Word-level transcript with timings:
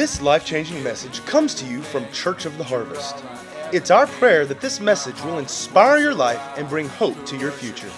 This 0.00 0.22
life 0.22 0.46
changing 0.46 0.82
message 0.82 1.22
comes 1.26 1.54
to 1.56 1.66
you 1.66 1.82
from 1.82 2.10
Church 2.10 2.46
of 2.46 2.56
the 2.56 2.64
Harvest. 2.64 3.22
It's 3.70 3.90
our 3.90 4.06
prayer 4.06 4.46
that 4.46 4.62
this 4.62 4.80
message 4.80 5.22
will 5.22 5.38
inspire 5.38 5.98
your 5.98 6.14
life 6.14 6.40
and 6.56 6.66
bring 6.66 6.88
hope 6.88 7.26
to 7.26 7.36
your 7.36 7.50
future. 7.50 7.90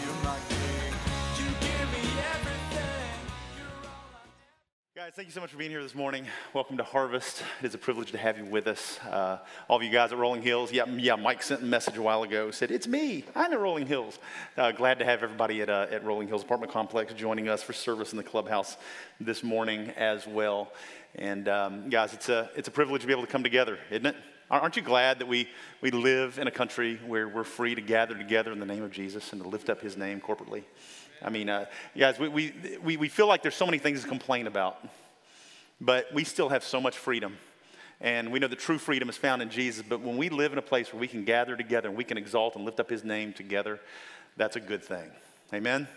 Guys, 4.96 5.12
thank 5.14 5.28
you 5.28 5.32
so 5.32 5.40
much 5.40 5.50
for 5.50 5.58
being 5.58 5.70
here 5.70 5.82
this 5.82 5.94
morning. 5.94 6.26
Welcome 6.52 6.76
to 6.78 6.82
Harvest. 6.82 7.44
It 7.60 7.66
is 7.66 7.74
a 7.74 7.78
privilege 7.78 8.10
to 8.10 8.18
have 8.18 8.36
you 8.36 8.46
with 8.46 8.66
us. 8.66 8.98
Uh, 9.08 9.38
all 9.68 9.76
of 9.76 9.84
you 9.84 9.90
guys 9.90 10.10
at 10.10 10.18
Rolling 10.18 10.42
Hills. 10.42 10.72
Yeah, 10.72 10.86
yeah. 10.86 11.14
Mike 11.14 11.42
sent 11.42 11.62
a 11.62 11.64
message 11.64 11.96
a 11.98 12.02
while 12.02 12.24
ago. 12.24 12.50
Said 12.50 12.72
it's 12.72 12.88
me. 12.88 13.24
I'm 13.36 13.52
at 13.52 13.60
Rolling 13.60 13.86
Hills. 13.86 14.18
Uh, 14.56 14.72
glad 14.72 14.98
to 14.98 15.04
have 15.04 15.22
everybody 15.22 15.62
at, 15.62 15.68
uh, 15.68 15.86
at 15.90 16.04
Rolling 16.04 16.26
Hills 16.26 16.42
Apartment 16.42 16.72
Complex 16.72 17.14
joining 17.14 17.48
us 17.48 17.62
for 17.62 17.72
service 17.72 18.10
in 18.10 18.16
the 18.16 18.24
clubhouse 18.24 18.76
this 19.20 19.44
morning 19.44 19.90
as 19.96 20.26
well. 20.26 20.72
And 21.14 21.48
um, 21.48 21.90
guys, 21.90 22.14
it's 22.14 22.28
a 22.28 22.50
it's 22.56 22.68
a 22.68 22.70
privilege 22.70 23.02
to 23.02 23.06
be 23.06 23.12
able 23.12 23.24
to 23.24 23.30
come 23.30 23.42
together, 23.42 23.78
isn't 23.90 24.06
it? 24.06 24.16
Aren't 24.52 24.76
you 24.76 24.82
glad 24.82 25.18
that 25.20 25.28
we, 25.28 25.48
we 25.80 25.90
live 25.90 26.38
in 26.38 26.46
a 26.46 26.50
country 26.50 27.00
where 27.06 27.26
we're 27.26 27.42
free 27.42 27.74
to 27.74 27.80
gather 27.80 28.14
together 28.14 28.52
in 28.52 28.60
the 28.60 28.66
name 28.66 28.82
of 28.82 28.90
Jesus 28.90 29.32
and 29.32 29.42
to 29.42 29.48
lift 29.48 29.70
up 29.70 29.80
his 29.80 29.96
name 29.96 30.20
corporately? 30.20 30.64
I 31.22 31.30
mean, 31.30 31.48
uh, 31.48 31.64
guys, 31.96 32.18
we, 32.18 32.28
we, 32.28 32.52
we, 32.84 32.96
we 32.98 33.08
feel 33.08 33.26
like 33.26 33.40
there's 33.40 33.54
so 33.54 33.64
many 33.64 33.78
things 33.78 34.02
to 34.02 34.08
complain 34.08 34.46
about, 34.46 34.86
but 35.80 36.12
we 36.12 36.24
still 36.24 36.50
have 36.50 36.64
so 36.64 36.82
much 36.82 36.98
freedom. 36.98 37.38
And 38.02 38.30
we 38.30 38.40
know 38.40 38.48
that 38.48 38.58
true 38.58 38.76
freedom 38.76 39.08
is 39.08 39.16
found 39.16 39.40
in 39.40 39.48
Jesus, 39.48 39.84
but 39.88 40.02
when 40.02 40.18
we 40.18 40.28
live 40.28 40.52
in 40.52 40.58
a 40.58 40.62
place 40.62 40.92
where 40.92 41.00
we 41.00 41.08
can 41.08 41.24
gather 41.24 41.56
together 41.56 41.88
and 41.88 41.96
we 41.96 42.04
can 42.04 42.18
exalt 42.18 42.54
and 42.54 42.66
lift 42.66 42.78
up 42.78 42.90
his 42.90 43.04
name 43.04 43.32
together, 43.32 43.80
that's 44.36 44.56
a 44.56 44.60
good 44.60 44.84
thing. 44.84 45.10
Amen? 45.54 45.88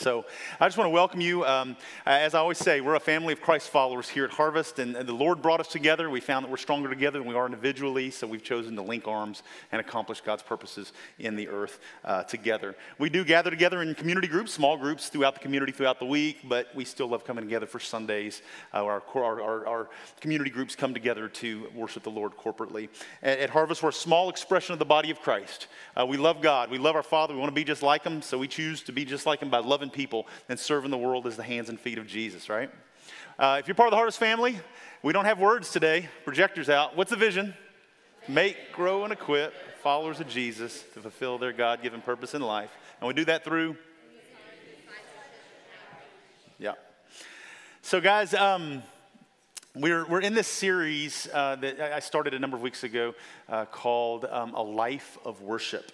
So 0.00 0.24
I 0.58 0.66
just 0.66 0.78
want 0.78 0.86
to 0.86 0.92
welcome 0.92 1.20
you. 1.20 1.44
Um, 1.44 1.76
as 2.06 2.34
I 2.34 2.38
always 2.38 2.56
say, 2.56 2.80
we're 2.80 2.94
a 2.94 3.00
family 3.00 3.34
of 3.34 3.42
Christ 3.42 3.68
followers 3.68 4.08
here 4.08 4.24
at 4.24 4.30
Harvest, 4.30 4.78
and, 4.78 4.96
and, 4.96 5.06
the 5.06 5.12
Lord 5.12 5.42
brought 5.42 5.60
us 5.60 5.68
together. 5.68 6.08
We 6.08 6.20
found 6.20 6.42
that 6.42 6.50
we're 6.50 6.56
stronger 6.56 6.88
together 6.88 7.18
than 7.18 7.28
we 7.28 7.34
are 7.34 7.44
individually, 7.44 8.10
so 8.10 8.26
we've 8.26 8.42
chosen 8.42 8.74
to 8.76 8.82
link 8.82 9.06
arms 9.06 9.42
and 9.72 9.78
accomplish 9.78 10.22
God's 10.22 10.42
purposes 10.42 10.94
in 11.18 11.36
the 11.36 11.48
earth 11.48 11.80
uh, 12.06 12.22
together. 12.22 12.76
We 12.98 13.10
do 13.10 13.26
gather 13.26 13.50
together 13.50 13.82
in 13.82 13.94
community 13.94 14.26
groups, 14.26 14.54
small 14.54 14.78
groups 14.78 15.10
throughout 15.10 15.34
the 15.34 15.40
community 15.40 15.70
throughout 15.70 15.98
the 15.98 16.06
week, 16.06 16.38
but 16.48 16.74
we 16.74 16.86
still 16.86 17.08
love 17.08 17.26
coming 17.26 17.44
together 17.44 17.66
for 17.66 17.78
Sundays. 17.78 18.40
Uh, 18.72 18.84
our, 18.84 19.02
our, 19.14 19.42
our, 19.42 19.66
our, 19.66 19.88
community 20.22 20.50
groups 20.50 20.74
come 20.74 20.94
together 20.94 21.28
to 21.28 21.68
worship 21.74 22.04
the 22.04 22.10
Lord 22.10 22.32
corporately. 22.38 22.88
At, 23.22 23.38
at 23.38 23.50
Harvest, 23.50 23.82
we're 23.82 23.90
a 23.90 23.92
small 23.92 24.30
expression 24.30 24.72
of 24.72 24.78
the 24.78 24.86
body 24.86 25.10
of 25.10 25.20
Christ. 25.20 25.66
Uh, 25.94 26.06
we 26.06 26.16
love 26.16 26.40
God, 26.40 26.70
we 26.70 26.78
love 26.78 26.96
our 26.96 27.02
Father, 27.02 27.34
we 27.34 27.40
want 27.40 27.50
to 27.50 27.54
be 27.54 27.64
just 27.64 27.82
like 27.82 28.02
Him, 28.02 28.22
so 28.22 28.38
we 28.38 28.48
choose 28.48 28.80
to 28.84 28.92
be 28.92 29.04
just 29.04 29.26
like 29.26 29.42
Him 29.42 29.50
by 29.50 29.58
loving 29.58 29.89
loving 29.90 30.04
people 30.04 30.26
and 30.48 30.58
serving 30.58 30.90
the 30.90 30.98
world 30.98 31.26
as 31.26 31.36
the 31.36 31.42
hands 31.42 31.68
and 31.68 31.78
feet 31.78 31.98
of 31.98 32.06
Jesus, 32.06 32.48
right? 32.48 32.70
Uh, 33.38 33.56
if 33.58 33.66
you're 33.66 33.74
part 33.74 33.88
of 33.88 33.92
the 33.92 33.96
Harvest 33.96 34.18
family, 34.18 34.58
we 35.02 35.12
don't 35.12 35.24
have 35.24 35.38
words 35.38 35.70
today. 35.70 36.08
Projectors 36.24 36.68
out. 36.68 36.96
What's 36.96 37.10
the 37.10 37.16
vision? 37.16 37.54
Make, 38.28 38.56
grow, 38.72 39.04
and 39.04 39.12
equip 39.12 39.52
followers 39.82 40.20
of 40.20 40.28
Jesus 40.28 40.84
to 40.94 41.00
fulfill 41.00 41.38
their 41.38 41.52
God 41.52 41.82
given 41.82 42.02
purpose 42.02 42.34
in 42.34 42.42
life. 42.42 42.70
And 43.00 43.08
we 43.08 43.14
do 43.14 43.24
that 43.24 43.44
through. 43.44 43.76
Yeah. 46.58 46.74
So, 47.80 48.00
guys, 48.00 48.34
um, 48.34 48.82
we're, 49.76 50.04
we're 50.06 50.20
in 50.20 50.34
this 50.34 50.48
series 50.48 51.28
uh, 51.32 51.54
that 51.56 51.80
I 51.80 52.00
started 52.00 52.34
a 52.34 52.38
number 52.40 52.56
of 52.56 52.62
weeks 52.62 52.82
ago 52.82 53.14
uh, 53.48 53.66
called 53.66 54.24
um, 54.24 54.52
A 54.54 54.62
Life 54.62 55.16
of 55.24 55.42
Worship. 55.42 55.92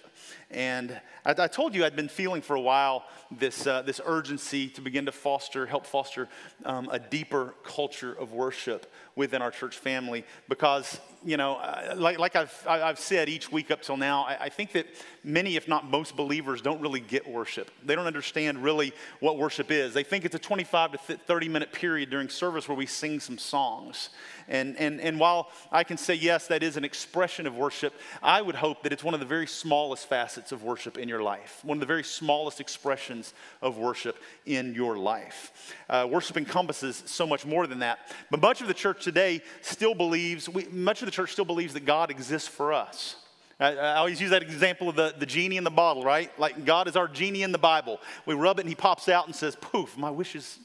And 0.49 0.99
I, 1.23 1.35
I, 1.37 1.47
told 1.47 1.75
you 1.75 1.85
I'd 1.85 1.95
been 1.95 2.09
feeling 2.09 2.41
for 2.41 2.55
a 2.55 2.61
while 2.61 3.05
this, 3.29 3.67
uh, 3.67 3.83
this 3.83 4.01
urgency 4.03 4.67
to 4.69 4.81
begin 4.81 5.05
to 5.05 5.11
foster, 5.11 5.67
help 5.67 5.85
foster 5.85 6.27
um, 6.65 6.89
a 6.91 6.97
deeper 6.97 7.53
culture 7.63 8.13
of 8.13 8.33
worship 8.33 8.91
within 9.15 9.43
our 9.43 9.51
church 9.51 9.77
family 9.77 10.25
because, 10.49 10.99
you 11.27 11.35
know, 11.35 11.55
uh, 11.57 11.93
like, 11.97 12.19
like 12.19 12.37
I've, 12.37 12.65
I've 12.65 12.97
said 12.97 13.27
each 13.27 13.51
week 13.51 13.69
up 13.69 13.81
till 13.81 13.97
now, 13.97 14.23
I, 14.23 14.45
I 14.45 14.49
think 14.49 14.71
that 14.71 14.87
many, 15.25 15.57
if 15.57 15.67
not 15.67 15.85
most 15.85 16.15
believers, 16.15 16.61
don't 16.61 16.79
really 16.79 17.01
get 17.01 17.29
worship. 17.29 17.69
They 17.83 17.95
don't 17.95 18.07
understand 18.07 18.63
really 18.63 18.93
what 19.19 19.37
worship 19.37 19.69
is. 19.69 19.93
They 19.93 20.03
think 20.03 20.23
it's 20.23 20.35
a 20.35 20.39
25 20.39 20.93
to 20.93 20.97
30 20.97 21.49
minute 21.49 21.73
period 21.73 22.09
during 22.09 22.29
service 22.29 22.69
where 22.69 22.77
we 22.77 22.85
sing 22.85 23.19
some 23.19 23.37
songs. 23.37 24.09
And, 24.47 24.77
and, 24.77 25.01
and 25.01 25.19
while 25.19 25.49
I 25.71 25.83
can 25.83 25.97
say, 25.97 26.13
yes, 26.13 26.47
that 26.47 26.63
is 26.63 26.77
an 26.77 26.85
expression 26.85 27.45
of 27.47 27.57
worship, 27.57 27.93
I 28.23 28.41
would 28.41 28.55
hope 28.55 28.83
that 28.83 28.93
it's 28.93 29.03
one 29.03 29.13
of 29.13 29.19
the 29.19 29.25
very 29.25 29.47
smallest 29.47 30.07
facets 30.07 30.51
of 30.51 30.63
worship 30.63 30.97
in 30.97 31.09
your 31.09 31.21
life, 31.21 31.59
one 31.63 31.77
of 31.77 31.81
the 31.81 31.85
very 31.85 32.03
smallest 32.03 32.61
expressions 32.61 33.33
of 33.61 33.77
worship 33.77 34.17
in 34.45 34.73
your 34.73 34.97
life. 34.97 35.75
Uh, 35.89 36.07
worship 36.09 36.37
encompasses 36.37 37.03
so 37.05 37.27
much 37.27 37.45
more 37.45 37.67
than 37.67 37.79
that. 37.79 37.99
But 38.31 38.41
much 38.41 38.61
of 38.61 38.67
the 38.67 38.73
church 38.73 39.03
today 39.03 39.41
still 39.61 39.93
believes, 39.93 40.47
we, 40.47 40.65
much 40.65 41.01
of 41.01 41.07
the 41.07 41.11
church 41.11 41.31
still 41.33 41.45
believes 41.45 41.73
that 41.73 41.85
God 41.85 42.09
exists 42.09 42.47
for 42.47 42.73
us. 42.73 43.17
I, 43.59 43.95
always 43.95 44.21
use 44.21 44.29
that 44.29 44.43
example 44.43 44.87
of 44.87 44.95
the, 44.95 45.15
the 45.17 45.25
genie 45.25 45.57
in 45.57 45.63
the 45.63 45.71
bottle, 45.71 46.03
right? 46.03 46.31
Like 46.39 46.63
God 46.63 46.87
is 46.87 46.95
our 46.95 47.07
genie 47.07 47.41
in 47.41 47.51
the 47.51 47.57
Bible. 47.57 47.99
We 48.25 48.35
rub 48.35 48.59
it 48.59 48.61
and 48.61 48.69
he 48.69 48.75
pops 48.75 49.09
out 49.09 49.25
and 49.25 49.35
says, 49.35 49.55
poof, 49.55 49.97
my 49.97 50.11
wish 50.11 50.35
is, 50.35 50.59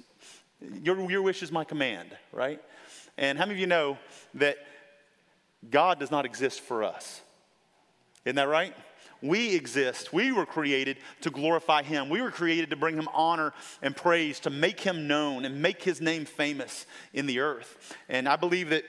your, 0.83 1.11
your 1.11 1.23
wish 1.23 1.43
is 1.43 1.51
my 1.51 1.65
command, 1.65 2.11
right? 2.33 2.61
And 3.19 3.39
how 3.39 3.45
many 3.45 3.57
of 3.57 3.61
you 3.61 3.67
know 3.67 3.99
that 4.35 4.57
God 5.71 5.99
does 5.99 6.11
not 6.11 6.25
exist 6.25 6.61
for 6.61 6.83
us? 6.83 7.21
Isn't 8.25 8.37
that 8.37 8.49
right? 8.49 8.75
We 9.21 9.55
exist. 9.55 10.13
We 10.13 10.33
were 10.33 10.47
created 10.47 10.97
to 11.21 11.31
glorify 11.31 11.83
Him. 11.83 12.09
We 12.09 12.21
were 12.21 12.33
created 12.33 12.71
to 12.71 12.77
bring 12.77 12.97
Him 12.97 13.09
honor 13.13 13.53
and 13.81 13.97
praise, 13.97 14.41
to 14.41 14.51
make 14.51 14.81
Him 14.81 15.07
known 15.07 15.45
and 15.45 15.63
make 15.63 15.83
His 15.83 16.01
name 16.01 16.25
famous 16.25 16.87
in 17.13 17.27
the 17.27 17.39
earth. 17.39 17.97
And 18.09 18.29
I 18.29 18.37
believe 18.37 18.71
that 18.71 18.85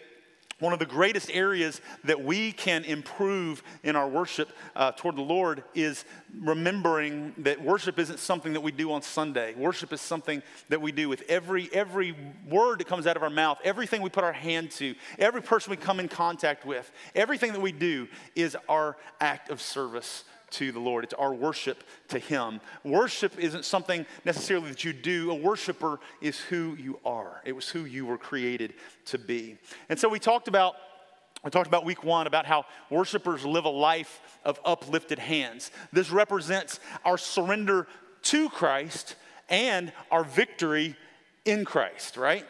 one 0.63 0.71
of 0.71 0.79
the 0.79 0.85
greatest 0.85 1.29
areas 1.33 1.81
that 2.05 2.23
we 2.23 2.53
can 2.53 2.85
improve 2.85 3.61
in 3.83 3.97
our 3.97 4.07
worship 4.07 4.49
uh, 4.77 4.93
toward 4.93 5.17
the 5.17 5.21
Lord 5.21 5.61
is 5.75 6.05
remembering 6.39 7.33
that 7.39 7.61
worship 7.61 7.99
isn't 7.99 8.17
something 8.17 8.53
that 8.53 8.61
we 8.61 8.71
do 8.71 8.93
on 8.93 9.01
Sunday. 9.01 9.53
Worship 9.55 9.91
is 9.91 9.99
something 9.99 10.41
that 10.69 10.81
we 10.81 10.93
do 10.93 11.09
with 11.09 11.23
every, 11.27 11.69
every 11.73 12.15
word 12.49 12.79
that 12.79 12.87
comes 12.87 13.05
out 13.05 13.17
of 13.17 13.23
our 13.23 13.29
mouth, 13.29 13.57
everything 13.65 14.01
we 14.01 14.09
put 14.09 14.23
our 14.23 14.31
hand 14.31 14.71
to, 14.71 14.95
every 15.19 15.41
person 15.41 15.69
we 15.69 15.75
come 15.75 15.99
in 15.99 16.07
contact 16.07 16.65
with. 16.65 16.89
Everything 17.13 17.51
that 17.51 17.61
we 17.61 17.73
do 17.73 18.07
is 18.33 18.55
our 18.69 18.95
act 19.19 19.49
of 19.49 19.61
service 19.61 20.23
to 20.53 20.71
the 20.71 20.79
Lord. 20.79 21.03
It's 21.03 21.13
our 21.13 21.33
worship 21.33 21.83
to 22.09 22.19
Him. 22.19 22.61
Worship 22.83 23.37
isn't 23.37 23.65
something 23.65 24.05
necessarily 24.25 24.69
that 24.69 24.83
you 24.83 24.93
do, 24.93 25.31
a 25.31 25.35
worshiper 25.35 25.99
is 26.21 26.39
who 26.39 26.75
you 26.79 26.99
are. 27.05 27.41
It 27.45 27.53
was 27.53 27.69
who 27.69 27.85
you 27.85 28.05
were 28.05 28.17
created 28.17 28.73
to 29.05 29.17
be. 29.17 29.57
And 29.89 29.99
so 29.99 30.09
we 30.09 30.19
talked 30.19 30.47
about. 30.47 30.75
We 31.43 31.51
talked 31.51 31.67
about 31.67 31.83
week 31.83 32.05
one 32.05 32.25
about 32.25 32.45
how 32.45 32.63
worshipers 32.89 33.43
live 33.43 33.65
a 33.65 33.69
life 33.69 34.21
of 34.45 34.61
uplifted 34.63 35.19
hands. 35.19 35.71
This 35.91 36.09
represents 36.09 36.79
our 37.03 37.17
surrender 37.17 37.85
to 38.21 38.47
Christ 38.47 39.17
and 39.49 39.91
our 40.09 40.23
victory 40.23 40.95
in 41.43 41.65
Christ, 41.65 42.15
right? 42.15 42.45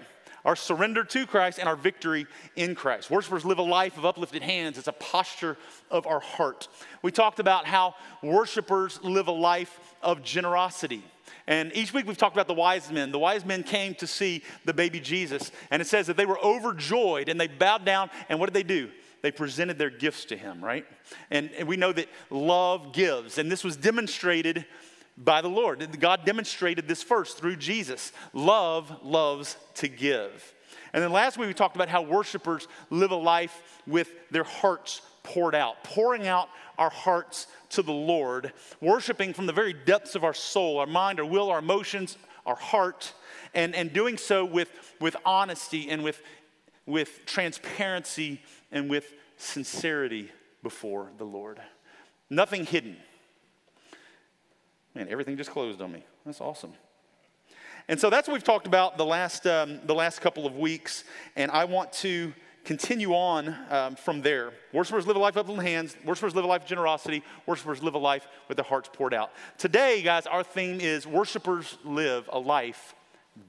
Our 0.45 0.55
surrender 0.55 1.03
to 1.03 1.25
Christ 1.25 1.59
and 1.59 1.67
our 1.67 1.75
victory 1.75 2.27
in 2.55 2.75
Christ. 2.75 3.09
Worshipers 3.09 3.45
live 3.45 3.59
a 3.59 3.63
life 3.63 3.97
of 3.97 4.05
uplifted 4.05 4.41
hands, 4.41 4.77
it's 4.77 4.87
a 4.87 4.93
posture 4.93 5.57
of 5.89 6.05
our 6.05 6.19
heart. 6.19 6.67
We 7.01 7.11
talked 7.11 7.39
about 7.39 7.65
how 7.65 7.95
worshipers 8.21 8.99
live 9.03 9.27
a 9.27 9.31
life 9.31 9.79
of 10.01 10.23
generosity. 10.23 11.03
And 11.47 11.75
each 11.75 11.93
week 11.93 12.07
we've 12.07 12.17
talked 12.17 12.35
about 12.35 12.47
the 12.47 12.53
wise 12.53 12.91
men. 12.91 13.11
The 13.11 13.19
wise 13.19 13.43
men 13.43 13.63
came 13.63 13.95
to 13.95 14.07
see 14.07 14.43
the 14.65 14.73
baby 14.73 14.99
Jesus. 14.99 15.51
And 15.71 15.81
it 15.81 15.85
says 15.85 16.07
that 16.07 16.15
they 16.15 16.25
were 16.25 16.39
overjoyed 16.39 17.27
and 17.27 17.39
they 17.39 17.47
bowed 17.47 17.85
down. 17.85 18.09
And 18.29 18.39
what 18.39 18.45
did 18.45 18.53
they 18.53 18.63
do? 18.63 18.89
They 19.21 19.31
presented 19.31 19.77
their 19.77 19.89
gifts 19.89 20.25
to 20.25 20.37
him, 20.37 20.63
right? 20.63 20.85
And, 21.31 21.49
and 21.57 21.67
we 21.67 21.77
know 21.77 21.93
that 21.93 22.07
love 22.29 22.93
gives. 22.93 23.37
And 23.37 23.51
this 23.51 23.63
was 23.63 23.77
demonstrated 23.77 24.65
by 25.17 25.41
the 25.41 25.49
Lord. 25.49 25.99
God 25.99 26.25
demonstrated 26.25 26.87
this 26.87 27.03
first 27.03 27.37
through 27.37 27.57
Jesus. 27.57 28.11
Love 28.33 29.03
loves 29.03 29.57
to 29.75 29.87
give. 29.87 30.53
And 30.93 31.01
then 31.01 31.11
last 31.11 31.37
week 31.37 31.47
we 31.47 31.53
talked 31.53 31.75
about 31.75 31.89
how 31.89 32.01
worshipers 32.03 32.67
live 32.89 33.11
a 33.11 33.15
life 33.15 33.81
with 33.87 34.09
their 34.29 34.43
hearts 34.43 35.01
poured 35.23 35.55
out, 35.55 35.83
pouring 35.83 36.27
out 36.27 36.49
our 36.77 36.89
hearts 36.89 37.47
to 37.69 37.81
the 37.81 37.93
Lord, 37.93 38.53
worshiping 38.81 39.33
from 39.33 39.45
the 39.45 39.53
very 39.53 39.73
depths 39.73 40.15
of 40.15 40.23
our 40.23 40.33
soul, 40.33 40.79
our 40.79 40.85
mind, 40.85 41.19
our 41.19 41.25
will, 41.25 41.49
our 41.49 41.59
emotions, 41.59 42.17
our 42.45 42.55
heart, 42.55 43.13
and, 43.53 43.73
and 43.73 43.93
doing 43.93 44.17
so 44.17 44.45
with, 44.45 44.69
with 44.99 45.15
honesty 45.25 45.89
and 45.89 46.03
with, 46.03 46.21
with 46.85 47.25
transparency 47.25 48.41
and 48.71 48.89
with 48.89 49.13
sincerity 49.37 50.31
before 50.61 51.09
the 51.17 51.23
Lord. 51.23 51.59
Nothing 52.29 52.65
hidden. 52.65 52.97
Man, 54.95 55.07
everything 55.09 55.37
just 55.37 55.51
closed 55.51 55.81
on 55.81 55.91
me. 55.91 56.03
That's 56.25 56.41
awesome. 56.41 56.73
And 57.87 57.99
so 57.99 58.09
that's 58.09 58.27
what 58.27 58.33
we've 58.33 58.43
talked 58.43 58.67
about 58.67 58.97
the 58.97 59.05
last, 59.05 59.45
um, 59.45 59.79
the 59.85 59.95
last 59.95 60.21
couple 60.21 60.45
of 60.45 60.55
weeks. 60.55 61.03
And 61.35 61.51
I 61.51 61.65
want 61.65 61.91
to 61.93 62.31
continue 62.63 63.13
on 63.13 63.55
um, 63.69 63.95
from 63.95 64.21
there. 64.21 64.53
Worshippers 64.71 65.05
live 65.05 65.17
a 65.17 65.19
life 65.19 65.35
of 65.35 65.47
the 65.47 65.55
hands. 65.55 65.97
Worshippers 66.05 66.33
live 66.33 66.45
a 66.45 66.47
life 66.47 66.61
of 66.61 66.67
generosity. 66.67 67.23
Worshippers 67.45 67.83
live 67.83 67.95
a 67.95 67.99
life 67.99 68.25
with 68.47 68.55
their 68.55 68.65
hearts 68.65 68.89
poured 68.93 69.13
out. 69.13 69.31
Today, 69.57 70.01
guys, 70.01 70.27
our 70.27 70.43
theme 70.43 70.79
is 70.79 71.05
worshippers 71.05 71.77
live 71.83 72.29
a 72.31 72.39
life 72.39 72.95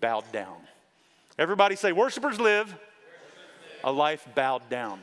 bowed 0.00 0.25
down. 0.32 0.56
Everybody 1.38 1.76
say, 1.76 1.93
worshippers 1.93 2.41
live 2.41 2.75
A 3.85 3.93
life 3.93 4.26
bowed 4.35 4.67
down. 4.70 4.99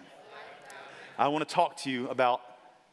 I 1.20 1.28
want 1.28 1.48
to 1.48 1.54
talk 1.54 1.78
to 1.82 1.92
you 1.92 2.10
about 2.10 2.42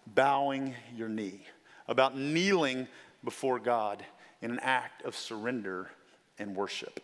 bowing 0.07 0.75
your 0.95 1.09
knee, 1.09 1.41
about 1.89 2.15
kneeling 2.15 2.87
before 3.25 3.59
God 3.59 4.05
in 4.41 4.51
an 4.51 4.61
act 4.61 5.03
of 5.05 5.17
surrender 5.17 5.91
and 6.39 6.55
worship. 6.55 7.01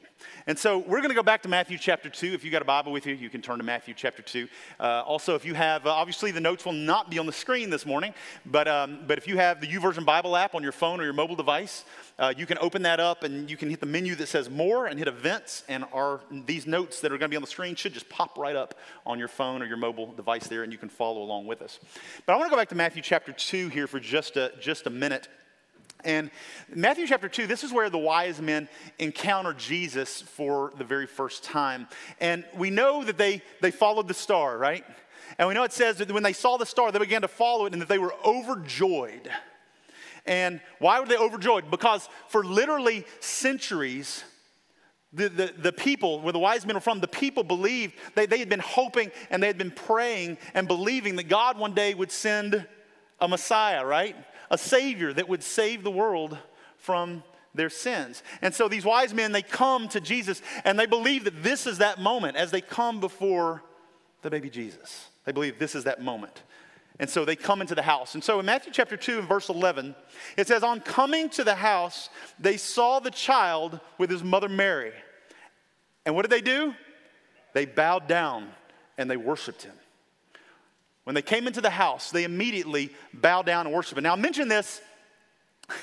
And 0.47 0.59
so 0.59 0.79
we're 0.79 0.99
going 0.99 1.11
to 1.11 1.15
go 1.15 1.23
back 1.23 1.43
to 1.43 1.49
Matthew 1.49 1.77
chapter 1.77 2.09
2. 2.09 2.29
If 2.29 2.45
you 2.45 2.51
got 2.51 2.63
a 2.63 2.67
Bible 2.67 2.93
with 2.93 3.05
you, 3.07 3.15
you 3.15 3.29
can 3.29 3.43
turn 3.43 3.59
to 3.59 3.65
Matthew 3.65 3.95
chapter 3.95 4.23
2. 4.23 4.49
Uh, 4.79 5.03
also, 5.05 5.35
if 5.35 5.45
you 5.45 5.55
have, 5.55 5.87
uh, 5.87 5.91
obviously 5.91 6.31
the 6.31 6.41
notes 6.41 6.65
will 6.65 6.73
not 6.73 7.11
be 7.11 7.19
on 7.19 7.27
the 7.27 7.33
screen 7.33 7.69
this 7.69 7.85
morning, 7.85 8.15
but, 8.47 8.69
um, 8.69 9.01
but 9.07 9.19
if 9.19 9.27
you 9.27 9.37
have 9.37 9.61
the 9.61 9.67
YouVersion 9.67 10.05
Bible 10.05 10.37
app 10.37 10.55
on 10.55 10.63
your 10.63 10.73
phone 10.73 11.01
or 11.01 11.05
your 11.05 11.13
mobile 11.13 11.37
device, 11.37 11.85
uh, 12.19 12.33
you 12.37 12.47
can 12.47 12.59
open 12.59 12.83
that 12.83 13.01
up 13.01 13.25
and 13.25 13.51
you 13.51 13.57
can 13.57 13.69
hit 13.69 13.81
the 13.81 13.87
menu 13.87 14.15
that 14.15 14.29
says 14.29 14.49
more 14.49 14.87
and 14.87 14.99
hit 14.99 15.09
events. 15.09 15.65
And 15.69 15.85
our, 15.93 16.21
these 16.31 16.67
notes 16.67 17.01
that 17.01 17.13
are 17.13 17.19
going 17.19 17.29
to 17.29 17.33
be 17.33 17.37
on 17.37 17.43
the 17.43 17.49
screen 17.49 17.75
should 17.75 17.93
just 17.93 18.09
pop 18.09 18.39
right 18.39 18.57
up 18.57 18.75
on 19.05 19.19
your 19.19 19.29
phone 19.29 19.63
or 19.63 19.67
your 19.67 19.77
mobile 19.77 20.13
device 20.13 20.47
there, 20.47 20.63
and 20.63 20.73
you 20.73 20.79
can 20.79 20.89
follow 20.89 21.23
along 21.23 21.47
with 21.47 21.61
us. 21.61 21.81
But 22.25 22.35
I 22.35 22.37
want 22.37 22.49
to 22.49 22.51
go 22.51 22.61
back 22.61 22.69
to 22.69 22.77
Matthew 22.77 23.03
chapter 23.03 23.33
2 23.33 23.69
here 23.69 23.87
for 23.87 23.99
just 23.99 24.37
a, 24.37 24.53
just 24.61 24.87
a 24.87 24.91
minute. 24.91 25.29
And 26.05 26.31
Matthew 26.69 27.07
chapter 27.07 27.29
2, 27.29 27.47
this 27.47 27.65
is 27.65 27.73
where 27.73 27.89
the 27.91 27.99
wise 27.99 28.41
men 28.41 28.69
encounter 28.99 29.53
Jesus 29.53 30.23
for 30.23 30.73
the 30.77 30.85
very 30.85 31.07
first 31.07 31.45
time. 31.45 31.89
And 32.21 32.45
we 32.57 32.71
know 32.71 33.05
that 33.05 33.17
they, 33.17 33.43
they 33.61 33.71
followed 33.71 34.09
the 34.09 34.15
star, 34.15 34.59
right? 34.59 34.85
And 35.39 35.49
we 35.49 35.55
know 35.55 35.65
it 35.65 35.73
says 35.73 35.97
that 35.99 36.13
when 36.13 36.23
they 36.23 36.33
saw 36.33 36.57
the 36.57 36.67
star, 36.67 36.93
they 36.93 36.99
began 36.99 37.23
to 37.23 37.29
follow 37.29 37.67
it 37.67 37.73
and 37.73 37.83
that 37.83 37.89
they 37.89 37.99
were 37.99 38.15
overjoyed. 38.25 39.31
And 40.27 40.61
why 40.79 41.01
were 41.01 41.07
they 41.07 41.17
overjoyed? 41.17 41.71
Because 41.71 42.09
for 42.29 42.45
literally 42.45 43.05
centuries, 43.21 44.25
the, 45.13 45.29
the, 45.29 45.55
the, 45.57 45.73
people, 45.73 46.21
where 46.21 46.33
the 46.33 46.39
wise 46.39 46.67
men 46.67 46.75
were 46.75 46.81
from, 46.81 47.01
the 47.01 47.09
people 47.09 47.45
believed, 47.45 47.95
they, 48.15 48.27
they 48.27 48.39
had 48.39 48.49
been 48.49 48.61
hoping 48.61 49.11
and 49.31 49.43
they 49.43 49.47
had 49.47 49.59
been 49.59 49.71
praying 49.71 50.39
and 50.55 50.67
believing 50.67 51.17
that 51.17 51.29
God 51.29 51.59
one 51.59 51.75
day 51.75 51.95
would 51.95 52.11
send 52.11 52.67
a 53.21 53.29
Messiah, 53.29 53.85
right? 53.85 54.17
A 54.55 54.59
Savior 54.59 55.13
that 55.13 55.29
would 55.29 55.43
save 55.43 55.83
the 55.83 55.91
world 55.91 56.39
from 56.79 57.25
their 57.57 57.69
sins. 57.69 58.23
And 58.41 58.55
so 58.55 58.69
these 58.69 58.85
wise 58.85 59.13
men, 59.13 59.33
they 59.33 59.43
come 59.43 59.89
to 59.89 60.01
Jesus 60.01 60.41
and 60.65 60.79
they 60.79 60.87
believe 60.87 61.25
that 61.25 61.43
this 61.43 61.67
is 61.67 61.79
that 61.79 61.99
moment 61.99 62.37
as 62.37 62.53
they 62.53 62.61
come 62.61 63.01
before 63.01 63.65
the 64.23 64.31
baby 64.31 64.49
Jesus. 64.49 65.09
They 65.25 65.33
believe 65.33 65.59
this 65.59 65.75
is 65.75 65.85
that 65.85 66.01
moment. 66.01 66.45
And 67.01 67.11
so 67.11 67.25
they 67.25 67.35
come 67.35 67.61
into 67.61 67.75
the 67.75 67.83
house. 67.83 68.15
And 68.15 68.23
so 68.23 68.39
in 68.39 68.47
Matthew 68.47 68.73
chapter 68.73 68.97
2 68.97 69.19
and 69.19 69.29
verse 69.29 69.49
11, 69.49 69.97
it 70.37 70.47
says, 70.47 70.63
On 70.63 70.81
coming 70.81 71.29
to 71.31 71.43
the 71.43 71.57
house, 71.57 72.09
they 72.39 72.57
saw 72.57 73.01
the 73.01 73.11
child 73.11 73.81
with 73.99 74.09
his 74.09 74.23
mother 74.23 74.49
Mary. 74.49 74.93
And 76.07 76.15
what 76.15 76.23
did 76.23 76.31
they 76.31 76.41
do? 76.41 76.75
They 77.55 77.67
bowed 77.67 78.07
down 78.07 78.51
and 78.97 79.11
they 79.11 79.17
worshiped 79.17 79.65
him. 79.65 79.75
When 81.05 81.15
they 81.15 81.23
came 81.23 81.47
into 81.47 81.61
the 81.61 81.71
house, 81.71 82.11
they 82.11 82.25
immediately 82.25 82.91
bowed 83.13 83.47
down 83.47 83.67
and 83.67 83.75
worship. 83.75 83.97
worshiped. 83.97 84.03
Now, 84.03 84.15
I 84.15 84.17
mentioned 84.17 84.51
this, 84.51 84.81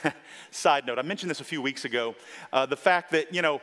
side 0.52 0.86
note, 0.86 1.00
I 1.00 1.04
mentioned 1.04 1.30
this 1.30 1.40
a 1.40 1.46
few 1.46 1.62
weeks 1.62 1.86
ago. 1.86 2.16
Uh, 2.52 2.66
the 2.66 2.76
fact 2.76 3.12
that, 3.12 3.34
you 3.34 3.42
know, 3.42 3.62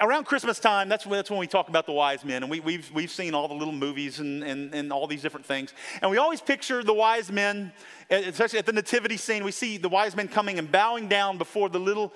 around 0.00 0.24
Christmas 0.24 0.58
time, 0.58 0.88
that's 0.88 1.06
when, 1.06 1.18
that's 1.18 1.30
when 1.30 1.38
we 1.38 1.46
talk 1.46 1.68
about 1.68 1.86
the 1.86 1.92
wise 1.92 2.24
men. 2.24 2.42
And 2.42 2.50
we, 2.50 2.60
we've, 2.60 2.90
we've 2.92 3.10
seen 3.10 3.34
all 3.34 3.48
the 3.48 3.54
little 3.54 3.74
movies 3.74 4.18
and, 4.18 4.42
and, 4.42 4.74
and 4.74 4.92
all 4.92 5.06
these 5.06 5.22
different 5.22 5.46
things. 5.46 5.74
And 6.00 6.10
we 6.10 6.16
always 6.16 6.40
picture 6.40 6.82
the 6.82 6.94
wise 6.94 7.30
men, 7.30 7.72
especially 8.10 8.58
at 8.58 8.66
the 8.66 8.72
nativity 8.72 9.16
scene, 9.16 9.44
we 9.44 9.52
see 9.52 9.76
the 9.76 9.88
wise 9.90 10.16
men 10.16 10.28
coming 10.28 10.58
and 10.58 10.70
bowing 10.70 11.06
down 11.06 11.38
before 11.38 11.68
the 11.68 11.80
little, 11.80 12.12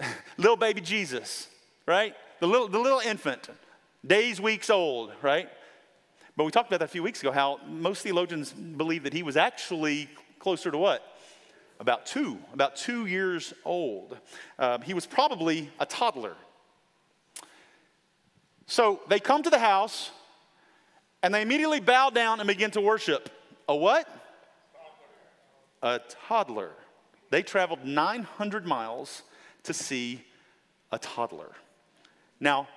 little 0.38 0.56
baby 0.56 0.80
Jesus, 0.80 1.48
right? 1.86 2.14
The 2.40 2.46
little, 2.46 2.68
the 2.68 2.78
little 2.78 3.00
infant, 3.00 3.48
days, 4.06 4.40
weeks 4.40 4.70
old, 4.70 5.12
right? 5.22 5.48
But 6.38 6.44
we 6.44 6.52
talked 6.52 6.68
about 6.68 6.78
that 6.78 6.84
a 6.84 6.88
few 6.92 7.02
weeks 7.02 7.20
ago 7.20 7.32
how 7.32 7.58
most 7.66 8.02
theologians 8.02 8.52
believe 8.52 9.02
that 9.02 9.12
he 9.12 9.24
was 9.24 9.36
actually 9.36 10.08
closer 10.38 10.70
to 10.70 10.78
what? 10.78 11.02
About 11.80 12.06
two, 12.06 12.38
about 12.52 12.76
two 12.76 13.06
years 13.06 13.52
old. 13.64 14.16
Uh, 14.56 14.78
he 14.78 14.94
was 14.94 15.04
probably 15.04 15.68
a 15.80 15.84
toddler. 15.84 16.36
So 18.68 19.00
they 19.08 19.18
come 19.18 19.42
to 19.42 19.50
the 19.50 19.58
house 19.58 20.12
and 21.24 21.34
they 21.34 21.42
immediately 21.42 21.80
bow 21.80 22.10
down 22.10 22.38
and 22.38 22.46
begin 22.46 22.70
to 22.70 22.80
worship. 22.80 23.30
A 23.68 23.74
what? 23.74 24.08
A 25.82 26.00
toddler. 26.28 26.70
They 27.30 27.42
traveled 27.42 27.84
900 27.84 28.64
miles 28.64 29.22
to 29.64 29.74
see 29.74 30.22
a 30.92 31.00
toddler. 31.00 31.50
Now, 32.38 32.68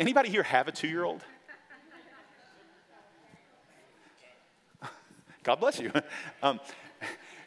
anybody 0.00 0.30
here 0.30 0.42
have 0.42 0.66
a 0.66 0.72
two 0.72 0.88
year 0.88 1.04
old? 1.04 1.22
God 5.44 5.60
bless 5.60 5.78
you. 5.78 5.92
Um, 6.42 6.60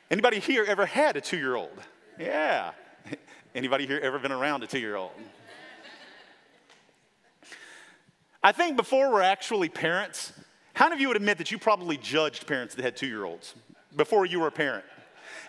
anybody 0.09 0.39
here 0.39 0.65
ever 0.67 0.85
had 0.85 1.17
a 1.17 1.21
two 1.21 1.37
year 1.37 1.55
old? 1.55 1.77
Yeah. 2.19 2.71
Anybody 3.55 3.85
here 3.85 3.99
ever 4.01 4.17
been 4.17 4.31
around 4.31 4.63
a 4.63 4.67
two 4.67 4.79
year 4.79 4.95
old? 4.95 5.11
I 8.43 8.51
think 8.51 8.77
before 8.77 9.11
we're 9.11 9.21
actually 9.21 9.69
parents, 9.69 10.31
how 10.73 10.85
many 10.85 10.95
of 10.95 11.01
you 11.01 11.07
would 11.09 11.17
admit 11.17 11.37
that 11.39 11.51
you 11.51 11.59
probably 11.59 11.97
judged 11.97 12.47
parents 12.47 12.73
that 12.75 12.83
had 12.83 12.95
two 12.95 13.07
year 13.07 13.25
olds 13.25 13.53
before 13.95 14.25
you 14.25 14.39
were 14.39 14.47
a 14.47 14.51
parent? 14.51 14.85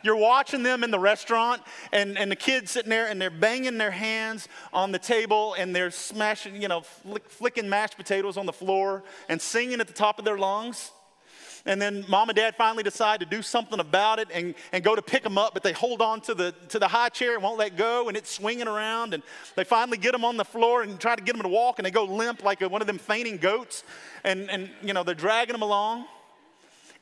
You're 0.02 0.16
watching 0.16 0.62
them 0.62 0.84
in 0.84 0.90
the 0.90 0.98
restaurant, 0.98 1.62
and, 1.92 2.18
and 2.18 2.30
the 2.30 2.36
kids 2.36 2.70
sitting 2.70 2.90
there 2.90 3.08
and 3.08 3.20
they're 3.20 3.30
banging 3.30 3.78
their 3.78 3.90
hands 3.90 4.48
on 4.72 4.92
the 4.92 4.98
table 4.98 5.54
and 5.58 5.74
they're 5.74 5.90
smashing, 5.90 6.60
you 6.60 6.68
know, 6.68 6.80
flick, 6.82 7.28
flicking 7.28 7.68
mashed 7.68 7.96
potatoes 7.96 8.36
on 8.36 8.46
the 8.46 8.52
floor 8.52 9.02
and 9.28 9.40
singing 9.40 9.80
at 9.80 9.86
the 9.86 9.92
top 9.92 10.18
of 10.18 10.24
their 10.24 10.38
lungs. 10.38 10.92
And 11.68 11.80
then 11.82 12.06
mom 12.08 12.30
and 12.30 12.36
dad 12.36 12.56
finally 12.56 12.82
decide 12.82 13.20
to 13.20 13.26
do 13.26 13.42
something 13.42 13.78
about 13.78 14.18
it 14.18 14.28
and, 14.32 14.54
and 14.72 14.82
go 14.82 14.96
to 14.96 15.02
pick 15.02 15.22
them 15.22 15.36
up, 15.36 15.52
but 15.52 15.62
they 15.62 15.72
hold 15.72 16.00
on 16.00 16.22
to 16.22 16.32
the, 16.32 16.54
to 16.70 16.78
the 16.78 16.88
high 16.88 17.10
chair 17.10 17.34
and 17.34 17.42
won't 17.42 17.58
let 17.58 17.76
go, 17.76 18.08
and 18.08 18.16
it's 18.16 18.30
swinging 18.30 18.66
around. 18.66 19.12
And 19.12 19.22
they 19.54 19.64
finally 19.64 19.98
get 19.98 20.12
them 20.12 20.24
on 20.24 20.38
the 20.38 20.46
floor 20.46 20.80
and 20.82 20.98
try 20.98 21.14
to 21.14 21.22
get 21.22 21.34
them 21.34 21.42
to 21.42 21.48
walk, 21.48 21.78
and 21.78 21.84
they 21.84 21.90
go 21.90 22.04
limp 22.04 22.42
like 22.42 22.62
one 22.62 22.80
of 22.80 22.86
them 22.86 22.96
fainting 22.96 23.36
goats. 23.36 23.84
And, 24.24 24.48
and, 24.48 24.70
you 24.82 24.94
know, 24.94 25.02
they're 25.02 25.14
dragging 25.14 25.52
them 25.52 25.60
along. 25.60 26.06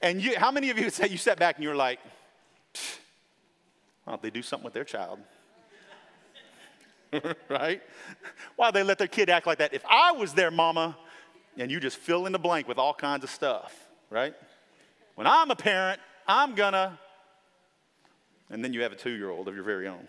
And 0.02 0.20
you, 0.20 0.36
how 0.36 0.50
many 0.50 0.70
of 0.70 0.78
you 0.78 0.90
say 0.90 1.06
you 1.06 1.16
sat 1.16 1.38
back 1.38 1.54
and 1.54 1.62
you 1.62 1.68
were 1.68 1.76
like, 1.76 2.00
why 4.02 4.14
don't 4.14 4.22
they 4.22 4.30
do 4.30 4.42
something 4.42 4.64
with 4.64 4.74
their 4.74 4.84
child? 4.84 5.20
right? 7.48 7.80
Why 8.56 8.72
they 8.72 8.82
let 8.82 8.98
their 8.98 9.06
kid 9.06 9.30
act 9.30 9.46
like 9.46 9.58
that? 9.58 9.72
If 9.72 9.84
I 9.88 10.10
was 10.10 10.34
their 10.34 10.50
mama, 10.50 10.96
and 11.56 11.70
you 11.70 11.78
just 11.78 11.98
fill 11.98 12.26
in 12.26 12.32
the 12.32 12.38
blank 12.40 12.66
with 12.66 12.78
all 12.78 12.94
kinds 12.94 13.22
of 13.22 13.30
stuff, 13.30 13.72
right? 14.10 14.34
When 15.16 15.26
I'm 15.26 15.50
a 15.50 15.56
parent, 15.56 15.98
I'm 16.28 16.54
gonna, 16.54 16.98
and 18.50 18.62
then 18.62 18.74
you 18.74 18.82
have 18.82 18.92
a 18.92 18.96
two 18.96 19.10
year 19.10 19.30
old 19.30 19.48
of 19.48 19.54
your 19.54 19.64
very 19.64 19.88
own. 19.88 20.06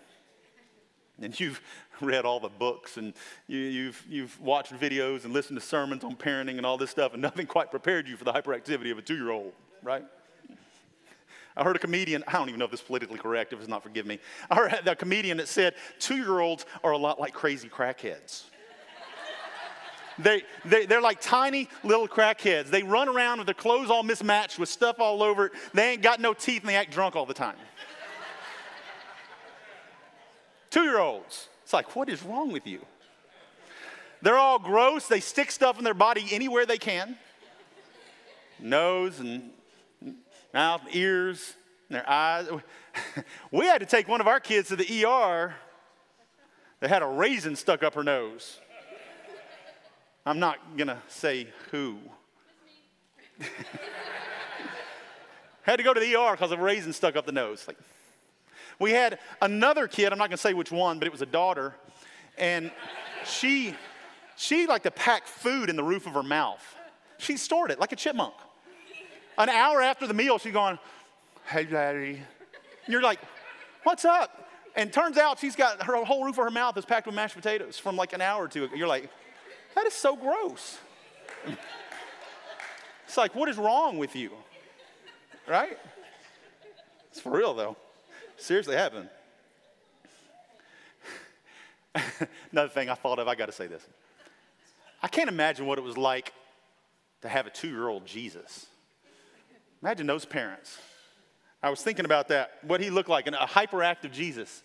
And 1.20 1.38
you've 1.40 1.60
read 2.00 2.26
all 2.26 2.38
the 2.38 2.50
books 2.50 2.98
and 2.98 3.14
you, 3.48 3.64
have 3.64 3.74
you've, 3.74 4.04
you've 4.08 4.40
watched 4.40 4.72
videos 4.78 5.24
and 5.24 5.32
listened 5.32 5.58
to 5.58 5.66
sermons 5.66 6.04
on 6.04 6.14
parenting 6.14 6.58
and 6.58 6.66
all 6.66 6.76
this 6.76 6.90
stuff, 6.90 7.14
and 7.14 7.22
nothing 7.22 7.46
quite 7.46 7.70
prepared 7.70 8.06
you 8.06 8.16
for 8.18 8.24
the 8.24 8.32
hyperactivity 8.32 8.92
of 8.92 8.98
a 8.98 9.02
two 9.02 9.16
year 9.16 9.30
old, 9.30 9.52
right? 9.82 10.04
I 11.56 11.64
heard 11.64 11.74
a 11.74 11.80
comedian, 11.80 12.22
I 12.28 12.32
don't 12.32 12.48
even 12.50 12.58
know 12.58 12.66
if 12.66 12.70
this 12.70 12.80
is 12.80 12.86
politically 12.86 13.18
correct, 13.18 13.54
if 13.54 13.58
it's 13.58 13.68
not, 13.68 13.82
forgive 13.82 14.06
me. 14.06 14.20
I 14.50 14.56
heard 14.56 14.86
a 14.86 14.94
comedian 14.94 15.38
that 15.38 15.48
said 15.48 15.74
two 15.98 16.16
year 16.16 16.38
olds 16.38 16.66
are 16.84 16.92
a 16.92 16.98
lot 16.98 17.18
like 17.18 17.32
crazy 17.32 17.68
crackheads. 17.68 18.44
They, 20.18 20.42
they, 20.64 20.86
they're 20.86 21.00
like 21.00 21.20
tiny 21.20 21.68
little 21.84 22.08
crackheads. 22.08 22.70
They 22.70 22.82
run 22.82 23.08
around 23.08 23.38
with 23.38 23.46
their 23.46 23.54
clothes 23.54 23.90
all 23.90 24.02
mismatched 24.02 24.58
with 24.58 24.68
stuff 24.68 24.98
all 24.98 25.22
over 25.22 25.46
it. 25.46 25.52
They 25.74 25.92
ain't 25.92 26.02
got 26.02 26.20
no 26.20 26.34
teeth 26.34 26.62
and 26.62 26.70
they 26.70 26.76
act 26.76 26.92
drunk 26.92 27.14
all 27.14 27.26
the 27.26 27.34
time. 27.34 27.56
Two 30.70 30.82
year 30.82 30.98
olds. 30.98 31.48
It's 31.62 31.72
like, 31.72 31.94
what 31.94 32.08
is 32.08 32.22
wrong 32.22 32.50
with 32.50 32.66
you? 32.66 32.80
They're 34.22 34.38
all 34.38 34.58
gross. 34.58 35.06
They 35.06 35.20
stick 35.20 35.50
stuff 35.50 35.78
in 35.78 35.84
their 35.84 35.94
body 35.94 36.26
anywhere 36.32 36.66
they 36.66 36.78
can 36.78 37.16
nose 38.60 39.20
and 39.20 39.50
mouth, 40.52 40.82
ears, 40.92 41.54
and 41.88 41.96
their 41.96 42.08
eyes. 42.08 42.48
We 43.52 43.64
had 43.66 43.78
to 43.78 43.86
take 43.86 44.08
one 44.08 44.20
of 44.20 44.26
our 44.26 44.40
kids 44.40 44.70
to 44.70 44.76
the 44.76 45.04
ER 45.04 45.54
that 46.80 46.90
had 46.90 47.02
a 47.02 47.06
raisin 47.06 47.54
stuck 47.54 47.84
up 47.84 47.94
her 47.94 48.02
nose. 48.02 48.58
I'm 50.28 50.38
not 50.40 50.58
going 50.76 50.88
to 50.88 50.98
say 51.08 51.46
who. 51.70 51.96
had 55.62 55.76
to 55.76 55.82
go 55.82 55.94
to 55.94 56.00
the 56.00 56.14
ER 56.16 56.32
because 56.32 56.52
of 56.52 56.60
a 56.60 56.62
raisin 56.62 56.92
stuck 56.92 57.16
up 57.16 57.24
the 57.24 57.32
nose. 57.32 57.64
Like, 57.66 57.78
we 58.78 58.90
had 58.90 59.20
another 59.40 59.88
kid, 59.88 60.12
I'm 60.12 60.18
not 60.18 60.28
going 60.28 60.36
to 60.36 60.42
say 60.42 60.52
which 60.52 60.70
one, 60.70 60.98
but 60.98 61.06
it 61.06 61.12
was 61.12 61.22
a 61.22 61.26
daughter, 61.26 61.74
and 62.36 62.70
she, 63.24 63.74
she 64.36 64.66
liked 64.66 64.84
to 64.84 64.90
pack 64.90 65.26
food 65.26 65.70
in 65.70 65.76
the 65.76 65.82
roof 65.82 66.06
of 66.06 66.12
her 66.12 66.22
mouth. 66.22 66.62
She 67.16 67.38
stored 67.38 67.70
it 67.70 67.80
like 67.80 67.92
a 67.92 67.96
chipmunk. 67.96 68.34
An 69.38 69.48
hour 69.48 69.80
after 69.80 70.06
the 70.06 70.12
meal, 70.14 70.36
she's 70.36 70.52
going, 70.52 70.78
Hey, 71.46 71.64
daddy. 71.64 72.22
And 72.84 72.92
you're 72.92 73.00
like, 73.00 73.20
What's 73.82 74.04
up? 74.04 74.46
And 74.76 74.92
turns 74.92 75.16
out 75.16 75.38
she's 75.38 75.56
got 75.56 75.82
her 75.84 76.04
whole 76.04 76.22
roof 76.22 76.36
of 76.36 76.44
her 76.44 76.50
mouth 76.50 76.76
is 76.76 76.84
packed 76.84 77.06
with 77.06 77.14
mashed 77.14 77.34
potatoes 77.34 77.78
from 77.78 77.96
like 77.96 78.12
an 78.12 78.20
hour 78.20 78.44
or 78.44 78.48
two. 78.48 78.68
You're 78.76 78.86
like, 78.86 79.10
that 79.74 79.86
is 79.86 79.94
so 79.94 80.16
gross. 80.16 80.78
It's 83.06 83.16
like, 83.16 83.34
what 83.34 83.48
is 83.48 83.56
wrong 83.56 83.98
with 83.98 84.14
you? 84.14 84.32
Right? 85.46 85.78
It's 87.10 87.20
for 87.20 87.32
real, 87.32 87.54
though. 87.54 87.76
Seriously 88.36 88.76
happened. 88.76 89.08
Another 92.52 92.68
thing 92.68 92.90
I 92.90 92.94
thought 92.94 93.18
of, 93.18 93.28
I 93.28 93.34
got 93.34 93.46
to 93.46 93.52
say 93.52 93.66
this. 93.66 93.82
I 95.02 95.08
can't 95.08 95.28
imagine 95.28 95.66
what 95.66 95.78
it 95.78 95.84
was 95.84 95.96
like 95.96 96.32
to 97.22 97.28
have 97.28 97.46
a 97.46 97.50
two 97.50 97.68
year 97.68 97.88
old 97.88 98.06
Jesus. 98.06 98.66
Imagine 99.82 100.06
those 100.06 100.24
parents. 100.24 100.78
I 101.62 101.70
was 101.70 101.82
thinking 101.82 102.04
about 102.04 102.28
that, 102.28 102.58
what 102.62 102.80
he 102.80 102.90
looked 102.90 103.08
like, 103.08 103.26
and 103.26 103.34
a 103.34 103.40
hyperactive 103.40 104.12
Jesus. 104.12 104.62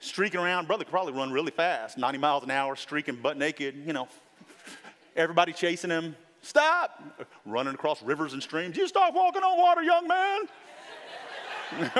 Streaking 0.00 0.40
around, 0.40 0.68
brother 0.68 0.84
could 0.84 0.92
probably 0.92 1.12
run 1.12 1.32
really 1.32 1.50
fast, 1.50 1.98
90 1.98 2.18
miles 2.18 2.44
an 2.44 2.50
hour, 2.50 2.76
streaking 2.76 3.16
butt 3.16 3.36
naked, 3.36 3.74
you 3.84 3.92
know, 3.92 4.08
everybody 5.16 5.52
chasing 5.52 5.90
him. 5.90 6.14
Stop! 6.40 7.02
Running 7.44 7.74
across 7.74 8.00
rivers 8.02 8.32
and 8.32 8.42
streams. 8.42 8.76
You 8.76 8.86
stop 8.86 9.12
walking 9.12 9.42
on 9.42 9.58
water, 9.58 9.82
young 9.82 10.06
man. 10.06 10.40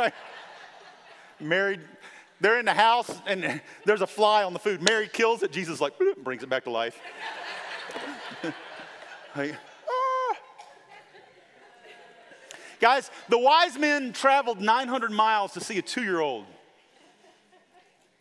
Married, 1.40 1.80
they're 2.40 2.60
in 2.60 2.64
the 2.64 2.74
house 2.74 3.10
and 3.26 3.60
there's 3.84 4.00
a 4.00 4.06
fly 4.06 4.44
on 4.44 4.52
the 4.52 4.58
food. 4.58 4.80
Mary 4.80 5.08
kills 5.08 5.42
it. 5.42 5.50
Jesus 5.50 5.80
like 5.80 5.94
brings 6.22 6.44
it 6.44 6.48
back 6.48 6.64
to 6.64 6.70
life. 6.70 6.98
like, 9.36 9.56
ah. 9.90 10.36
Guys, 12.80 13.10
the 13.28 13.38
wise 13.38 13.76
men 13.76 14.12
traveled 14.12 14.60
900 14.60 15.10
miles 15.10 15.52
to 15.52 15.60
see 15.60 15.78
a 15.78 15.82
two-year-old. 15.82 16.44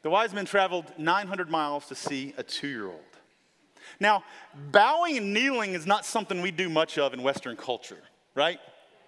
The 0.04 0.10
wise 0.10 0.34
men 0.34 0.46
traveled 0.46 0.86
900 0.98 1.50
miles 1.50 1.88
to 1.88 1.96
see 1.96 2.34
a 2.38 2.44
two-year-old. 2.44 3.02
Now, 4.00 4.24
bowing 4.72 5.18
and 5.18 5.34
kneeling 5.34 5.74
is 5.74 5.86
not 5.86 6.06
something 6.06 6.42
we 6.42 6.52
do 6.52 6.70
much 6.70 6.98
of 6.98 7.14
in 7.14 7.24
Western 7.24 7.56
culture, 7.56 8.02
right? 8.36 8.60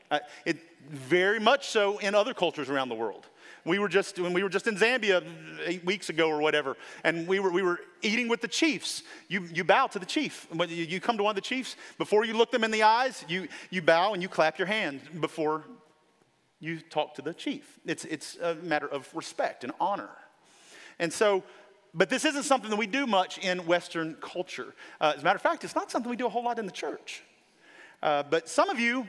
Uh, 0.09 0.19
it 0.45 0.57
very 0.89 1.39
much 1.39 1.67
so 1.67 1.99
in 1.99 2.15
other 2.15 2.33
cultures 2.33 2.69
around 2.69 2.89
the 2.89 2.95
world. 2.95 3.27
We 3.65 3.77
were 3.77 3.89
just 3.89 4.17
when 4.17 4.33
we 4.33 4.41
were 4.41 4.49
just 4.49 4.67
in 4.67 4.75
Zambia 4.77 5.23
eight 5.65 5.85
weeks 5.85 6.09
ago 6.09 6.29
or 6.29 6.39
whatever, 6.39 6.77
and 7.03 7.27
we 7.27 7.39
were 7.39 7.51
we 7.51 7.61
were 7.61 7.79
eating 8.01 8.27
with 8.27 8.41
the 8.41 8.47
chiefs. 8.47 9.03
You 9.27 9.43
you 9.53 9.63
bow 9.63 9.87
to 9.87 9.99
the 9.99 10.05
chief. 10.05 10.47
When 10.51 10.69
you, 10.69 10.85
you 10.85 10.99
come 10.99 11.17
to 11.17 11.23
one 11.23 11.31
of 11.31 11.35
the 11.35 11.41
chiefs, 11.41 11.75
before 11.97 12.25
you 12.25 12.33
look 12.35 12.51
them 12.51 12.63
in 12.63 12.71
the 12.71 12.83
eyes, 12.83 13.25
you 13.27 13.47
you 13.69 13.81
bow 13.81 14.13
and 14.13 14.21
you 14.23 14.29
clap 14.29 14.57
your 14.57 14.67
hand 14.67 15.01
before 15.19 15.65
you 16.59 16.79
talk 16.79 17.15
to 17.15 17.21
the 17.21 17.33
chief. 17.33 17.79
It's 17.85 18.05
it's 18.05 18.37
a 18.37 18.55
matter 18.55 18.87
of 18.87 19.09
respect 19.13 19.63
and 19.63 19.73
honor. 19.79 20.09
And 20.99 21.11
so 21.11 21.43
but 21.93 22.09
this 22.09 22.25
isn't 22.25 22.43
something 22.43 22.69
that 22.69 22.75
we 22.75 22.87
do 22.87 23.07
much 23.07 23.39
in 23.39 23.65
Western 23.65 24.15
culture. 24.21 24.75
Uh, 25.01 25.13
as 25.15 25.21
a 25.21 25.23
matter 25.23 25.37
of 25.37 25.41
fact, 25.41 25.63
it's 25.63 25.75
not 25.75 25.89
something 25.89 26.09
we 26.09 26.15
do 26.15 26.27
a 26.27 26.29
whole 26.29 26.43
lot 26.43 26.59
in 26.59 26.65
the 26.65 26.71
church. 26.71 27.23
Uh, 28.03 28.23
but 28.23 28.47
some 28.47 28.69
of 28.69 28.79
you 28.79 29.07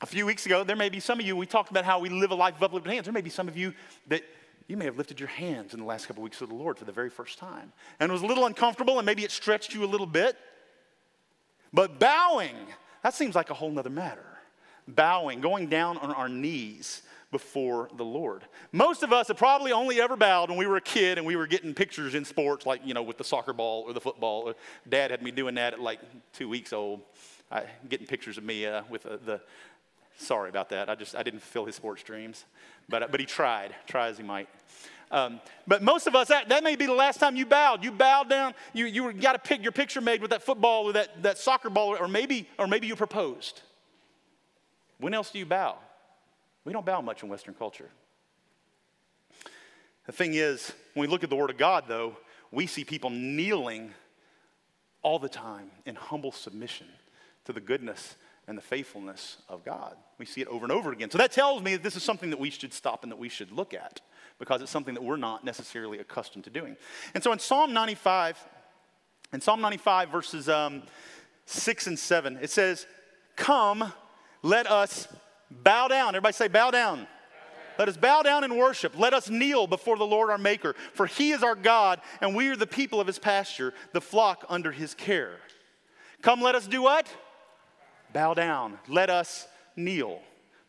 a 0.00 0.06
few 0.06 0.26
weeks 0.26 0.46
ago, 0.46 0.64
there 0.64 0.76
may 0.76 0.88
be 0.88 0.98
some 0.98 1.20
of 1.20 1.26
you, 1.26 1.36
we 1.36 1.46
talked 1.46 1.70
about 1.70 1.84
how 1.84 1.98
we 1.98 2.08
live 2.08 2.30
a 2.30 2.34
life 2.34 2.56
of 2.56 2.62
uplifted 2.62 2.92
hands. 2.92 3.04
There 3.04 3.12
may 3.12 3.20
be 3.20 3.30
some 3.30 3.48
of 3.48 3.56
you 3.56 3.74
that 4.08 4.22
you 4.66 4.76
may 4.76 4.86
have 4.86 4.96
lifted 4.96 5.20
your 5.20 5.28
hands 5.28 5.74
in 5.74 5.80
the 5.80 5.86
last 5.86 6.06
couple 6.06 6.22
of 6.22 6.24
weeks 6.24 6.38
to 6.38 6.46
the 6.46 6.54
Lord 6.54 6.78
for 6.78 6.84
the 6.84 6.92
very 6.92 7.10
first 7.10 7.38
time. 7.38 7.72
And 7.98 8.10
it 8.10 8.12
was 8.12 8.22
a 8.22 8.26
little 8.26 8.46
uncomfortable 8.46 8.98
and 8.98 9.06
maybe 9.06 9.24
it 9.24 9.30
stretched 9.30 9.74
you 9.74 9.84
a 9.84 9.86
little 9.86 10.06
bit. 10.06 10.36
But 11.72 12.00
bowing, 12.00 12.56
that 13.02 13.14
seems 13.14 13.34
like 13.34 13.50
a 13.50 13.54
whole 13.54 13.70
nother 13.70 13.90
matter. 13.90 14.24
Bowing, 14.88 15.40
going 15.40 15.68
down 15.68 15.98
on 15.98 16.10
our 16.12 16.28
knees 16.28 17.02
before 17.30 17.88
the 17.96 18.04
Lord. 18.04 18.44
Most 18.72 19.02
of 19.02 19.12
us 19.12 19.28
have 19.28 19.36
probably 19.36 19.72
only 19.72 20.00
ever 20.00 20.16
bowed 20.16 20.48
when 20.48 20.58
we 20.58 20.66
were 20.66 20.76
a 20.76 20.80
kid 20.80 21.18
and 21.18 21.26
we 21.26 21.36
were 21.36 21.46
getting 21.46 21.74
pictures 21.74 22.14
in 22.14 22.24
sports, 22.24 22.66
like, 22.66 22.80
you 22.84 22.94
know, 22.94 23.02
with 23.02 23.18
the 23.18 23.24
soccer 23.24 23.52
ball 23.52 23.84
or 23.86 23.92
the 23.92 24.00
football. 24.00 24.52
Dad 24.88 25.10
had 25.10 25.22
me 25.22 25.30
doing 25.30 25.54
that 25.54 25.74
at 25.74 25.80
like 25.80 26.00
two 26.32 26.48
weeks 26.48 26.72
old, 26.72 27.02
I, 27.50 27.64
getting 27.88 28.06
pictures 28.06 28.36
of 28.38 28.44
me 28.44 28.66
uh, 28.66 28.82
with 28.90 29.06
uh, 29.06 29.18
the 29.24 29.40
Sorry 30.20 30.50
about 30.50 30.68
that. 30.68 30.90
I 30.90 30.94
just 30.94 31.16
I 31.16 31.22
didn't 31.22 31.40
fulfill 31.40 31.64
his 31.64 31.74
sports 31.76 32.02
dreams, 32.02 32.44
but 32.90 33.10
but 33.10 33.20
he 33.20 33.26
tried, 33.26 33.74
try 33.86 34.08
as 34.08 34.18
he 34.18 34.22
might. 34.22 34.48
Um, 35.10 35.40
but 35.66 35.82
most 35.82 36.06
of 36.06 36.14
us, 36.14 36.28
that, 36.28 36.50
that 36.50 36.62
may 36.62 36.76
be 36.76 36.86
the 36.86 36.94
last 36.94 37.18
time 37.18 37.36
you 37.36 37.46
bowed. 37.46 37.82
You 37.82 37.90
bowed 37.90 38.28
down. 38.28 38.52
You 38.74 38.84
you 38.84 39.12
got 39.14 39.34
a 39.34 39.38
pick 39.38 39.62
your 39.62 39.72
picture 39.72 40.02
made 40.02 40.20
with 40.20 40.30
that 40.30 40.42
football 40.42 40.84
or 40.84 40.92
that 40.92 41.22
that 41.22 41.38
soccer 41.38 41.70
ball, 41.70 41.96
or 41.98 42.06
maybe 42.06 42.46
or 42.58 42.66
maybe 42.66 42.86
you 42.86 42.96
proposed. 42.96 43.62
When 44.98 45.14
else 45.14 45.30
do 45.30 45.38
you 45.38 45.46
bow? 45.46 45.78
We 46.70 46.72
don't 46.72 46.86
bow 46.86 47.00
much 47.00 47.24
in 47.24 47.28
Western 47.28 47.54
culture. 47.54 47.90
The 50.06 50.12
thing 50.12 50.34
is, 50.34 50.72
when 50.94 51.00
we 51.00 51.10
look 51.10 51.24
at 51.24 51.28
the 51.28 51.34
Word 51.34 51.50
of 51.50 51.58
God, 51.58 51.86
though, 51.88 52.16
we 52.52 52.68
see 52.68 52.84
people 52.84 53.10
kneeling 53.10 53.92
all 55.02 55.18
the 55.18 55.28
time 55.28 55.72
in 55.84 55.96
humble 55.96 56.30
submission 56.30 56.86
to 57.46 57.52
the 57.52 57.60
goodness 57.60 58.14
and 58.46 58.56
the 58.56 58.62
faithfulness 58.62 59.38
of 59.48 59.64
God. 59.64 59.96
We 60.18 60.26
see 60.26 60.42
it 60.42 60.46
over 60.46 60.64
and 60.64 60.70
over 60.70 60.92
again. 60.92 61.10
So 61.10 61.18
that 61.18 61.32
tells 61.32 61.60
me 61.60 61.72
that 61.72 61.82
this 61.82 61.96
is 61.96 62.04
something 62.04 62.30
that 62.30 62.38
we 62.38 62.50
should 62.50 62.72
stop 62.72 63.02
and 63.02 63.10
that 63.10 63.18
we 63.18 63.28
should 63.28 63.50
look 63.50 63.74
at 63.74 64.00
because 64.38 64.62
it's 64.62 64.70
something 64.70 64.94
that 64.94 65.02
we're 65.02 65.16
not 65.16 65.42
necessarily 65.42 65.98
accustomed 65.98 66.44
to 66.44 66.50
doing. 66.50 66.76
And 67.14 67.24
so 67.24 67.32
in 67.32 67.40
Psalm 67.40 67.72
95, 67.72 68.38
in 69.32 69.40
Psalm 69.40 69.60
95, 69.60 70.08
verses 70.08 70.48
um, 70.48 70.84
6 71.46 71.88
and 71.88 71.98
7, 71.98 72.38
it 72.40 72.50
says, 72.50 72.86
Come, 73.34 73.92
let 74.44 74.70
us 74.70 75.08
bow 75.50 75.88
down. 75.88 76.08
Everybody 76.08 76.32
say, 76.32 76.48
bow 76.48 76.70
down. 76.70 77.06
Let 77.78 77.88
us 77.88 77.96
bow 77.96 78.22
down 78.22 78.44
and 78.44 78.58
worship. 78.58 78.98
Let 78.98 79.14
us 79.14 79.30
kneel 79.30 79.66
before 79.66 79.96
the 79.96 80.06
Lord 80.06 80.30
our 80.30 80.38
Maker, 80.38 80.74
for 80.92 81.06
he 81.06 81.30
is 81.30 81.42
our 81.42 81.54
God, 81.54 82.00
and 82.20 82.34
we 82.34 82.48
are 82.48 82.56
the 82.56 82.66
people 82.66 83.00
of 83.00 83.06
his 83.06 83.18
pasture, 83.18 83.72
the 83.92 84.00
flock 84.00 84.44
under 84.48 84.70
his 84.70 84.94
care. 84.94 85.36
Come, 86.20 86.42
let 86.42 86.54
us 86.54 86.66
do 86.66 86.82
what? 86.82 87.06
bow 88.12 88.34
down. 88.34 88.78
Let 88.88 89.10
us 89.10 89.46
kneel 89.76 90.20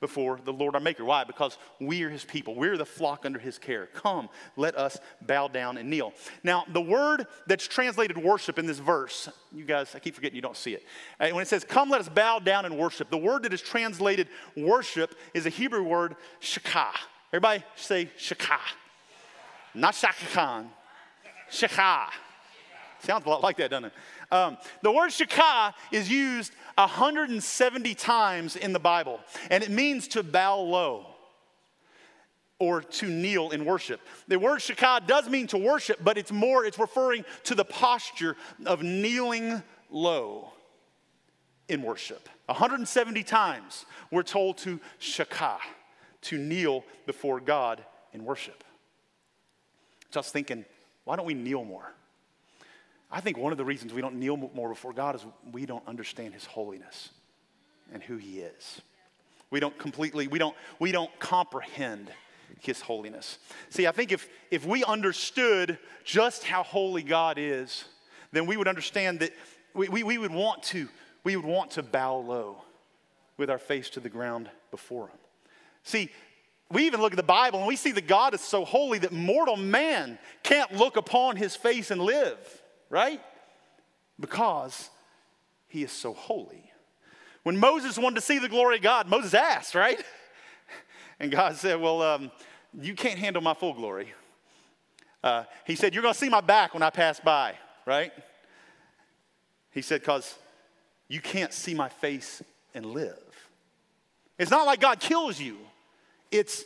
before 0.02 0.40
the 0.44 0.52
Lord 0.52 0.76
our 0.76 0.82
Maker. 0.82 1.06
Why? 1.06 1.24
Because 1.24 1.58
we 1.80 2.04
are 2.04 2.10
his 2.10 2.26
people. 2.26 2.56
We're 2.56 2.76
the 2.76 2.86
flock 2.86 3.26
under 3.26 3.40
his 3.40 3.58
care. 3.58 3.86
Come, 3.94 4.28
let 4.58 4.76
us 4.76 5.00
bow 5.22 5.48
down 5.48 5.78
and 5.78 5.90
kneel. 5.90 6.12
Now, 6.44 6.66
the 6.68 6.82
word 6.82 7.28
that's 7.48 7.68
translated 7.68 8.18
worship 8.18 8.60
in 8.60 8.66
this 8.66 8.80
verse, 8.80 9.30
you 9.54 9.64
guys, 9.64 9.96
I 9.96 10.00
keep 10.00 10.16
forgetting 10.16 10.36
you 10.36 10.42
don't 10.42 10.58
see 10.58 10.74
it. 10.74 10.84
Uh, 11.20 11.30
when 11.30 11.42
it 11.42 11.48
says, 11.48 11.64
come, 11.64 11.90
let 11.90 12.02
us 12.02 12.10
bow 12.10 12.40
down 12.40 12.66
and 12.66 12.78
worship, 12.78 13.10
the 13.10 13.18
word 13.18 13.44
that 13.44 13.54
is 13.54 13.62
translated 13.62 14.28
worship 14.58 15.16
is 15.34 15.46
a 15.46 15.50
Hebrew 15.50 15.84
word, 15.84 16.16
shakah. 16.42 16.96
Everybody 17.32 17.64
say 17.76 18.10
shakah. 18.18 18.60
Not 19.74 19.94
Chaka 19.94 20.26
Khan. 20.34 20.70
Shakah. 21.50 22.10
Sounds 23.00 23.26
a 23.26 23.30
lot 23.30 23.42
like 23.42 23.58
that, 23.58 23.72
doesn't 23.72 23.86
it? 23.86 23.94
Um, 24.32 24.58
the 24.82 24.92
word 24.92 25.10
shakah 25.10 25.74
is 25.92 26.10
used 26.10 26.54
170 26.76 27.96
times 27.96 28.56
in 28.56 28.72
the 28.72 28.80
Bible, 28.80 29.20
and 29.50 29.64
it 29.64 29.70
means 29.70 30.08
to 30.10 30.24
bow 30.24 30.60
low 30.60 31.08
or 32.60 32.82
to 32.82 33.08
kneel 33.08 33.50
in 33.50 33.66
worship. 33.66 34.00
The 34.28 34.40
word 34.40 34.60
shakah 34.60 35.06
does 35.06 35.28
mean 35.28 35.48
to 35.48 35.58
worship, 35.58 36.00
but 36.04 36.18
it's 36.18 36.32
more, 36.32 36.64
it's 36.64 36.80
referring 36.80 37.26
to 37.46 37.56
the 37.56 37.66
posture 37.66 38.38
of 38.66 38.84
kneeling 38.84 39.62
low 39.90 40.54
in 41.68 41.82
worship. 41.82 42.30
170 42.46 43.24
times 43.24 43.86
we're 44.12 44.24
told 44.24 44.58
to 44.60 44.80
shakah, 45.00 45.60
to 46.22 46.38
kneel 46.38 46.86
before 47.06 47.40
God 47.40 47.84
in 48.14 48.24
worship. 48.24 48.64
So 50.12 50.20
I 50.20 50.22
was 50.22 50.30
thinking, 50.30 50.66
why 51.04 51.16
don't 51.16 51.26
we 51.26 51.34
kneel 51.34 51.66
more? 51.66 51.94
I 53.12 53.20
think 53.20 53.38
one 53.38 53.52
of 53.52 53.58
the 53.58 53.66
reasons 53.66 53.94
we 53.94 54.02
don't 54.02 54.16
kneel 54.16 54.38
more 54.38 54.70
before 54.70 54.94
God 54.94 55.16
is 55.16 55.26
we 55.52 55.66
don't 55.66 55.86
understand 55.88 56.34
His 56.34 56.46
holiness 56.46 57.10
and 57.92 58.02
who 58.02 58.18
He 58.18 58.40
is. 58.40 58.82
We 59.50 59.60
don't 59.60 59.78
completely, 59.78 60.28
we 60.28 60.40
don't, 60.40 60.56
we 60.80 60.92
don't 60.92 61.12
comprehend 61.20 62.12
His 62.62 62.80
holiness. 62.80 63.38
See, 63.70 63.86
I 63.86 63.92
think 63.92 64.12
if, 64.12 64.30
if 64.50 64.66
we 64.66 64.84
understood 64.86 65.78
just 66.06 66.46
how 66.46 66.64
holy 66.64 67.04
God 67.04 67.38
is, 67.38 67.84
then 68.32 68.46
we 68.46 68.56
would 68.56 68.68
understand 68.68 69.20
that 69.20 69.32
we, 69.74 69.90
we, 69.90 70.04
we 70.04 70.18
would 70.18 70.32
want 70.32 70.64
to, 70.64 70.88
we 71.26 71.36
would 71.36 71.46
want 71.46 71.72
to 71.72 71.84
bow 71.84 72.16
low 72.18 72.64
with 73.38 73.50
our 73.50 73.60
face 73.60 73.90
to 73.92 74.00
the 74.00 74.10
ground 74.10 74.50
before 74.70 75.08
Him. 75.08 75.18
See, 75.84 76.10
we 76.72 76.86
even 76.86 77.02
look 77.02 77.12
at 77.12 77.18
the 77.18 77.24
Bible 77.24 77.60
and 77.60 77.68
we 77.68 77.76
see 77.76 77.92
that 77.92 78.08
God 78.08 78.34
is 78.34 78.40
so 78.40 78.64
holy 78.64 79.00
that 79.00 79.12
mortal 79.12 79.58
man 79.58 80.18
can't 80.44 80.72
look 80.72 80.96
upon 80.96 81.36
his 81.36 81.54
face 81.54 81.92
and 81.92 82.02
live 82.02 82.61
right? 82.92 83.22
Because 84.20 84.90
he 85.68 85.82
is 85.82 85.92
so 85.92 86.14
holy. 86.14 86.72
When 87.42 87.58
Moses 87.58 87.98
wanted 87.98 88.16
to 88.16 88.22
see 88.22 88.38
the 88.38 88.50
glory 88.50 88.76
of 88.76 88.84
God, 88.84 89.08
Moses 89.08 89.34
asked, 89.34 89.74
right? 89.74 90.00
And 91.20 91.32
God 91.32 91.56
said, 91.56 91.80
Well, 91.80 92.02
um, 92.02 92.32
you 92.74 92.96
can't 92.96 93.20
handle 93.20 93.44
my 93.44 93.54
full 93.54 93.76
glory. 93.76 94.12
Uh, 95.24 95.44
he 95.68 95.76
said, 95.76 95.94
You're 95.94 96.02
going 96.02 96.16
to 96.16 96.20
see 96.20 96.30
my 96.30 96.42
back 96.42 96.74
when 96.74 96.82
I 96.82 96.90
pass 96.90 97.20
by, 97.20 97.54
right? 97.86 98.12
He 99.70 99.84
said, 99.84 100.02
Because 100.02 100.34
you 101.08 101.22
can't 101.22 101.54
see 101.54 101.76
my 101.76 101.90
face 101.90 102.42
and 102.74 102.88
live. 102.88 103.20
It's 104.40 104.50
not 104.50 104.66
like 104.66 104.80
God 104.80 105.00
kills 105.00 105.40
you, 105.40 105.58
it's 106.32 106.64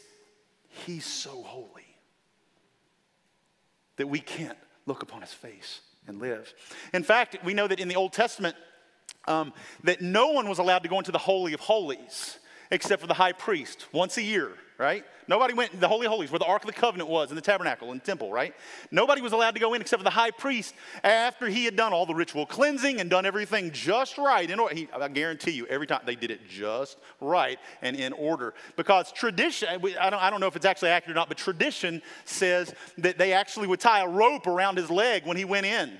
He's 0.85 1.05
so 1.05 1.43
holy 1.43 1.97
that 3.97 4.07
we 4.07 4.21
can't 4.21 4.57
look 4.85 5.03
upon 5.03 5.19
His 5.19 5.33
face 5.33 5.81
and 6.07 6.19
live. 6.19 6.53
In 6.93 7.03
fact, 7.03 7.37
we 7.43 7.53
know 7.53 7.67
that 7.67 7.79
in 7.79 7.87
the 7.87 7.95
Old 7.95 8.13
Testament, 8.13 8.55
um, 9.27 9.53
that 9.83 10.01
no 10.01 10.29
one 10.29 10.47
was 10.47 10.59
allowed 10.59 10.83
to 10.83 10.89
go 10.89 10.97
into 10.99 11.11
the 11.11 11.17
Holy 11.17 11.53
of 11.53 11.59
Holies 11.59 12.39
except 12.71 13.01
for 13.01 13.07
the 13.07 13.13
high 13.13 13.31
priest 13.31 13.87
once 13.91 14.17
a 14.17 14.23
year, 14.23 14.51
right? 14.77 15.05
Nobody 15.27 15.53
went 15.53 15.73
in 15.73 15.79
the 15.79 15.87
Holy 15.87 16.05
Holies 16.05 16.31
where 16.31 16.39
the 16.39 16.45
Ark 16.45 16.63
of 16.63 16.67
the 16.67 16.73
Covenant 16.73 17.09
was 17.09 17.29
in 17.29 17.35
the 17.35 17.41
tabernacle 17.41 17.91
and 17.91 18.03
temple, 18.03 18.31
right? 18.31 18.53
Nobody 18.91 19.21
was 19.21 19.31
allowed 19.31 19.55
to 19.55 19.59
go 19.59 19.73
in 19.73 19.81
except 19.81 19.99
for 19.99 20.03
the 20.03 20.09
high 20.09 20.31
priest 20.31 20.75
after 21.03 21.47
he 21.47 21.65
had 21.65 21.75
done 21.75 21.93
all 21.93 22.05
the 22.05 22.13
ritual 22.13 22.45
cleansing 22.45 22.99
and 22.99 23.09
done 23.09 23.25
everything 23.25 23.71
just 23.71 24.17
right. 24.17 24.49
In 24.49 24.59
order, 24.59 24.75
he, 24.75 24.87
I 24.93 25.07
guarantee 25.07 25.51
you, 25.51 25.65
every 25.67 25.87
time 25.87 26.01
they 26.05 26.15
did 26.15 26.29
it 26.29 26.41
just 26.47 26.97
right 27.21 27.57
and 27.81 27.95
in 27.95 28.13
order. 28.13 28.53
Because 28.75 29.11
tradition, 29.11 29.69
I 29.69 30.09
don't, 30.09 30.21
I 30.21 30.29
don't 30.29 30.41
know 30.41 30.47
if 30.47 30.55
it's 30.55 30.65
actually 30.65 30.89
accurate 30.89 31.15
or 31.15 31.19
not, 31.19 31.29
but 31.29 31.37
tradition 31.37 32.01
says 32.25 32.73
that 32.97 33.17
they 33.17 33.33
actually 33.33 33.67
would 33.67 33.79
tie 33.79 34.01
a 34.01 34.07
rope 34.07 34.47
around 34.47 34.77
his 34.77 34.89
leg 34.89 35.25
when 35.25 35.37
he 35.37 35.45
went 35.45 35.65
in. 35.65 35.97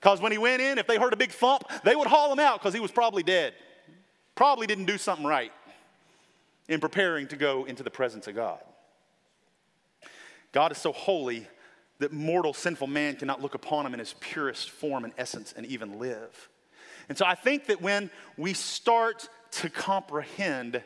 Because 0.00 0.20
when 0.20 0.30
he 0.30 0.38
went 0.38 0.62
in, 0.62 0.78
if 0.78 0.86
they 0.86 0.98
heard 0.98 1.12
a 1.12 1.16
big 1.16 1.32
thump, 1.32 1.64
they 1.82 1.96
would 1.96 2.06
haul 2.06 2.32
him 2.32 2.38
out 2.38 2.60
because 2.60 2.74
he 2.74 2.80
was 2.80 2.92
probably 2.92 3.24
dead. 3.24 3.54
Probably 4.36 4.68
didn't 4.68 4.84
do 4.84 4.98
something 4.98 5.26
right 5.26 5.50
in 6.68 6.80
preparing 6.80 7.26
to 7.28 7.36
go 7.36 7.64
into 7.64 7.82
the 7.82 7.90
presence 7.90 8.26
of 8.26 8.34
God. 8.34 8.60
God 10.52 10.72
is 10.72 10.78
so 10.78 10.92
holy 10.92 11.46
that 11.98 12.12
mortal, 12.12 12.54
sinful 12.54 12.86
man 12.86 13.16
cannot 13.16 13.42
look 13.42 13.54
upon 13.54 13.86
him 13.86 13.92
in 13.92 13.98
his 13.98 14.14
purest 14.20 14.70
form 14.70 15.04
and 15.04 15.12
essence 15.18 15.52
and 15.56 15.66
even 15.66 15.98
live. 15.98 16.48
And 17.08 17.16
so 17.16 17.24
I 17.26 17.34
think 17.34 17.66
that 17.66 17.80
when 17.80 18.10
we 18.36 18.52
start 18.54 19.28
to 19.52 19.70
comprehend 19.70 20.82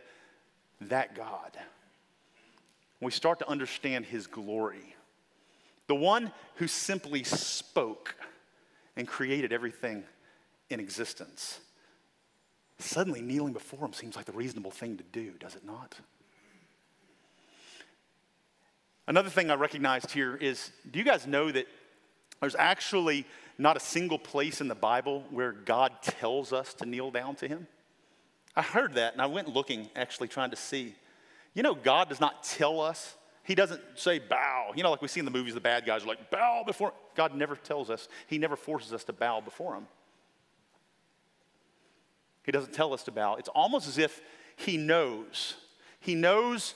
that 0.83 1.15
God, 1.15 1.57
we 3.01 3.11
start 3.11 3.41
to 3.41 3.49
understand 3.49 4.07
his 4.07 4.27
glory, 4.27 4.95
the 5.89 5.95
one 5.95 6.33
who 6.57 6.69
simply 6.69 7.25
spoke 7.25 8.15
and 8.97 9.07
created 9.07 9.53
everything 9.53 10.05
in 10.71 10.81
existence, 10.81 11.61
suddenly 12.83 13.23
kneeling 13.23 13.53
before 13.53 13.85
him 13.85 13.93
seems 13.93 14.17
like 14.17 14.27
the 14.27 14.33
reasonable 14.33 14.71
thing 14.71 14.97
to 14.97 15.05
do, 15.05 15.33
does 15.39 15.55
it 15.55 15.65
not? 15.65 15.97
Another 19.07 19.31
thing 19.31 19.51
I 19.51 19.55
recognized 19.55 20.11
here 20.11 20.37
is 20.37 20.71
do 20.91 20.99
you 20.99 21.05
guys 21.05 21.27
know 21.27 21.51
that 21.51 21.67
there's 22.41 22.55
actually 22.55 23.27
not 23.59 23.77
a 23.77 23.81
single 23.81 24.19
place 24.19 24.61
in 24.61 24.69
the 24.69 24.75
Bible 24.75 25.25
where 25.31 25.53
God 25.53 25.93
tells 26.03 26.53
us 26.53 26.75
to 26.75 26.87
kneel 26.87 27.11
down 27.11 27.35
to 27.37 27.49
him? 27.49 27.67
I 28.55 28.63
heard 28.63 28.95
that 28.95 29.13
and 29.13 29.23
I 29.23 29.27
went 29.27 29.49
looking, 29.49 29.89
actually 29.97 30.29
trying 30.29 30.51
to 30.51 30.57
see. 30.57 30.95
You 31.55 31.63
know, 31.63 31.75
God 31.75 32.09
does 32.09 32.21
not 32.21 32.45
tell 32.45 32.81
us 32.81 33.17
he 33.45 33.55
doesn't 33.55 33.81
say 33.97 34.19
bow. 34.19 34.73
You 34.75 34.83
know, 34.83 34.91
like 34.91 35.03
we 35.03 35.09
see 35.09 35.21
in 35.21 35.25
the 35.25 35.33
movies, 35.33 35.55
the 35.55 35.61
bad 35.61 35.85
guys 35.85 36.05
are 36.05 36.07
like, 36.07 36.31
bow 36.31 36.63
before. 36.65 36.93
God 37.15 37.35
never 37.35 37.57
tells 37.57 37.91
us, 37.91 38.09
He 38.27 38.39
never 38.39 38.57
forces 38.57 38.93
us 38.93 39.05
to 39.05 39.13
bow 39.13 39.41
before 39.41 39.75
Him. 39.75 39.87
He 42.45 42.53
doesn't 42.53 42.73
tell 42.73 42.93
us 42.93 43.03
to 43.05 43.11
bow. 43.11 43.37
It's 43.37 43.49
almost 43.49 43.89
as 43.89 43.99
if 43.99 44.21
He 44.57 44.77
knows. 44.77 45.55
He 46.01 46.15
knows 46.15 46.75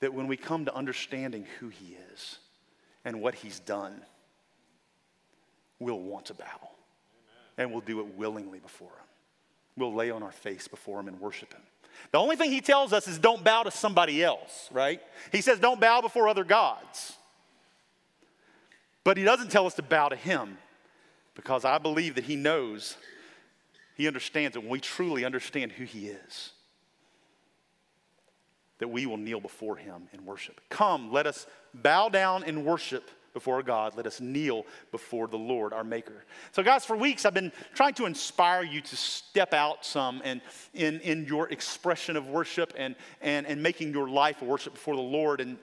that 0.00 0.14
when 0.14 0.26
we 0.26 0.36
come 0.36 0.64
to 0.64 0.74
understanding 0.74 1.46
who 1.58 1.68
He 1.68 1.96
is 2.12 2.38
and 3.04 3.20
what 3.20 3.34
He's 3.34 3.60
done, 3.60 4.02
we'll 5.78 6.00
want 6.00 6.26
to 6.26 6.34
bow. 6.34 6.44
Amen. 6.44 6.70
And 7.58 7.72
we'll 7.72 7.80
do 7.80 8.00
it 8.00 8.16
willingly 8.16 8.58
before 8.58 8.88
Him. 8.88 9.06
We'll 9.76 9.94
lay 9.94 10.10
on 10.10 10.22
our 10.22 10.32
face 10.32 10.68
before 10.68 11.00
Him 11.00 11.08
and 11.08 11.20
worship 11.20 11.52
Him. 11.52 11.62
The 12.12 12.18
only 12.18 12.36
thing 12.36 12.50
he 12.50 12.60
tells 12.60 12.92
us 12.92 13.06
is 13.06 13.18
don't 13.18 13.44
bow 13.44 13.64
to 13.64 13.70
somebody 13.70 14.22
else, 14.22 14.68
right? 14.72 15.00
He 15.32 15.40
says 15.40 15.58
don't 15.58 15.80
bow 15.80 16.00
before 16.00 16.28
other 16.28 16.44
gods. 16.44 17.14
But 19.04 19.16
he 19.16 19.24
doesn't 19.24 19.50
tell 19.50 19.66
us 19.66 19.74
to 19.74 19.82
bow 19.82 20.08
to 20.08 20.16
him 20.16 20.58
because 21.34 21.64
I 21.64 21.78
believe 21.78 22.14
that 22.16 22.24
he 22.24 22.36
knows, 22.36 22.96
he 23.98 24.06
understands 24.06 24.54
that 24.54 24.60
when 24.60 24.70
we 24.70 24.80
truly 24.80 25.24
understand 25.24 25.72
who 25.72 25.84
he 25.84 26.06
is, 26.06 26.52
that 28.78 28.88
we 28.88 29.06
will 29.06 29.16
kneel 29.16 29.40
before 29.40 29.76
him 29.76 30.08
and 30.12 30.24
worship. 30.24 30.60
Come, 30.70 31.12
let 31.12 31.26
us 31.26 31.48
bow 31.74 32.08
down 32.08 32.44
and 32.44 32.64
worship 32.64 33.10
before 33.34 33.60
God. 33.64 33.96
Let 33.96 34.06
us 34.06 34.20
kneel 34.20 34.66
before 34.92 35.26
the 35.26 35.36
Lord, 35.36 35.72
our 35.72 35.82
Maker. 35.82 36.24
So, 36.52 36.62
guys, 36.62 36.84
for 36.84 36.96
weeks 36.96 37.26
I've 37.26 37.34
been 37.34 37.50
trying 37.74 37.94
to 37.94 38.06
inspire 38.06 38.62
you 38.62 38.80
to 38.80 38.96
step 38.96 39.52
out 39.52 39.84
some 39.84 40.22
and 40.24 40.40
in, 40.74 41.00
in 41.00 41.26
your 41.26 41.48
expression 41.50 42.16
of 42.16 42.28
worship 42.28 42.72
and, 42.76 42.94
and, 43.20 43.48
and 43.48 43.60
making 43.60 43.92
your 43.92 44.08
life 44.08 44.42
a 44.42 44.44
worship 44.44 44.74
before 44.74 44.94
the 44.94 45.02
Lord. 45.02 45.40
And, 45.40 45.58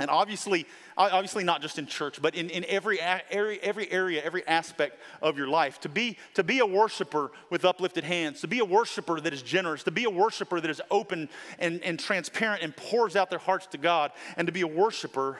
and 0.00 0.10
obviously, 0.10 0.66
obviously 0.96 1.44
not 1.44 1.60
just 1.60 1.78
in 1.78 1.86
church, 1.86 2.20
but 2.22 2.34
in, 2.34 2.48
in 2.48 2.64
every, 2.64 2.98
area, 3.00 3.58
every 3.62 3.92
area, 3.92 4.22
every 4.24 4.46
aspect 4.48 4.98
of 5.20 5.36
your 5.36 5.46
life. 5.46 5.78
To 5.80 5.90
be, 5.90 6.16
to 6.34 6.42
be 6.42 6.58
a 6.60 6.66
worshiper 6.66 7.30
with 7.50 7.66
uplifted 7.66 8.04
hands, 8.04 8.40
to 8.40 8.48
be 8.48 8.60
a 8.60 8.64
worshiper 8.64 9.20
that 9.20 9.34
is 9.34 9.42
generous, 9.42 9.82
to 9.84 9.90
be 9.90 10.04
a 10.04 10.10
worshiper 10.10 10.58
that 10.58 10.70
is 10.70 10.80
open 10.90 11.28
and, 11.58 11.82
and 11.84 12.00
transparent 12.00 12.62
and 12.62 12.74
pours 12.74 13.14
out 13.14 13.28
their 13.28 13.38
hearts 13.38 13.66
to 13.68 13.78
God, 13.78 14.10
and 14.38 14.46
to 14.46 14.52
be 14.52 14.62
a 14.62 14.66
worshiper 14.66 15.38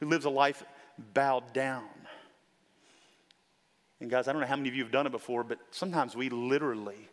who 0.00 0.06
lives 0.06 0.24
a 0.24 0.30
life 0.30 0.64
bowed 1.14 1.52
down. 1.52 1.84
And 4.00 4.10
guys, 4.10 4.26
I 4.26 4.32
don't 4.32 4.40
know 4.40 4.48
how 4.48 4.56
many 4.56 4.68
of 4.70 4.74
you 4.74 4.82
have 4.82 4.92
done 4.92 5.06
it 5.06 5.12
before, 5.12 5.44
but 5.44 5.58
sometimes 5.70 6.16
we 6.16 6.30
literally, 6.30 7.08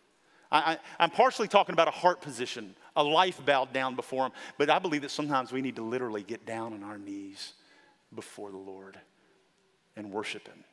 I 0.52 0.78
I, 0.98 1.04
am 1.04 1.12
partially 1.12 1.48
talking 1.48 1.74
about 1.74 1.88
a 1.88 1.92
heart 1.92 2.22
position, 2.22 2.76
a 2.98 3.04
life 3.04 3.40
bowed 3.46 3.72
down 3.72 3.96
before 3.96 4.26
Him, 4.26 4.32
but 4.58 4.70
I 4.70 4.80
believe 4.80 5.04
that 5.04 5.12
sometimes 5.12 5.54
we 5.54 5.62
need 5.62 5.78
to 5.78 5.84
literally 5.84 6.24
get 6.24 6.46
down 6.46 6.74
on 6.74 6.84
our 6.84 6.98
knees 6.98 7.54
before 8.14 8.52
the 8.52 8.58
Lord 8.58 9.00
and 9.96 10.12
worship 10.12 10.48
Him 10.48 10.64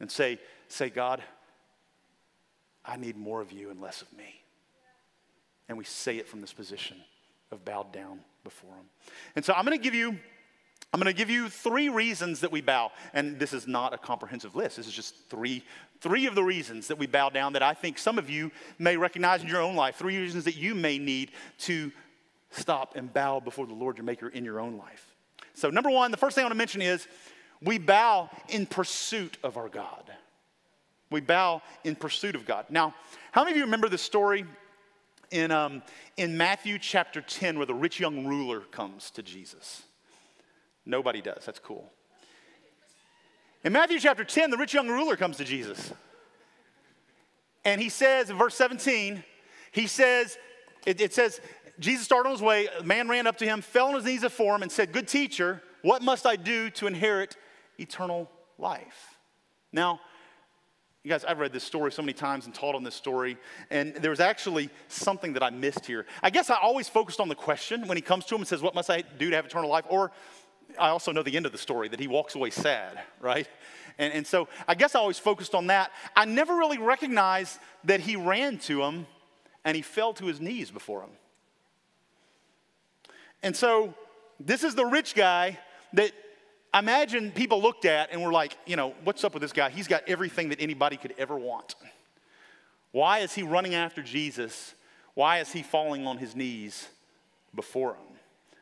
and 0.00 0.10
say, 0.10 0.38
say, 0.66 0.88
God, 0.90 1.22
I 2.84 2.96
need 2.96 3.16
more 3.16 3.40
of 3.40 3.52
you 3.52 3.70
and 3.70 3.80
less 3.80 4.02
of 4.02 4.12
me. 4.16 4.42
And 5.68 5.76
we 5.76 5.84
say 5.84 6.16
it 6.16 6.26
from 6.26 6.40
this 6.40 6.52
position 6.52 6.96
of 7.52 7.64
bowed 7.64 7.92
down 7.92 8.20
before 8.42 8.74
Him. 8.74 8.86
And 9.36 9.44
so 9.44 9.52
I'm 9.52 9.64
going 9.64 9.76
to 9.76 9.82
give 9.82 9.94
you 9.94 10.18
I'm 10.92 11.00
going 11.00 11.12
to 11.12 11.16
give 11.16 11.28
you 11.28 11.50
three 11.50 11.90
reasons 11.90 12.40
that 12.40 12.50
we 12.50 12.62
bow. 12.62 12.92
And 13.12 13.38
this 13.38 13.52
is 13.52 13.66
not 13.66 13.92
a 13.92 13.98
comprehensive 13.98 14.56
list. 14.56 14.78
This 14.78 14.86
is 14.86 14.92
just 14.92 15.14
three, 15.28 15.62
three 16.00 16.26
of 16.26 16.34
the 16.34 16.42
reasons 16.42 16.88
that 16.88 16.98
we 16.98 17.06
bow 17.06 17.28
down 17.28 17.52
that 17.52 17.62
I 17.62 17.74
think 17.74 17.98
some 17.98 18.18
of 18.18 18.30
you 18.30 18.50
may 18.78 18.96
recognize 18.96 19.42
in 19.42 19.48
your 19.48 19.60
own 19.60 19.76
life. 19.76 19.96
Three 19.96 20.16
reasons 20.16 20.44
that 20.44 20.56
you 20.56 20.74
may 20.74 20.98
need 20.98 21.32
to 21.60 21.92
stop 22.50 22.96
and 22.96 23.12
bow 23.12 23.40
before 23.40 23.66
the 23.66 23.74
Lord 23.74 23.98
your 23.98 24.04
Maker 24.04 24.28
in 24.28 24.44
your 24.44 24.60
own 24.60 24.78
life. 24.78 25.14
So, 25.52 25.68
number 25.68 25.90
one, 25.90 26.10
the 26.10 26.16
first 26.16 26.34
thing 26.34 26.42
I 26.42 26.46
want 26.46 26.52
to 26.52 26.58
mention 26.58 26.80
is 26.80 27.06
we 27.60 27.78
bow 27.78 28.30
in 28.48 28.64
pursuit 28.64 29.36
of 29.42 29.56
our 29.56 29.68
God. 29.68 30.10
We 31.10 31.20
bow 31.20 31.62
in 31.84 31.96
pursuit 31.96 32.34
of 32.34 32.46
God. 32.46 32.66
Now, 32.70 32.94
how 33.32 33.42
many 33.42 33.52
of 33.52 33.56
you 33.58 33.64
remember 33.64 33.88
the 33.88 33.98
story 33.98 34.44
in, 35.30 35.50
um, 35.50 35.82
in 36.16 36.36
Matthew 36.36 36.78
chapter 36.78 37.20
10 37.20 37.56
where 37.58 37.66
the 37.66 37.74
rich 37.74 37.98
young 38.00 38.26
ruler 38.26 38.60
comes 38.60 39.10
to 39.12 39.22
Jesus? 39.22 39.82
Nobody 40.88 41.20
does. 41.20 41.44
That's 41.44 41.58
cool. 41.60 41.92
In 43.62 43.72
Matthew 43.72 44.00
chapter 44.00 44.24
10, 44.24 44.50
the 44.50 44.56
rich 44.56 44.72
young 44.72 44.88
ruler 44.88 45.16
comes 45.16 45.36
to 45.36 45.44
Jesus. 45.44 45.92
And 47.64 47.80
he 47.80 47.90
says 47.90 48.30
in 48.30 48.38
verse 48.38 48.54
17, 48.54 49.22
he 49.70 49.86
says, 49.86 50.38
it, 50.86 51.00
it, 51.00 51.12
says, 51.12 51.40
Jesus 51.78 52.06
started 52.06 52.30
on 52.30 52.34
his 52.34 52.42
way. 52.42 52.68
A 52.78 52.82
man 52.82 53.06
ran 53.08 53.26
up 53.26 53.36
to 53.38 53.44
him, 53.44 53.60
fell 53.60 53.88
on 53.88 53.94
his 53.94 54.04
knees 54.04 54.22
before 54.22 54.54
him, 54.56 54.62
and 54.62 54.72
said, 54.72 54.92
Good 54.92 55.06
teacher, 55.06 55.62
what 55.82 56.02
must 56.02 56.24
I 56.24 56.36
do 56.36 56.70
to 56.70 56.86
inherit 56.86 57.36
eternal 57.78 58.30
life? 58.56 59.18
Now, 59.72 60.00
you 61.04 61.10
guys, 61.10 61.24
I've 61.24 61.38
read 61.38 61.52
this 61.52 61.64
story 61.64 61.92
so 61.92 62.00
many 62.00 62.14
times 62.14 62.46
and 62.46 62.54
taught 62.54 62.74
on 62.74 62.82
this 62.82 62.94
story, 62.94 63.36
and 63.70 63.94
there 63.96 64.10
was 64.10 64.20
actually 64.20 64.70
something 64.88 65.34
that 65.34 65.42
I 65.42 65.50
missed 65.50 65.84
here. 65.84 66.06
I 66.22 66.30
guess 66.30 66.48
I 66.48 66.56
always 66.56 66.88
focused 66.88 67.20
on 67.20 67.28
the 67.28 67.34
question 67.34 67.86
when 67.86 67.96
he 67.96 68.02
comes 68.02 68.24
to 68.26 68.34
him 68.34 68.40
and 68.40 68.48
says, 68.48 68.62
What 68.62 68.74
must 68.74 68.88
I 68.88 69.02
do 69.02 69.28
to 69.30 69.36
have 69.36 69.44
eternal 69.44 69.68
life? 69.68 69.84
Or 69.90 70.12
I 70.78 70.88
also 70.90 71.12
know 71.12 71.22
the 71.22 71.36
end 71.36 71.46
of 71.46 71.52
the 71.52 71.58
story 71.58 71.88
that 71.88 72.00
he 72.00 72.06
walks 72.06 72.34
away 72.34 72.50
sad, 72.50 72.98
right? 73.20 73.48
And, 73.98 74.12
and 74.12 74.26
so 74.26 74.48
I 74.66 74.74
guess 74.74 74.94
I 74.94 75.00
always 75.00 75.18
focused 75.18 75.54
on 75.54 75.68
that. 75.68 75.92
I 76.16 76.24
never 76.24 76.56
really 76.56 76.78
recognized 76.78 77.58
that 77.84 78.00
he 78.00 78.16
ran 78.16 78.58
to 78.58 78.82
him 78.82 79.06
and 79.64 79.76
he 79.76 79.82
fell 79.82 80.12
to 80.14 80.26
his 80.26 80.40
knees 80.40 80.70
before 80.70 81.02
him. 81.02 81.10
And 83.42 83.56
so 83.56 83.94
this 84.40 84.64
is 84.64 84.74
the 84.74 84.86
rich 84.86 85.14
guy 85.14 85.58
that 85.92 86.12
I 86.72 86.80
imagine 86.80 87.30
people 87.30 87.62
looked 87.62 87.84
at 87.84 88.12
and 88.12 88.22
were 88.22 88.32
like, 88.32 88.56
you 88.66 88.76
know, 88.76 88.94
what's 89.04 89.24
up 89.24 89.34
with 89.34 89.42
this 89.42 89.52
guy? 89.52 89.70
He's 89.70 89.88
got 89.88 90.02
everything 90.06 90.50
that 90.50 90.60
anybody 90.60 90.96
could 90.96 91.14
ever 91.18 91.36
want. 91.36 91.74
Why 92.92 93.20
is 93.20 93.34
he 93.34 93.42
running 93.42 93.74
after 93.74 94.02
Jesus? 94.02 94.74
Why 95.14 95.38
is 95.38 95.52
he 95.52 95.62
falling 95.62 96.06
on 96.06 96.18
his 96.18 96.36
knees 96.36 96.88
before 97.54 97.94
him? 97.94 98.17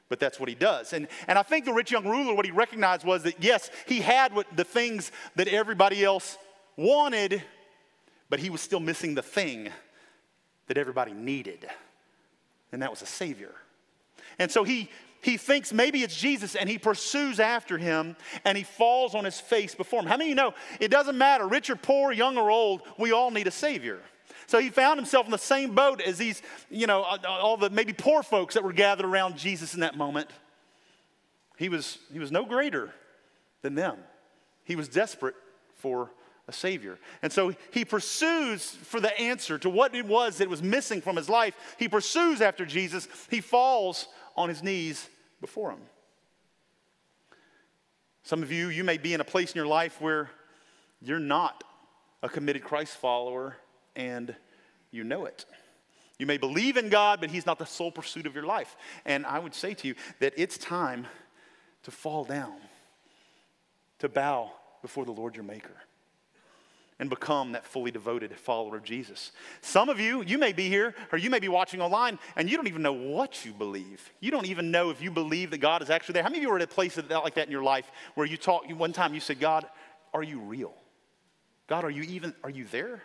But 0.09 0.21
that's 0.21 0.39
what 0.39 0.49
he 0.49 0.55
does. 0.55 0.93
And, 0.93 1.09
and 1.27 1.39
I 1.39 1.43
think 1.43 1.65
the 1.65 1.73
rich 1.73 1.91
young 1.91 2.07
ruler, 2.07 2.35
what 2.35 2.47
he 2.47 2.53
recognized 2.53 3.05
was 3.05 3.25
that, 3.25 3.43
yes, 3.43 3.71
he 3.87 4.01
had 4.01 4.35
what, 4.35 4.47
the 4.57 4.65
things 4.65 5.11
that 5.35 5.49
everybody 5.49 6.05
else 6.05 6.39
wanted, 6.77 7.43
but 8.29 8.39
he 8.39 8.51
was 8.51 8.61
still 8.61 8.81
missing 8.81 9.15
the 9.15 9.23
thing 9.23 9.71
that 10.69 10.79
everybody 10.79 11.13
needed, 11.13 11.67
and 12.73 12.83
that 12.83 12.91
was 12.91 13.03
a 13.03 13.07
Savior. 13.07 13.55
And 14.39 14.51
so 14.51 14.65
he, 14.65 14.91
he 15.23 15.37
thinks 15.37 15.73
maybe 15.73 16.03
it's 16.03 16.17
Jesus 16.17 16.55
and 16.55 16.69
he 16.69 16.79
pursues 16.79 17.41
after 17.41 17.79
him 17.79 18.17
and 18.45 18.57
he 18.57 18.65
falls 18.65 19.15
on 19.15 19.25
his 19.25 19.41
face 19.41 19.75
before 19.75 20.01
him. 20.01 20.07
How 20.07 20.17
many 20.17 20.27
of 20.27 20.29
you 20.31 20.35
know 20.35 20.55
it 20.79 20.91
doesn't 20.91 21.17
matter, 21.17 21.47
rich 21.47 21.71
or 21.71 21.77
poor, 21.77 22.13
young 22.13 22.37
or 22.37 22.51
old, 22.51 22.83
we 22.99 23.13
all 23.13 23.31
need 23.31 23.47
a 23.47 23.53
Savior. 23.53 24.01
So 24.47 24.59
he 24.59 24.71
found 24.71 24.99
himself 24.99 25.27
in 25.27 25.33
the 25.33 25.39
same 25.39 25.75
boat 25.75 26.01
as 26.01 26.19
these, 26.19 26.43
you 26.71 26.87
know, 26.87 27.03
all 27.03 27.57
the 27.57 27.71
maybe 27.71 27.93
poor 27.93 28.23
folks 28.23 28.55
that 28.55 28.65
were 28.65 28.73
gathered 28.73 29.07
around 29.07 29.37
Jesus 29.37 29.75
in 29.75 29.81
that 29.81 29.97
moment. 29.97 30.29
He 31.57 31.69
was, 31.69 31.99
he 32.13 32.19
was 32.19 32.31
no 32.31 32.45
greater 32.45 32.93
than 33.63 33.75
them. 33.75 33.99
He 34.65 34.77
was 34.77 34.89
desperate 34.89 35.35
for 35.77 36.11
a 36.49 36.53
Savior. 36.53 36.99
And 37.23 37.33
so 37.33 37.55
he 37.73 37.85
pursues 37.85 38.71
for 38.71 39.01
the 39.01 39.19
answer 39.19 39.59
to 39.59 39.71
what 39.71 39.95
it 39.95 40.07
was 40.07 40.39
that 40.39 40.49
was 40.49 40.63
missing 40.63 41.01
from 41.01 41.17
his 41.17 41.29
life. 41.29 41.55
He 41.79 41.89
pursues 41.89 42.41
after 42.41 42.65
Jesus. 42.65 43.09
He 43.31 43.41
falls 43.41 44.07
on 44.37 44.49
his 44.49 44.63
knees 44.63 45.09
before 45.41 45.71
him. 45.73 45.81
Some 48.23 48.43
of 48.43 48.51
you, 48.51 48.69
you 48.69 48.85
may 48.85 48.99
be 48.99 49.15
in 49.15 49.21
a 49.21 49.25
place 49.25 49.53
in 49.53 49.57
your 49.57 49.67
life 49.67 50.01
where 50.01 50.31
you're 51.01 51.19
not 51.19 51.63
a 52.23 52.29
committed 52.29 52.65
Christ 52.65 52.97
follower 52.97 53.57
and 53.97 54.35
you 54.91 55.03
know 55.03 55.25
it. 55.25 55.45
You 56.19 56.27
may 56.27 56.39
believe 56.39 56.77
in 56.77 56.89
God, 56.89 57.21
but 57.21 57.31
He's 57.31 57.47
not 57.47 57.59
the 57.59 57.67
sole 57.67 57.91
pursuit 57.91 58.27
of 58.27 58.35
your 58.35 58.47
life. 58.47 58.77
And 59.05 59.27
I 59.27 59.39
would 59.39 59.55
say 59.55 59.75
to 59.75 59.89
you 59.89 59.95
that 60.21 60.35
it's 60.37 60.57
time 60.57 61.07
to 61.83 61.91
fall 61.91 62.25
down, 62.25 62.55
to 63.99 64.09
bow 64.09 64.53
before 64.83 65.05
the 65.05 65.13
Lord 65.13 65.35
your 65.35 65.45
Maker 65.45 65.77
and 66.99 67.11
become 67.11 67.53
that 67.53 67.67
fully 67.67 67.91
devoted 67.91 68.35
follower 68.39 68.77
of 68.77 68.83
Jesus. 68.83 69.33
Some 69.61 69.89
of 69.89 70.01
you, 70.01 70.23
you 70.23 70.39
may 70.39 70.53
be 70.53 70.69
here 70.69 70.95
or 71.13 71.19
you 71.19 71.29
may 71.29 71.39
be 71.39 71.49
watching 71.49 71.83
online 71.83 72.19
and 72.37 72.49
you 72.49 72.57
don't 72.57 72.69
even 72.69 72.81
know 72.81 72.93
what 72.93 73.45
you 73.45 73.53
believe. 73.53 74.11
You 74.21 74.31
don't 74.31 74.47
even 74.47 74.71
know 74.71 74.89
if 74.89 75.03
you 75.03 75.11
believe 75.11 75.51
that 75.51 75.59
God 75.59 75.83
is 75.83 75.91
actually 75.91 76.15
there. 76.15 76.23
How 76.23 76.31
many 76.31 76.39
of 76.39 76.43
you 76.45 76.51
were 76.51 76.57
at 76.57 76.63
a 76.63 76.67
place 76.67 76.97
like 76.97 77.35
that 77.35 77.47
in 77.47 77.53
your 77.53 77.63
life 77.63 77.91
where 78.15 78.27
you 78.27 78.39
talked 78.39 78.73
one 78.73 78.95
time 78.95 79.13
you 79.13 79.21
said, 79.21 79.39
God, 79.39 79.67
are 80.15 80.23
you 80.23 80.41
real? 80.41 80.73
God, 81.67 81.85
are 81.85 81.91
you 81.91 82.03
even, 82.03 82.35
are 82.43 82.51
you 82.51 82.65
there? 82.65 83.03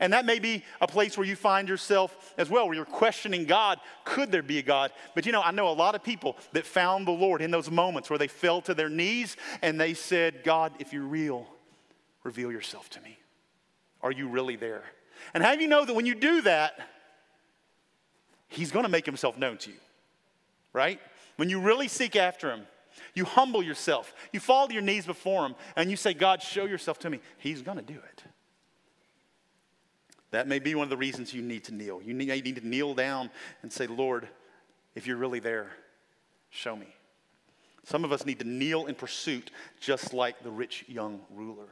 And 0.00 0.12
that 0.12 0.24
may 0.24 0.38
be 0.38 0.62
a 0.80 0.86
place 0.86 1.18
where 1.18 1.26
you 1.26 1.34
find 1.34 1.68
yourself 1.68 2.34
as 2.38 2.48
well, 2.48 2.66
where 2.66 2.74
you're 2.74 2.84
questioning 2.84 3.46
God. 3.46 3.80
Could 4.04 4.30
there 4.30 4.42
be 4.42 4.58
a 4.58 4.62
God? 4.62 4.92
But 5.14 5.26
you 5.26 5.32
know, 5.32 5.42
I 5.42 5.50
know 5.50 5.68
a 5.68 5.70
lot 5.70 5.96
of 5.96 6.04
people 6.04 6.36
that 6.52 6.66
found 6.66 7.06
the 7.06 7.12
Lord 7.12 7.42
in 7.42 7.50
those 7.50 7.70
moments 7.70 8.08
where 8.08 8.18
they 8.18 8.28
fell 8.28 8.60
to 8.62 8.74
their 8.74 8.88
knees 8.88 9.36
and 9.60 9.80
they 9.80 9.94
said, 9.94 10.44
God, 10.44 10.72
if 10.78 10.92
you're 10.92 11.02
real, 11.02 11.46
reveal 12.22 12.52
yourself 12.52 12.88
to 12.90 13.00
me. 13.00 13.18
Are 14.00 14.12
you 14.12 14.28
really 14.28 14.54
there? 14.54 14.84
And 15.34 15.42
how 15.42 15.56
do 15.56 15.62
you 15.62 15.68
know 15.68 15.84
that 15.84 15.94
when 15.94 16.06
you 16.06 16.14
do 16.14 16.42
that, 16.42 16.78
He's 18.46 18.70
going 18.70 18.84
to 18.84 18.90
make 18.90 19.04
Himself 19.04 19.36
known 19.36 19.58
to 19.58 19.70
you, 19.70 19.76
right? 20.72 21.00
When 21.36 21.50
you 21.50 21.60
really 21.60 21.88
seek 21.88 22.16
after 22.16 22.50
Him, 22.50 22.66
you 23.14 23.24
humble 23.24 23.62
yourself, 23.62 24.14
you 24.32 24.40
fall 24.40 24.68
to 24.68 24.72
your 24.72 24.82
knees 24.82 25.06
before 25.06 25.44
Him, 25.44 25.54
and 25.76 25.90
you 25.90 25.96
say, 25.96 26.14
God, 26.14 26.40
show 26.40 26.64
yourself 26.64 27.00
to 27.00 27.10
me. 27.10 27.20
He's 27.38 27.62
going 27.62 27.78
to 27.78 27.82
do 27.82 27.94
it. 27.98 28.22
That 30.30 30.46
may 30.46 30.58
be 30.58 30.74
one 30.74 30.84
of 30.84 30.90
the 30.90 30.96
reasons 30.96 31.32
you 31.32 31.42
need 31.42 31.64
to 31.64 31.74
kneel. 31.74 32.02
You 32.02 32.14
need, 32.14 32.28
you 32.28 32.42
need 32.42 32.56
to 32.56 32.66
kneel 32.66 32.94
down 32.94 33.30
and 33.62 33.72
say, 33.72 33.86
Lord, 33.86 34.28
if 34.94 35.06
you're 35.06 35.16
really 35.16 35.40
there, 35.40 35.70
show 36.50 36.76
me. 36.76 36.94
Some 37.84 38.04
of 38.04 38.12
us 38.12 38.26
need 38.26 38.38
to 38.40 38.44
kneel 38.46 38.86
in 38.86 38.94
pursuit, 38.94 39.50
just 39.80 40.12
like 40.12 40.42
the 40.42 40.50
rich 40.50 40.84
young 40.88 41.20
ruler. 41.30 41.68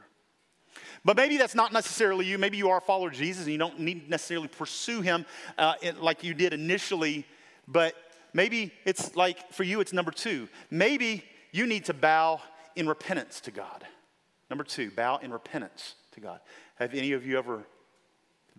But 1.05 1.15
maybe 1.15 1.37
that's 1.37 1.55
not 1.55 1.71
necessarily 1.71 2.25
you. 2.25 2.37
Maybe 2.37 2.57
you 2.57 2.69
are 2.69 2.77
a 2.77 2.81
follower 2.81 3.09
of 3.09 3.13
Jesus 3.13 3.43
and 3.43 3.51
you 3.51 3.59
don't 3.59 3.79
need 3.79 4.09
necessarily 4.09 4.47
pursue 4.47 5.01
him 5.01 5.25
uh, 5.57 5.75
like 5.99 6.23
you 6.23 6.33
did 6.33 6.53
initially. 6.53 7.25
But 7.67 7.95
maybe 8.33 8.71
it's 8.85 9.15
like 9.15 9.51
for 9.53 9.63
you, 9.63 9.79
it's 9.79 9.93
number 9.93 10.11
two. 10.11 10.47
Maybe 10.71 11.23
you 11.51 11.67
need 11.67 11.85
to 11.85 11.93
bow 11.93 12.41
in 12.75 12.87
repentance 12.87 13.39
to 13.41 13.51
God. 13.51 13.85
Number 14.49 14.63
two, 14.63 14.91
bow 14.91 15.17
in 15.17 15.31
repentance 15.31 15.95
to 16.13 16.19
God. 16.19 16.39
Have 16.75 16.93
any 16.93 17.11
of 17.11 17.25
you 17.25 17.37
ever 17.37 17.65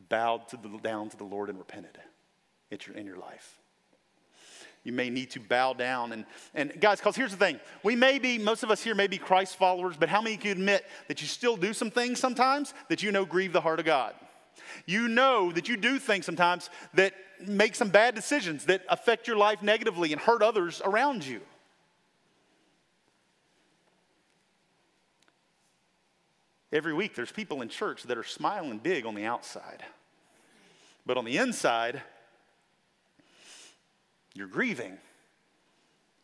bowed 0.09 0.49
to 0.49 0.57
the, 0.57 0.69
down 0.83 1.11
to 1.11 1.17
the 1.17 1.25
Lord 1.25 1.49
and 1.49 1.59
repented 1.59 1.99
in 2.71 3.07
your 3.07 3.17
life. 3.17 3.59
You 4.85 4.93
may 4.93 5.11
need 5.11 5.31
to 5.31 5.41
bow 5.41 5.73
down. 5.73 6.13
And, 6.13 6.25
and 6.55 6.81
guys, 6.81 6.99
because 6.99 7.17
here's 7.17 7.33
the 7.33 7.37
thing 7.37 7.61
we 7.83 7.97
may 7.97 8.19
be, 8.19 8.39
most 8.39 8.63
of 8.63 8.71
us 8.71 8.83
here 8.83 8.95
may 8.95 9.07
be 9.07 9.19
Christ 9.19 9.57
followers, 9.57 9.97
but 9.99 10.09
how 10.09 10.23
many 10.23 10.37
can 10.37 10.53
admit 10.53 10.87
that 11.09 11.21
you 11.21 11.27
still 11.27 11.57
do 11.57 11.73
some 11.73 11.91
things 11.91 12.19
sometimes 12.19 12.75
that 12.89 13.03
you 13.03 13.13
know 13.13 13.25
grieve 13.25 13.53
the 13.53 13.61
heart 13.61 13.81
of 13.81 13.87
God? 13.87 14.15
You 14.87 15.09
know 15.09 15.53
that 15.53 15.69
you 15.69 15.77
do 15.77 15.99
things 15.99 16.27
sometimes 16.27 16.71
that 16.95 17.15
make 17.47 17.75
some 17.75 17.89
bad 17.89 18.15
decisions 18.15 18.65
that 18.65 18.83
affect 18.89 19.27
your 19.27 19.37
life 19.37 19.63
negatively 19.63 20.13
and 20.13 20.21
hurt 20.21 20.43
others 20.43 20.81
around 20.85 21.27
you. 21.27 21.41
Every 26.73 26.93
week, 26.93 27.15
there's 27.15 27.33
people 27.33 27.63
in 27.63 27.69
church 27.69 28.03
that 28.05 28.19
are 28.19 28.25
smiling 28.25 28.79
big 28.79 29.07
on 29.07 29.15
the 29.15 29.25
outside, 29.25 29.83
but 31.07 31.17
on 31.17 31.25
the 31.25 31.39
inside, 31.39 32.03
you're 34.35 34.47
grieving 34.47 34.99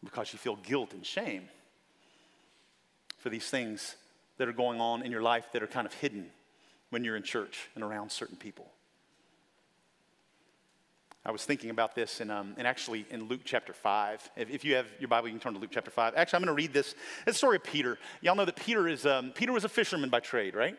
because 0.04 0.33
you 0.33 0.38
feel 0.38 0.57
guilt 0.57 0.92
and 0.92 1.04
shame 1.04 1.48
for 3.18 3.30
these 3.30 3.48
things 3.48 3.96
that 4.37 4.48
are 4.48 4.52
going 4.52 4.80
on 4.80 5.02
in 5.02 5.11
your 5.11 5.22
life 5.22 5.46
that 5.52 5.62
are 5.62 5.66
kind 5.66 5.87
of 5.87 5.94
hidden 5.94 6.26
when 6.90 7.04
you're 7.04 7.16
in 7.16 7.22
church 7.22 7.68
and 7.74 7.83
around 7.83 8.12
certain 8.12 8.37
people. 8.37 8.70
I 11.26 11.30
was 11.30 11.44
thinking 11.46 11.70
about 11.70 11.94
this, 11.94 12.20
in, 12.20 12.30
um, 12.30 12.54
and 12.58 12.66
actually 12.66 13.06
in 13.08 13.28
Luke 13.28 13.40
chapter 13.46 13.72
5. 13.72 14.30
If, 14.37 14.50
if, 14.50 14.64
you 14.64 14.74
have 14.74 14.87
your 14.98 15.08
Bible, 15.08 15.28
you 15.28 15.32
can 15.32 15.40
turn 15.40 15.54
to 15.54 15.58
Luke 15.58 15.70
chapter 15.72 15.90
5. 15.90 16.12
Actually, 16.16 16.37
I'm 16.37 16.42
going 16.44 16.54
to 16.54 16.62
read 16.62 16.74
this. 16.74 16.94
It's 17.20 17.24
the 17.24 17.32
story 17.34 17.56
of 17.56 17.64
Peter. 17.64 17.98
Y'all 18.20 18.34
know 18.34 18.44
that 18.44 18.56
Peter, 18.56 18.87
is, 18.87 19.06
um, 19.06 19.30
Peter 19.30 19.50
was 19.50 19.64
a 19.64 19.68
fisherman 19.70 20.10
by 20.10 20.20
trade, 20.20 20.54
right? 20.54 20.76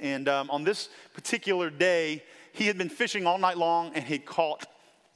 And 0.00 0.26
um, 0.26 0.48
on 0.48 0.64
this 0.64 0.88
particular 1.12 1.68
day, 1.68 2.24
he 2.52 2.66
had 2.66 2.78
been 2.78 2.88
fishing 2.88 3.26
all 3.26 3.36
night 3.36 3.58
long 3.58 3.92
and 3.94 4.02
he 4.02 4.18
caught 4.18 4.66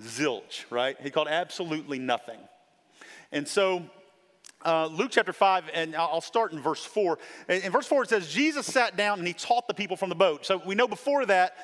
zilch, 0.03 0.67
right? 0.69 1.01
He 1.01 1.09
caught 1.09 1.29
absolutely 1.29 1.99
nothing. 1.99 2.39
And 3.33 3.49
so 3.49 3.83
uh, 4.67 4.87
Luke 4.87 5.13
chapter 5.13 5.33
5, 5.33 5.65
and 5.73 5.97
I'll 5.97 6.21
start 6.21 6.53
in 6.53 6.61
verse 6.61 6.85
4. 6.85 7.19
In 7.49 7.73
verse 7.73 7.87
4, 7.87 8.03
it 8.03 8.09
says, 8.11 8.29
Jesus 8.29 8.67
sat 8.67 8.99
down 8.99 9.19
and 9.19 9.27
he 9.27 9.33
taught 9.33 9.67
the 9.67 9.75
people 9.75 9.97
from 9.97 10.11
the 10.11 10.15
boat. 10.15 10.45
So 10.45 10.61
we 10.67 10.75
know 10.75 10.87
before 10.87 11.25
that 11.27 11.57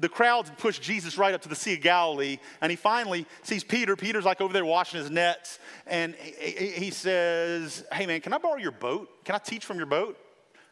the 0.00 0.08
crowds 0.08 0.50
push 0.58 0.78
Jesus 0.78 1.18
right 1.18 1.34
up 1.34 1.42
to 1.42 1.48
the 1.48 1.56
Sea 1.56 1.74
of 1.74 1.80
Galilee, 1.80 2.38
and 2.60 2.70
he 2.70 2.76
finally 2.76 3.26
sees 3.42 3.64
Peter. 3.64 3.96
Peter's 3.96 4.24
like 4.24 4.40
over 4.40 4.52
there 4.52 4.64
washing 4.64 5.00
his 5.00 5.10
nets, 5.10 5.58
and 5.86 6.14
he 6.14 6.90
says, 6.90 7.84
Hey, 7.92 8.06
man, 8.06 8.20
can 8.20 8.32
I 8.32 8.38
borrow 8.38 8.56
your 8.56 8.72
boat? 8.72 9.24
Can 9.24 9.34
I 9.34 9.38
teach 9.38 9.64
from 9.64 9.76
your 9.76 9.86
boat? 9.86 10.18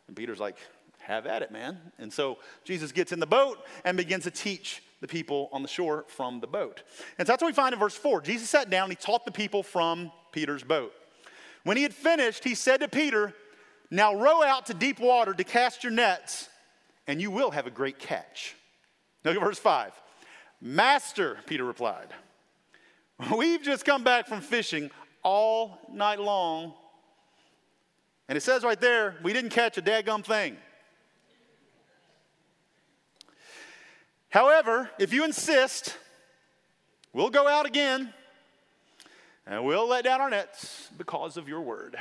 And 0.06 0.16
Peter's 0.16 0.40
like, 0.40 0.56
Have 1.00 1.26
at 1.26 1.42
it, 1.42 1.50
man. 1.50 1.78
And 1.98 2.12
so 2.12 2.38
Jesus 2.64 2.92
gets 2.92 3.12
in 3.12 3.20
the 3.20 3.26
boat 3.26 3.58
and 3.84 3.96
begins 3.96 4.24
to 4.24 4.30
teach 4.30 4.82
the 5.00 5.08
people 5.08 5.48
on 5.52 5.62
the 5.62 5.68
shore 5.68 6.04
from 6.08 6.40
the 6.40 6.46
boat. 6.46 6.82
And 7.18 7.26
so 7.26 7.32
that's 7.32 7.42
what 7.42 7.48
we 7.48 7.54
find 7.54 7.72
in 7.72 7.78
verse 7.78 7.94
4. 7.94 8.20
Jesus 8.20 8.50
sat 8.50 8.70
down 8.70 8.84
and 8.84 8.92
he 8.92 8.96
taught 8.96 9.24
the 9.24 9.32
people 9.32 9.62
from 9.62 10.12
Peter's 10.32 10.62
boat. 10.62 10.92
When 11.64 11.76
he 11.76 11.82
had 11.82 11.94
finished, 11.94 12.44
he 12.44 12.54
said 12.54 12.80
to 12.80 12.88
Peter, 12.88 13.34
Now 13.90 14.14
row 14.14 14.42
out 14.42 14.66
to 14.66 14.74
deep 14.74 14.98
water 14.98 15.34
to 15.34 15.44
cast 15.44 15.84
your 15.84 15.92
nets, 15.92 16.48
and 17.06 17.20
you 17.20 17.30
will 17.30 17.50
have 17.50 17.66
a 17.66 17.70
great 17.70 17.98
catch. 17.98 18.54
Look 19.24 19.36
at 19.36 19.42
verse 19.42 19.58
5. 19.58 19.92
Master, 20.60 21.38
Peter 21.46 21.64
replied, 21.64 22.08
We've 23.36 23.62
just 23.62 23.84
come 23.84 24.02
back 24.02 24.26
from 24.26 24.40
fishing 24.40 24.90
all 25.22 25.78
night 25.92 26.20
long. 26.20 26.74
And 28.28 28.36
it 28.36 28.42
says 28.42 28.62
right 28.62 28.80
there, 28.80 29.16
we 29.22 29.32
didn't 29.32 29.50
catch 29.50 29.76
a 29.76 29.82
daggum 29.82 30.24
thing. 30.24 30.56
However, 34.30 34.88
if 34.98 35.12
you 35.12 35.24
insist, 35.24 35.96
we'll 37.12 37.30
go 37.30 37.48
out 37.48 37.66
again 37.66 38.14
and 39.46 39.64
we'll 39.64 39.88
let 39.88 40.04
down 40.04 40.20
our 40.20 40.30
nets 40.30 40.88
because 40.96 41.36
of 41.36 41.48
your 41.48 41.60
word. 41.60 41.96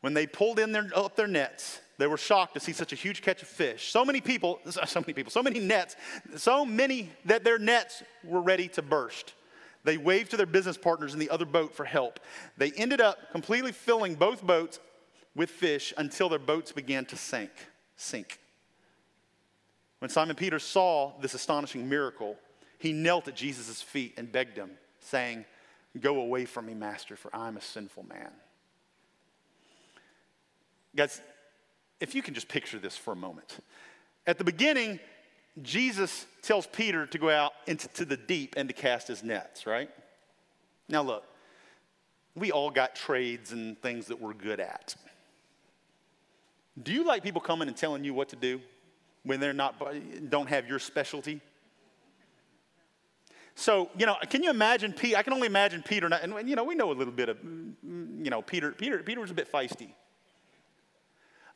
When 0.00 0.12
they 0.12 0.26
pulled 0.26 0.58
in 0.58 0.72
their, 0.72 0.90
up 0.94 1.14
their 1.14 1.28
nets, 1.28 1.80
they 2.04 2.08
were 2.08 2.18
shocked 2.18 2.52
to 2.52 2.60
see 2.60 2.74
such 2.74 2.92
a 2.92 2.96
huge 2.96 3.22
catch 3.22 3.40
of 3.40 3.48
fish. 3.48 3.90
So 3.90 4.04
many 4.04 4.20
people, 4.20 4.60
so 4.68 5.00
many 5.00 5.14
people, 5.14 5.30
so 5.30 5.42
many 5.42 5.58
nets, 5.58 5.96
so 6.36 6.66
many 6.66 7.08
that 7.24 7.44
their 7.44 7.58
nets 7.58 8.02
were 8.22 8.42
ready 8.42 8.68
to 8.68 8.82
burst. 8.82 9.32
They 9.84 9.96
waved 9.96 10.32
to 10.32 10.36
their 10.36 10.44
business 10.44 10.76
partners 10.76 11.14
in 11.14 11.18
the 11.18 11.30
other 11.30 11.46
boat 11.46 11.74
for 11.74 11.86
help. 11.86 12.20
They 12.58 12.72
ended 12.72 13.00
up 13.00 13.32
completely 13.32 13.72
filling 13.72 14.16
both 14.16 14.42
boats 14.42 14.80
with 15.34 15.48
fish 15.48 15.94
until 15.96 16.28
their 16.28 16.38
boats 16.38 16.72
began 16.72 17.06
to 17.06 17.16
sink. 17.16 17.52
Sink. 17.96 18.38
When 20.00 20.10
Simon 20.10 20.36
Peter 20.36 20.58
saw 20.58 21.14
this 21.22 21.32
astonishing 21.32 21.88
miracle, 21.88 22.36
he 22.76 22.92
knelt 22.92 23.28
at 23.28 23.34
Jesus' 23.34 23.80
feet 23.80 24.12
and 24.18 24.30
begged 24.30 24.58
him, 24.58 24.72
saying, 25.00 25.46
Go 25.98 26.20
away 26.20 26.44
from 26.44 26.66
me, 26.66 26.74
Master, 26.74 27.16
for 27.16 27.34
I'm 27.34 27.56
a 27.56 27.62
sinful 27.62 28.04
man. 28.10 28.30
Guys, 30.94 31.22
if 32.00 32.14
you 32.14 32.22
can 32.22 32.34
just 32.34 32.48
picture 32.48 32.78
this 32.78 32.96
for 32.96 33.12
a 33.12 33.16
moment. 33.16 33.58
At 34.26 34.38
the 34.38 34.44
beginning, 34.44 35.00
Jesus 35.62 36.26
tells 36.42 36.66
Peter 36.66 37.06
to 37.06 37.18
go 37.18 37.30
out 37.30 37.52
into 37.66 38.04
the 38.04 38.16
deep 38.16 38.54
and 38.56 38.68
to 38.68 38.74
cast 38.74 39.08
his 39.08 39.22
nets, 39.22 39.66
right? 39.66 39.90
Now, 40.88 41.02
look, 41.02 41.24
we 42.34 42.50
all 42.50 42.70
got 42.70 42.94
trades 42.94 43.52
and 43.52 43.80
things 43.80 44.06
that 44.06 44.20
we're 44.20 44.34
good 44.34 44.60
at. 44.60 44.94
Do 46.82 46.92
you 46.92 47.04
like 47.04 47.22
people 47.22 47.40
coming 47.40 47.68
and 47.68 47.76
telling 47.76 48.02
you 48.02 48.12
what 48.14 48.30
to 48.30 48.36
do 48.36 48.60
when 49.22 49.38
they're 49.38 49.52
not, 49.52 49.80
don't 50.28 50.48
have 50.48 50.66
your 50.66 50.80
specialty? 50.80 51.40
So, 53.54 53.88
you 53.96 54.06
know, 54.06 54.16
can 54.28 54.42
you 54.42 54.50
imagine 54.50 54.92
Pete? 54.92 55.14
I 55.14 55.22
can 55.22 55.32
only 55.32 55.46
imagine 55.46 55.82
Peter, 55.82 56.06
and, 56.06 56.14
and 56.34 56.48
you 56.48 56.56
know, 56.56 56.64
we 56.64 56.74
know 56.74 56.90
a 56.90 56.92
little 56.92 57.12
bit 57.12 57.28
of, 57.28 57.38
you 57.44 58.30
know, 58.30 58.42
Peter, 58.42 58.72
Peter, 58.72 58.98
Peter 58.98 59.20
was 59.20 59.30
a 59.30 59.34
bit 59.34 59.50
feisty. 59.50 59.90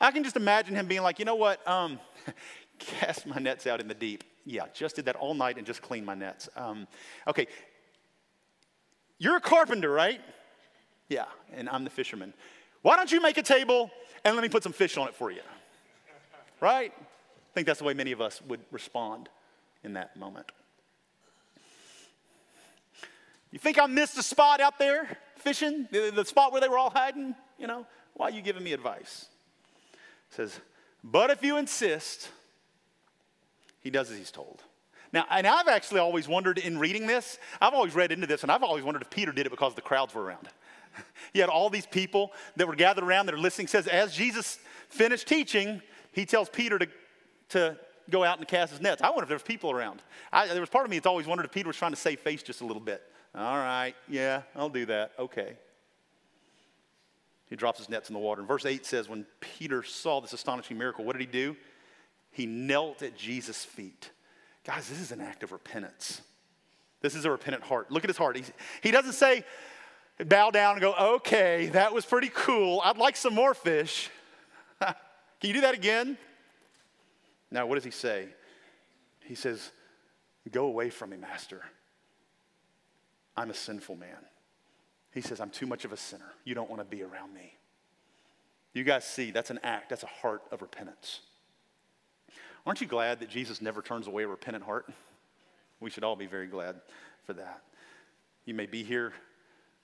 I 0.01 0.11
can 0.11 0.23
just 0.23 0.37
imagine 0.37 0.75
him 0.75 0.87
being 0.87 1.03
like, 1.03 1.19
you 1.19 1.25
know 1.25 1.35
what, 1.35 1.67
um, 1.67 1.99
cast 2.79 3.27
my 3.27 3.39
nets 3.39 3.67
out 3.67 3.81
in 3.81 3.89
the 3.89 3.95
deep. 3.95 4.25
Yeah, 4.45 4.67
just 4.73 4.97
did 4.97 5.07
that 5.07 5.17
all 5.17 5.35
night 5.35 5.59
and 5.59 5.67
just 5.67 5.83
cleaned 5.83 6.07
my 6.07 6.15
nets. 6.15 6.49
Um, 6.57 6.87
okay, 7.27 7.49
you're 9.19 9.37
a 9.37 9.41
carpenter, 9.41 9.91
right? 9.91 10.21
Yeah, 11.09 11.25
and 11.53 11.69
I'm 11.69 11.85
the 11.85 11.91
fisherman. 11.91 12.33
Why 12.83 12.97
don't 12.97 13.11
you 13.11 13.21
make 13.21 13.37
a 13.39 13.43
table 13.43 13.91
and 14.25 14.37
let 14.37 14.43
me 14.43 14.49
put 14.49 14.63
some 14.63 14.73
fish 14.73 14.97
on 14.97 15.09
it 15.09 15.15
for 15.15 15.31
you? 15.31 15.41
Right? 16.61 16.93
I 16.97 17.55
think 17.55 17.67
that's 17.67 17.81
the 17.81 17.85
way 17.85 17.95
many 17.95 18.13
of 18.13 18.21
us 18.21 18.41
would 18.43 18.61
respond 18.71 19.29
in 19.83 19.95
that 19.95 20.17
moment. 20.17 20.51
You 23.51 23.59
think 23.59 23.79
I 23.79 23.87
missed 23.87 24.19
a 24.19 24.23
spot 24.23 24.61
out 24.61 24.79
there 24.79 25.19
fishing? 25.37 25.89
The, 25.91 26.13
the 26.15 26.25
spot 26.25 26.53
where 26.53 26.61
they 26.61 26.69
were 26.69 26.79
all 26.79 26.91
hiding? 26.91 27.35
You 27.59 27.67
know, 27.67 27.87
why 28.15 28.27
are 28.27 28.31
you 28.31 28.43
giving 28.43 28.63
me 28.63 28.73
advice? 28.73 29.27
Says, 30.31 30.61
but 31.03 31.31
if 31.31 31.43
you 31.43 31.57
insist, 31.57 32.29
he 33.81 33.91
does 33.91 34.11
as 34.11 34.19
he's 34.19 34.31
told. 34.31 34.63
Now, 35.13 35.25
and 35.31 35.47
I've 35.47 35.69
actually 35.69 36.01
always 36.01 36.29
wondered 36.29 36.59
in 36.59 36.79
reading 36.79 37.07
this, 37.07 37.39
I've 37.61 37.73
always 37.73 37.95
read 37.95 38.13
into 38.13 38.27
this, 38.27 38.43
and 38.43 38.53
I've 38.53 38.63
always 38.63 38.85
wondered 38.85 39.03
if 39.03 39.11
Peter 39.11 39.33
did 39.33 39.47
it 39.47 39.51
because 39.51 39.75
the 39.75 39.81
crowds 39.81 40.15
were 40.15 40.23
around. 40.23 40.49
he 41.33 41.41
had 41.41 41.49
all 41.49 41.71
these 41.71 41.87
people 41.87 42.33
that 42.57 42.67
were 42.67 42.75
gathered 42.75 43.05
around 43.05 43.27
that 43.27 43.35
are 43.35 43.39
listening. 43.39 43.69
Says, 43.69 43.87
as 43.87 44.15
Jesus 44.15 44.59
finished 44.89 45.27
teaching, 45.27 45.81
he 46.13 46.27
tells 46.27 46.49
Peter 46.49 46.79
to, 46.79 46.89
to 47.51 47.79
go 48.11 48.23
out 48.23 48.39
and 48.39 48.47
cast 48.47 48.73
his 48.73 48.81
nets. 48.81 49.01
I 49.01 49.09
wonder 49.11 49.23
if 49.23 49.29
there's 49.29 49.43
people 49.43 49.71
around. 49.71 50.03
I, 50.33 50.47
there 50.49 50.61
was 50.61 50.71
part 50.71 50.85
of 50.85 50.91
me 50.91 50.99
that's 50.99 51.07
always 51.07 51.27
wondered 51.27 51.47
if 51.47 51.53
Peter 51.53 51.69
was 51.69 51.77
trying 51.77 51.93
to 51.93 51.97
save 51.97 52.21
face 52.21 52.43
just 52.43 52.61
a 52.61 52.67
little 52.67 52.83
bit. 52.83 53.03
All 53.35 53.57
right, 53.57 53.95
yeah, 54.09 54.43
I'll 54.57 54.71
do 54.71 54.87
that. 54.87 55.13
Okay. 55.19 55.57
He 57.49 57.57
drops 57.57 57.79
his 57.79 57.89
nets 57.89 58.11
in 58.11 58.15
the 58.15 58.21
water. 58.21 58.41
And 58.41 58.49
verse 58.49 58.67
8 58.67 58.85
says, 58.85 59.09
When 59.09 59.27
Peter 59.41 59.83
saw 59.83 60.21
this 60.21 60.33
astonishing 60.33 60.77
miracle, 60.77 61.05
what 61.05 61.13
did 61.13 61.21
he 61.21 61.33
do? 61.33 61.57
He 62.31 62.47
knelt 62.47 63.03
at 63.03 63.17
Jesus' 63.17 63.65
feet. 63.65 64.11
Guys, 64.65 64.89
this 64.89 65.01
is 65.01 65.13
an 65.13 65.21
act 65.21 65.43
of 65.43 65.53
repentance. 65.53 66.21
This 67.01 67.15
is 67.15 67.25
a 67.25 67.31
repentant 67.31 67.65
heart. 67.65 67.91
Look 67.91 68.05
at 68.05 68.11
his 68.11 68.19
heart. 68.19 68.37
He, 68.37 68.45
he 68.83 68.91
doesn't 68.91 69.13
say, 69.13 69.45
bow 70.27 70.51
down 70.51 70.73
and 70.73 70.81
go, 70.81 70.95
okay, 71.17 71.69
that 71.73 71.95
was 71.95 72.05
pretty 72.05 72.31
cool. 72.35 72.83
I'd 72.85 72.99
like 72.99 73.17
some 73.17 73.35
more 73.35 73.55
fish. 73.55 74.11
Can 74.81 74.95
you 75.43 75.55
do 75.55 75.61
that 75.63 75.75
again? 75.75 76.19
Now, 77.51 77.67
what 77.67 77.77
does 77.77 77.85
he 77.85 77.91
say? 77.91 78.29
He 79.25 79.35
says, 79.35 79.71
Go 80.51 80.67
away 80.67 80.89
from 80.89 81.11
me, 81.11 81.19
Master. 81.19 81.63
I'm 83.37 83.51
a 83.51 83.55
sinful 83.55 83.97
man. 83.97 84.17
He 85.19 85.23
says, 85.23 85.41
I'm 85.41 85.51
too 85.51 85.67
much 85.67 85.85
of 85.85 85.91
a 85.91 85.97
sinner. 85.97 86.33
You 86.45 86.55
don't 86.55 86.71
want 86.71 86.81
to 86.81 86.85
be 86.85 87.03
around 87.03 87.35
me. 87.35 87.57
You 88.73 88.85
guys 88.85 89.05
see, 89.05 89.33
that's 89.33 89.51
an 89.51 89.59
act, 89.65 89.89
that's 89.89 90.05
a 90.05 90.09
heart 90.23 90.43
of 90.53 90.63
repentance. 90.63 91.23
Aren't 92.65 92.81
you 92.81 92.87
glad 92.87 93.19
that 93.19 93.29
Jesus 93.29 93.61
never 93.61 93.83
turns 93.83 94.07
away 94.07 94.23
a 94.23 94.29
repentant 94.29 94.65
heart? 94.65 94.89
We 95.81 95.91
should 95.91 96.05
all 96.05 96.15
be 96.15 96.27
very 96.27 96.47
glad 96.47 96.77
for 97.25 97.33
that. 97.33 97.63
You 98.45 98.55
may 98.55 98.67
be 98.67 98.85
here, 98.85 99.13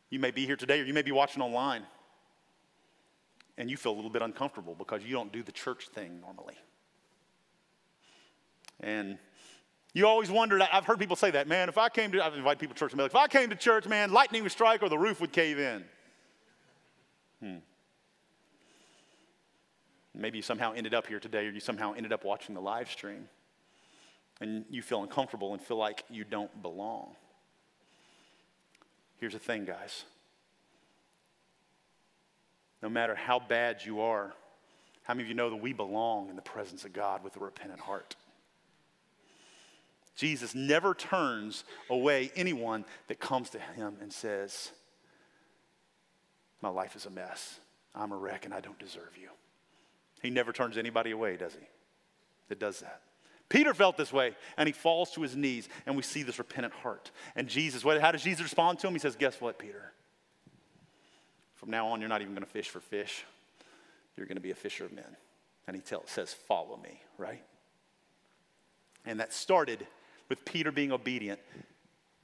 you 0.09 0.21
may 0.21 0.31
be 0.31 0.47
here 0.47 0.55
today, 0.55 0.81
or 0.81 0.85
you 0.85 0.95
may 0.95 1.03
be 1.03 1.11
watching 1.11 1.43
online, 1.43 1.83
and 3.59 3.69
you 3.69 3.77
feel 3.77 3.91
a 3.91 3.97
little 3.97 4.11
bit 4.11 4.23
uncomfortable 4.23 4.77
because 4.79 5.03
you 5.03 5.15
don't 5.15 5.33
do 5.33 5.43
the 5.43 5.51
church 5.51 5.89
thing 5.89 6.21
normally. 6.21 6.55
And 8.79 9.19
you 9.95 10.09
always 10.09 10.29
wondered, 10.29 10.61
I've 10.61 10.85
heard 10.85 10.99
people 10.99 11.15
say 11.15 11.31
that, 11.31 11.47
man, 11.47 11.69
if 11.69 11.79
I 11.79 11.89
came 11.89 12.11
to, 12.13 12.25
I've 12.25 12.35
invited 12.35 12.59
people 12.59 12.75
to 12.75 12.79
church 12.79 12.93
and 12.93 12.99
be 12.99 13.05
like, 13.05 13.13
if 13.13 13.17
I 13.17 13.29
came 13.29 13.49
to 13.51 13.57
church, 13.57 13.87
man, 13.87 14.13
lightning 14.13 14.43
would 14.43 14.51
strike 14.51 14.83
or 14.83 14.89
the 14.89 14.99
roof 14.99 15.21
would 15.21 15.33
cave 15.33 15.59
in. 15.61 15.85
Hmm. 17.41 17.57
Maybe 20.13 20.39
you 20.39 20.43
somehow 20.43 20.73
ended 20.73 20.95
up 20.95 21.07
here 21.07 21.21
today 21.21 21.47
or 21.47 21.51
you 21.51 21.61
somehow 21.61 21.95
ended 21.95 22.13
up 22.13 22.25
watching 22.25 22.57
the 22.57 22.61
live 22.61 22.91
stream 22.91 23.29
and 24.41 24.65
you 24.69 24.83
feel 24.83 25.03
uncomfortable 25.03 25.53
and 25.53 25.63
feel 25.63 25.77
like 25.77 26.05
you 26.11 26.25
don't 26.25 26.61
belong. 26.61 27.15
Here's 29.19 29.33
the 29.33 29.39
thing, 29.39 29.65
guys. 29.65 30.05
No 32.83 32.89
matter 32.89 33.15
how 33.15 33.39
bad 33.39 33.85
you 33.85 34.01
are, 34.01 34.35
how 35.05 35.15
many 35.15 35.23
of 35.23 35.29
you 35.29 35.35
know 35.35 35.51
that 35.51 35.57
we 35.57 35.73
belong 35.73 36.31
in 36.31 36.37
the 36.37 36.43
presence 36.43 36.85
of 36.85 36.93
God 36.93 37.23
with 37.23 37.37
a 37.37 37.41
repentant 37.41 37.81
heart? 37.81 38.17
Jesus 40.17 40.55
never 40.55 40.95
turns 40.95 41.65
away 41.91 42.31
anyone 42.37 42.85
that 43.09 43.19
comes 43.19 43.51
to 43.51 43.59
him 43.59 43.97
and 44.01 44.13
says, 44.13 44.71
My 46.63 46.69
life 46.69 46.95
is 46.95 47.07
a 47.07 47.11
mess. 47.11 47.59
I'm 47.95 48.13
a 48.13 48.17
wreck 48.17 48.45
and 48.45 48.55
I 48.55 48.61
don't 48.61 48.79
deserve 48.79 49.17
you. 49.21 49.29
He 50.23 50.31
never 50.31 50.53
turns 50.53 50.79
anybody 50.79 51.11
away, 51.11 51.37
does 51.37 51.53
he? 51.53 51.67
That 52.49 52.59
does 52.59 52.81
that. 52.81 53.01
Peter 53.49 53.75
felt 53.75 53.97
this 53.97 54.13
way, 54.13 54.35
and 54.57 54.67
he 54.67 54.73
falls 54.73 55.11
to 55.13 55.23
his 55.23 55.37
knees, 55.37 55.69
and 55.87 55.97
we 55.97 56.03
see 56.03 56.23
this 56.23 56.39
repentant 56.39 56.75
heart. 56.75 57.11
And 57.37 57.47
Jesus, 57.47 57.83
how 57.83 58.11
does 58.11 58.23
Jesus 58.23 58.43
respond 58.43 58.79
to 58.81 58.87
him? 58.87 58.95
He 58.95 58.99
says, 58.99 59.17
Guess 59.17 59.41
what, 59.41 59.59
Peter? 59.59 59.93
From 61.57 61.71
now 61.71 61.89
on, 61.89 62.01
you're 62.01 62.09
not 62.09 62.23
even 62.23 62.35
going 62.35 62.45
to 62.45 62.51
fish 62.51 62.69
for 62.69 62.81
fish. 62.81 63.25
You're 64.17 64.27
going 64.27 64.37
to 64.37 64.43
be 64.43 64.51
a 64.51 64.57
fisher 64.57 64.85
of 64.85 64.93
men. 64.93 65.17
And 65.67 65.77
he 65.77 65.83
says, 66.07 66.33
Follow 66.33 66.79
me, 66.83 67.01
right? 67.19 67.43
And 69.05 69.21
that 69.21 69.33
started 69.33 69.87
with 70.29 70.45
Peter 70.45 70.73
being 70.73 70.93
obedient 70.93 71.41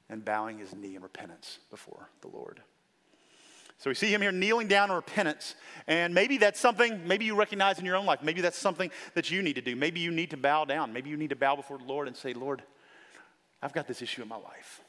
and 0.08 0.24
bowing 0.24 0.58
his 0.58 0.74
knee 0.74 0.96
in 0.96 1.02
repentance 1.02 1.58
before 1.70 2.08
the 2.20 2.28
Lord. 2.28 2.60
So 3.78 3.88
we 3.88 3.94
see 3.94 4.12
him 4.12 4.20
here 4.20 4.32
kneeling 4.32 4.68
down 4.68 4.90
in 4.90 4.96
repentance. 4.96 5.54
And 5.86 6.14
maybe 6.14 6.36
that's 6.36 6.60
something, 6.60 7.08
maybe 7.08 7.24
you 7.24 7.34
recognize 7.34 7.78
in 7.78 7.86
your 7.86 7.96
own 7.96 8.04
life. 8.04 8.22
Maybe 8.22 8.42
that's 8.42 8.58
something 8.58 8.90
that 9.14 9.30
you 9.30 9.40
need 9.40 9.54
to 9.54 9.62
do. 9.62 9.74
Maybe 9.74 10.00
you 10.00 10.10
need 10.10 10.30
to 10.30 10.36
bow 10.36 10.66
down. 10.66 10.92
Maybe 10.92 11.08
you 11.08 11.16
need 11.16 11.30
to 11.30 11.36
bow 11.36 11.56
before 11.56 11.78
the 11.78 11.84
Lord 11.84 12.06
and 12.06 12.14
say, 12.14 12.34
Lord, 12.34 12.62
I've 13.62 13.72
got 13.72 13.86
this 13.86 14.02
issue 14.02 14.20
in 14.20 14.28
my 14.28 14.36
life. 14.36 14.82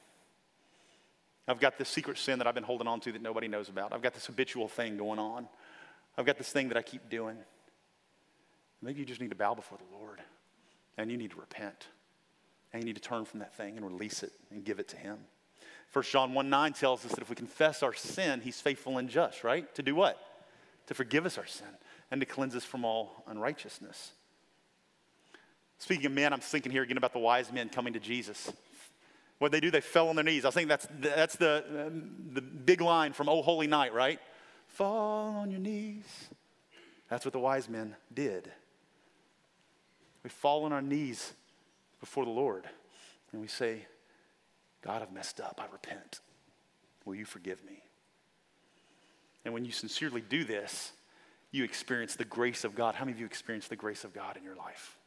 I've 1.48 1.60
got 1.60 1.78
this 1.78 1.88
secret 1.88 2.18
sin 2.18 2.38
that 2.40 2.48
I've 2.48 2.56
been 2.56 2.64
holding 2.64 2.88
on 2.88 3.00
to 3.02 3.14
that 3.14 3.22
nobody 3.22 3.48
knows 3.48 3.70
about. 3.70 3.94
I've 3.94 4.02
got 4.02 4.14
this 4.14 4.26
habitual 4.26 4.68
thing 4.68 4.98
going 4.98 5.20
on. 5.20 5.48
I've 6.18 6.26
got 6.26 6.38
this 6.38 6.52
thing 6.52 6.68
that 6.68 6.78
I 6.78 6.82
keep 6.82 7.10
doing. 7.10 7.38
Maybe 8.82 9.00
you 9.00 9.06
just 9.06 9.22
need 9.22 9.30
to 9.30 9.36
bow 9.36 9.54
before 9.54 9.78
the 9.78 9.98
Lord 9.98 10.20
and 10.98 11.10
you 11.10 11.18
need 11.18 11.32
to 11.32 11.40
repent. 11.40 11.88
And 12.74 12.82
you 12.82 12.86
need 12.86 12.96
to 12.96 13.02
turn 13.02 13.26
from 13.26 13.40
that 13.40 13.56
thing 13.56 13.78
and 13.78 13.86
release 13.86 14.24
it 14.24 14.32
and 14.50 14.64
give 14.64 14.80
it 14.80 14.88
to 14.90 14.98
Him. 14.98 15.18
1 15.94 16.06
John 16.06 16.34
1 16.34 16.50
9 16.50 16.74
tells 16.74 17.06
us 17.06 17.12
that 17.12 17.22
if 17.22 17.30
we 17.30 17.36
confess 17.36 17.84
our 17.84 17.94
sin, 17.94 18.42
He's 18.42 18.62
faithful 18.62 18.98
and 18.98 19.10
just, 19.10 19.44
right? 19.44 19.74
To 19.76 19.84
do 19.84 19.96
what? 19.96 20.18
To 20.88 20.94
forgive 20.94 21.26
us 21.26 21.38
our 21.38 21.46
sin 21.46 21.68
and 22.10 22.22
to 22.22 22.26
cleanse 22.26 22.56
us 22.56 22.64
from 22.64 22.86
all 22.86 23.24
unrighteousness. 23.28 24.12
Speaking 25.80 26.06
of 26.06 26.12
men, 26.12 26.32
I'm 26.32 26.40
thinking 26.40 26.72
here 26.72 26.84
again 26.84 26.98
about 26.98 27.14
the 27.14 27.20
wise 27.20 27.52
men 27.52 27.70
coming 27.70 27.94
to 27.94 28.00
Jesus. 28.00 28.52
What 29.40 29.52
they 29.52 29.60
do, 29.60 29.72
they 29.72 29.82
fell 29.82 30.10
on 30.10 30.16
their 30.16 30.24
knees. 30.24 30.46
I 30.46 30.52
think 30.52 30.70
that's, 30.70 30.88
that's 31.00 31.36
the, 31.36 31.92
the 32.34 32.42
big 32.42 32.82
line 32.82 33.14
from 33.14 33.28
Oh 33.28 33.42
Holy 33.42 33.66
Night, 33.66 33.92
right? 33.92 34.20
Fall 34.68 35.36
on 35.38 35.50
your 35.50 35.60
knees. 35.60 36.06
That's 37.10 37.26
what 37.26 37.34
the 37.34 37.40
wise 37.40 37.68
men 37.68 37.96
did. 38.14 38.52
We 40.24 40.30
fall 40.30 40.66
on 40.66 40.72
our 40.72 40.82
knees 40.82 41.34
before 42.02 42.26
the 42.26 42.32
Lord 42.32 42.66
and 43.32 43.40
we 43.40 43.48
say, 43.48 43.86
God, 44.82 45.02
I've 45.02 45.14
messed 45.14 45.40
up. 45.40 45.62
I 45.64 45.72
repent. 45.72 46.20
Will 47.06 47.16
you 47.16 47.26
forgive 47.26 47.64
me? 47.64 47.82
And 49.46 49.54
when 49.54 49.64
you 49.64 49.72
sincerely 49.72 50.22
do 50.22 50.44
this, 50.44 50.92
you 51.52 51.64
experience 51.64 52.16
the 52.16 52.26
grace 52.26 52.64
of 52.64 52.76
God. 52.76 52.96
How 52.96 53.06
many 53.06 53.14
of 53.14 53.20
you 53.20 53.26
experience 53.26 53.68
the 53.68 53.76
grace 53.76 54.04
of 54.04 54.14
God 54.14 54.38
in 54.38 54.44
your 54.44 54.56
life? 54.56 54.98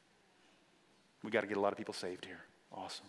We 1.23 1.31
got 1.31 1.43
to 1.43 1.47
get 1.47 1.57
a 1.57 1.61
lot 1.61 1.73
of 1.73 1.79
people 1.79 1.95
saved 1.95 2.25
here. 2.25 2.41
Awesome. 2.73 3.07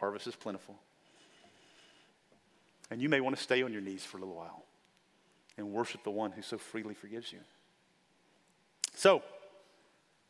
Harvest 0.00 0.26
is 0.26 0.36
plentiful. 0.36 0.76
And 2.90 3.02
you 3.02 3.08
may 3.08 3.20
want 3.20 3.36
to 3.36 3.42
stay 3.42 3.62
on 3.62 3.72
your 3.72 3.82
knees 3.82 4.04
for 4.04 4.16
a 4.16 4.20
little 4.20 4.36
while 4.36 4.64
and 5.56 5.72
worship 5.72 6.04
the 6.04 6.10
one 6.10 6.30
who 6.30 6.42
so 6.42 6.56
freely 6.56 6.94
forgives 6.94 7.32
you. 7.32 7.40
So, 8.94 9.22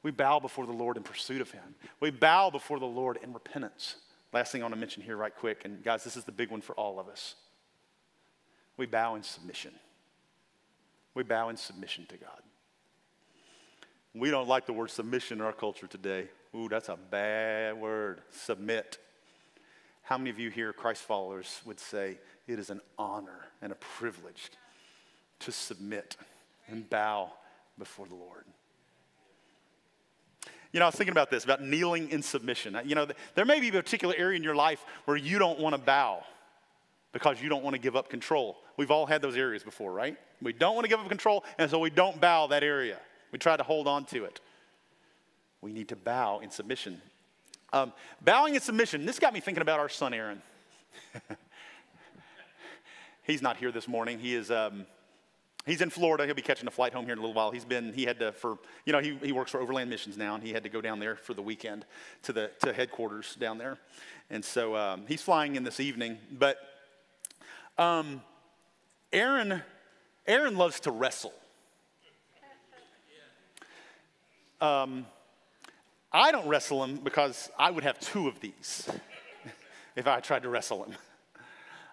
we 0.08 0.12
bow 0.12 0.40
before 0.40 0.64
the 0.64 0.72
Lord 0.72 0.96
in 0.96 1.02
pursuit 1.02 1.42
of 1.42 1.50
Him. 1.50 1.74
We 2.00 2.10
bow 2.10 2.48
before 2.48 2.78
the 2.78 2.86
Lord 2.86 3.18
in 3.22 3.34
repentance. 3.34 3.96
Last 4.32 4.52
thing 4.52 4.62
I 4.62 4.64
want 4.64 4.72
to 4.72 4.80
mention 4.80 5.02
here, 5.02 5.18
right 5.18 5.36
quick, 5.36 5.66
and 5.66 5.84
guys, 5.84 6.02
this 6.02 6.16
is 6.16 6.24
the 6.24 6.32
big 6.32 6.50
one 6.50 6.62
for 6.62 6.72
all 6.76 6.98
of 6.98 7.08
us. 7.08 7.34
We 8.78 8.86
bow 8.86 9.16
in 9.16 9.22
submission. 9.22 9.74
We 11.12 11.24
bow 11.24 11.50
in 11.50 11.58
submission 11.58 12.06
to 12.06 12.16
God. 12.16 12.40
We 14.14 14.30
don't 14.30 14.48
like 14.48 14.64
the 14.64 14.72
word 14.72 14.90
submission 14.90 15.40
in 15.40 15.44
our 15.44 15.52
culture 15.52 15.86
today. 15.86 16.28
Ooh, 16.56 16.70
that's 16.70 16.88
a 16.88 16.96
bad 16.96 17.78
word. 17.78 18.22
Submit. 18.30 18.96
How 20.04 20.16
many 20.16 20.30
of 20.30 20.38
you 20.38 20.48
here, 20.48 20.72
Christ 20.72 21.02
followers, 21.02 21.60
would 21.66 21.78
say 21.78 22.16
it 22.46 22.58
is 22.58 22.70
an 22.70 22.80
honor 22.98 23.48
and 23.60 23.72
a 23.72 23.76
privilege 23.76 24.52
to 25.40 25.52
submit 25.52 26.16
and 26.66 26.88
bow 26.88 27.30
before 27.76 28.06
the 28.06 28.14
Lord? 28.14 28.46
You 30.72 30.80
know, 30.80 30.86
I 30.86 30.88
was 30.88 30.96
thinking 30.96 31.12
about 31.12 31.30
this, 31.30 31.44
about 31.44 31.62
kneeling 31.62 32.10
in 32.10 32.22
submission. 32.22 32.78
You 32.84 32.94
know, 32.94 33.06
there 33.34 33.44
may 33.44 33.60
be 33.60 33.68
a 33.68 33.72
particular 33.72 34.14
area 34.16 34.36
in 34.36 34.42
your 34.42 34.54
life 34.54 34.84
where 35.06 35.16
you 35.16 35.38
don't 35.38 35.58
want 35.58 35.74
to 35.74 35.80
bow 35.80 36.22
because 37.12 37.40
you 37.40 37.48
don't 37.48 37.64
want 37.64 37.74
to 37.74 37.80
give 37.80 37.96
up 37.96 38.10
control. 38.10 38.58
We've 38.76 38.90
all 38.90 39.06
had 39.06 39.22
those 39.22 39.36
areas 39.36 39.62
before, 39.62 39.92
right? 39.92 40.16
We 40.42 40.52
don't 40.52 40.74
want 40.74 40.84
to 40.84 40.88
give 40.88 41.00
up 41.00 41.08
control, 41.08 41.44
and 41.58 41.70
so 41.70 41.78
we 41.78 41.90
don't 41.90 42.20
bow 42.20 42.48
that 42.48 42.62
area. 42.62 42.98
We 43.32 43.38
try 43.38 43.56
to 43.56 43.62
hold 43.62 43.88
on 43.88 44.04
to 44.06 44.24
it. 44.24 44.40
We 45.60 45.72
need 45.72 45.88
to 45.88 45.96
bow 45.96 46.40
in 46.40 46.50
submission. 46.50 47.00
Um, 47.72 47.92
bowing 48.22 48.54
in 48.54 48.60
submission, 48.60 49.04
this 49.04 49.18
got 49.18 49.32
me 49.32 49.40
thinking 49.40 49.62
about 49.62 49.80
our 49.80 49.88
son 49.88 50.14
Aaron. 50.14 50.42
He's 53.22 53.42
not 53.42 53.56
here 53.56 53.72
this 53.72 53.88
morning. 53.88 54.18
He 54.18 54.34
is. 54.34 54.50
Um, 54.50 54.86
He's 55.68 55.82
in 55.82 55.90
Florida. 55.90 56.24
He'll 56.24 56.34
be 56.34 56.42
catching 56.42 56.66
a 56.66 56.70
flight 56.70 56.94
home 56.94 57.04
here 57.04 57.12
in 57.12 57.18
a 57.18 57.20
little 57.20 57.34
while. 57.34 57.50
He's 57.50 57.64
been, 57.64 57.92
he 57.92 58.04
had 58.04 58.18
to, 58.20 58.32
for, 58.32 58.58
you 58.86 58.92
know, 58.92 59.00
he, 59.00 59.18
he 59.22 59.32
works 59.32 59.50
for 59.50 59.60
Overland 59.60 59.90
Missions 59.90 60.16
now, 60.16 60.34
and 60.34 60.42
he 60.42 60.52
had 60.52 60.62
to 60.62 60.68
go 60.68 60.80
down 60.80 60.98
there 60.98 61.16
for 61.16 61.34
the 61.34 61.42
weekend 61.42 61.84
to 62.22 62.32
the 62.32 62.50
to 62.60 62.72
headquarters 62.72 63.36
down 63.36 63.58
there. 63.58 63.76
And 64.30 64.44
so 64.44 64.74
um, 64.74 65.04
he's 65.06 65.20
flying 65.20 65.56
in 65.56 65.64
this 65.64 65.78
evening. 65.78 66.18
But 66.32 66.56
um, 67.76 68.22
Aaron, 69.12 69.62
Aaron 70.26 70.56
loves 70.56 70.80
to 70.80 70.90
wrestle. 70.90 71.34
Um, 74.60 75.06
I 76.12 76.32
don't 76.32 76.48
wrestle 76.48 76.82
him 76.82 76.96
because 76.96 77.50
I 77.58 77.70
would 77.70 77.84
have 77.84 78.00
two 78.00 78.26
of 78.26 78.40
these 78.40 78.88
if 79.96 80.06
I 80.06 80.20
tried 80.20 80.42
to 80.42 80.48
wrestle 80.48 80.84
him. 80.84 80.96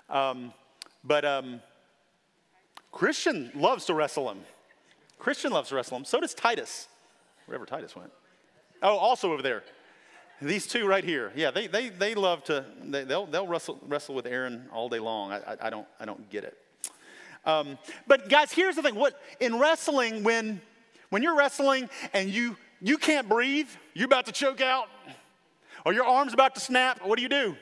Um, 0.09 0.53
but 1.03 1.25
um, 1.25 1.61
Christian 2.95 3.51
loves 3.53 3.83
to 3.85 3.93
wrestle 3.93 4.31
him. 4.31 4.39
Christian 5.19 5.51
loves 5.51 5.67
to 5.67 5.75
wrestle 5.75 5.97
him. 5.97 6.05
So 6.05 6.21
does 6.21 6.33
Titus, 6.33 6.87
wherever 7.45 7.65
Titus 7.65 7.93
went. 7.93 8.09
Oh, 8.81 8.95
also 8.95 9.33
over 9.33 9.41
there. 9.41 9.63
These 10.41 10.65
two 10.65 10.87
right 10.87 11.03
here. 11.03 11.33
Yeah, 11.35 11.51
they, 11.51 11.67
they, 11.67 11.89
they 11.89 12.15
love 12.15 12.45
to, 12.45 12.63
they, 12.81 13.03
will 13.03 13.25
they'll 13.25 13.47
wrestle, 13.47 13.79
wrestle 13.85 14.15
with 14.15 14.25
Aaron 14.25 14.69
all 14.71 14.87
day 14.87 14.99
long. 14.99 15.33
I, 15.33 15.39
I, 15.39 15.57
I 15.63 15.69
don't, 15.69 15.85
I 15.99 16.05
don't 16.05 16.29
get 16.29 16.45
it. 16.45 16.57
Um, 17.45 17.77
but 18.07 18.29
guys, 18.29 18.53
here's 18.53 18.77
the 18.77 18.81
thing. 18.81 18.95
What, 18.95 19.21
in 19.41 19.59
wrestling, 19.59 20.23
when, 20.23 20.61
when 21.09 21.21
you're 21.21 21.35
wrestling 21.35 21.89
and 22.13 22.29
you, 22.29 22.55
you 22.81 22.97
can't 22.97 23.27
breathe, 23.27 23.67
you're 23.93 24.05
about 24.05 24.25
to 24.27 24.31
choke 24.31 24.61
out, 24.61 24.87
or 25.85 25.91
your 25.91 26.05
arm's 26.05 26.33
about 26.33 26.55
to 26.55 26.61
snap, 26.61 27.05
what 27.05 27.17
do 27.17 27.23
you 27.23 27.29
do? 27.29 27.57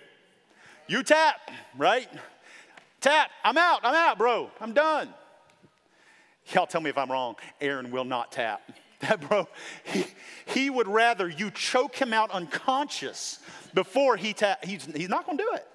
You 0.87 1.01
tap, 1.01 1.49
right? 1.75 2.07
Tap, 3.01 3.31
I'm 3.43 3.57
out, 3.57 3.79
I'm 3.83 3.95
out, 3.95 4.19
bro, 4.19 4.51
I'm 4.61 4.73
done. 4.73 5.09
Y'all 6.51 6.67
tell 6.67 6.81
me 6.81 6.89
if 6.89 6.97
I'm 6.97 7.11
wrong. 7.11 7.35
Aaron 7.61 7.91
will 7.91 8.05
not 8.05 8.31
tap. 8.31 8.61
That 9.03 9.19
bro, 9.19 9.49
he, 9.83 10.05
he 10.45 10.69
would 10.69 10.87
rather 10.87 11.27
you 11.27 11.51
choke 11.51 11.93
him 11.93 12.13
out 12.13 12.31
unconscious 12.31 13.39
before 13.73 14.15
he 14.15 14.31
tap. 14.31 14.63
He's, 14.63 14.85
he's 14.95 15.09
not 15.09 15.25
going 15.25 15.37
to 15.37 15.43
do 15.43 15.49
it. 15.55 15.67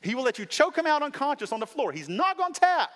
He 0.00 0.16
will 0.16 0.24
let 0.24 0.40
you 0.40 0.44
choke 0.44 0.76
him 0.76 0.88
out 0.88 1.04
unconscious 1.04 1.52
on 1.52 1.60
the 1.60 1.66
floor. 1.66 1.92
He's 1.92 2.08
not 2.08 2.36
going 2.36 2.52
to 2.52 2.58
tap. 2.58 2.90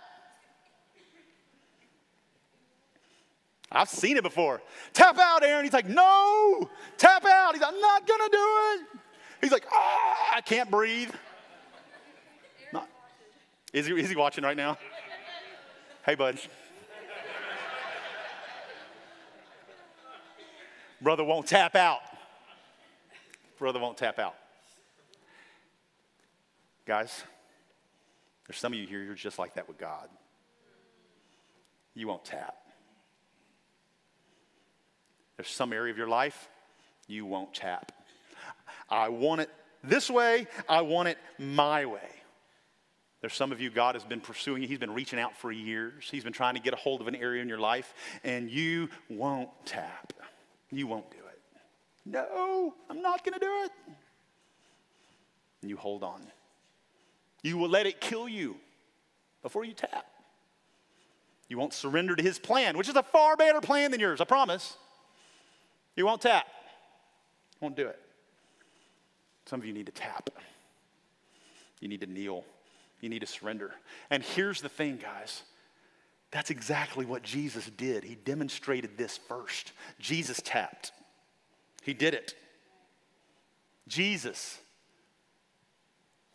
I've 3.70 3.88
seen 3.88 4.16
it 4.16 4.22
before. 4.22 4.62
Tap 4.92 5.18
out, 5.18 5.44
Aaron. 5.44 5.64
He's 5.64 5.72
like, 5.72 5.88
no, 5.88 6.68
tap 6.96 7.24
out. 7.24 7.54
He's 7.54 7.62
like, 7.62 7.72
I'm 7.72 7.80
not 7.80 8.06
going 8.06 8.20
to 8.20 8.28
do 8.32 8.38
it. 8.38 8.80
He's 9.42 9.52
like, 9.52 9.66
ah, 9.72 10.36
I 10.36 10.40
can't 10.40 10.70
breathe. 10.70 11.10
Not, 12.72 12.88
is, 13.72 13.86
he, 13.86 13.92
is 13.92 14.08
he 14.08 14.16
watching 14.16 14.44
right 14.44 14.56
now? 14.56 14.78
Hey, 16.06 16.14
bud. 16.14 16.38
Brother 21.02 21.24
won't 21.24 21.48
tap 21.48 21.74
out. 21.74 21.98
Brother 23.58 23.80
won't 23.80 23.98
tap 23.98 24.20
out. 24.20 24.36
Guys, 26.86 27.24
there's 28.46 28.56
some 28.56 28.72
of 28.72 28.78
you 28.78 28.86
here, 28.86 29.02
you're 29.02 29.16
just 29.16 29.40
like 29.40 29.54
that 29.54 29.66
with 29.66 29.78
God. 29.78 30.08
You 31.96 32.06
won't 32.06 32.24
tap. 32.24 32.54
There's 35.36 35.48
some 35.48 35.72
area 35.72 35.90
of 35.90 35.98
your 35.98 36.06
life 36.06 36.48
you 37.08 37.26
won't 37.26 37.52
tap. 37.52 37.90
I 38.88 39.08
want 39.08 39.40
it 39.40 39.50
this 39.82 40.08
way, 40.08 40.46
I 40.68 40.82
want 40.82 41.08
it 41.08 41.18
my 41.36 41.84
way. 41.84 42.15
There's 43.20 43.34
some 43.34 43.50
of 43.50 43.60
you, 43.60 43.70
God 43.70 43.94
has 43.94 44.04
been 44.04 44.20
pursuing 44.20 44.62
you. 44.62 44.68
He's 44.68 44.78
been 44.78 44.92
reaching 44.92 45.18
out 45.18 45.36
for 45.36 45.50
years. 45.50 46.08
He's 46.10 46.22
been 46.22 46.32
trying 46.32 46.54
to 46.54 46.60
get 46.60 46.74
a 46.74 46.76
hold 46.76 47.00
of 47.00 47.08
an 47.08 47.16
area 47.16 47.42
in 47.42 47.48
your 47.48 47.58
life, 47.58 47.94
and 48.24 48.50
you 48.50 48.88
won't 49.08 49.48
tap. 49.64 50.12
You 50.70 50.86
won't 50.86 51.10
do 51.10 51.16
it. 51.16 51.40
No, 52.04 52.74
I'm 52.88 53.02
not 53.02 53.24
going 53.24 53.34
to 53.34 53.40
do 53.40 53.64
it. 53.64 53.72
And 55.62 55.70
you 55.70 55.76
hold 55.76 56.04
on. 56.04 56.22
You 57.42 57.58
will 57.58 57.68
let 57.68 57.86
it 57.86 58.00
kill 58.00 58.28
you 58.28 58.56
before 59.42 59.64
you 59.64 59.72
tap. 59.72 60.06
You 61.48 61.58
won't 61.58 61.72
surrender 61.72 62.16
to 62.16 62.22
his 62.22 62.38
plan, 62.38 62.76
which 62.76 62.88
is 62.88 62.96
a 62.96 63.02
far 63.02 63.36
better 63.36 63.60
plan 63.60 63.90
than 63.90 64.00
yours, 64.00 64.20
I 64.20 64.24
promise. 64.24 64.76
You 65.94 66.04
won't 66.04 66.20
tap. 66.20 66.46
Won't 67.60 67.76
do 67.76 67.86
it. 67.86 67.98
Some 69.46 69.60
of 69.60 69.66
you 69.66 69.72
need 69.72 69.86
to 69.86 69.92
tap. 69.92 70.28
You 71.80 71.88
need 71.88 72.00
to 72.00 72.06
kneel. 72.06 72.44
You 73.00 73.08
need 73.08 73.20
to 73.20 73.26
surrender. 73.26 73.72
And 74.10 74.22
here's 74.22 74.60
the 74.60 74.68
thing, 74.68 74.98
guys. 75.02 75.42
That's 76.30 76.50
exactly 76.50 77.06
what 77.06 77.22
Jesus 77.22 77.66
did. 77.76 78.04
He 78.04 78.14
demonstrated 78.14 78.98
this 78.98 79.16
first. 79.16 79.72
Jesus 79.98 80.40
tapped, 80.42 80.92
He 81.82 81.94
did 81.94 82.14
it. 82.14 82.34
Jesus, 83.88 84.58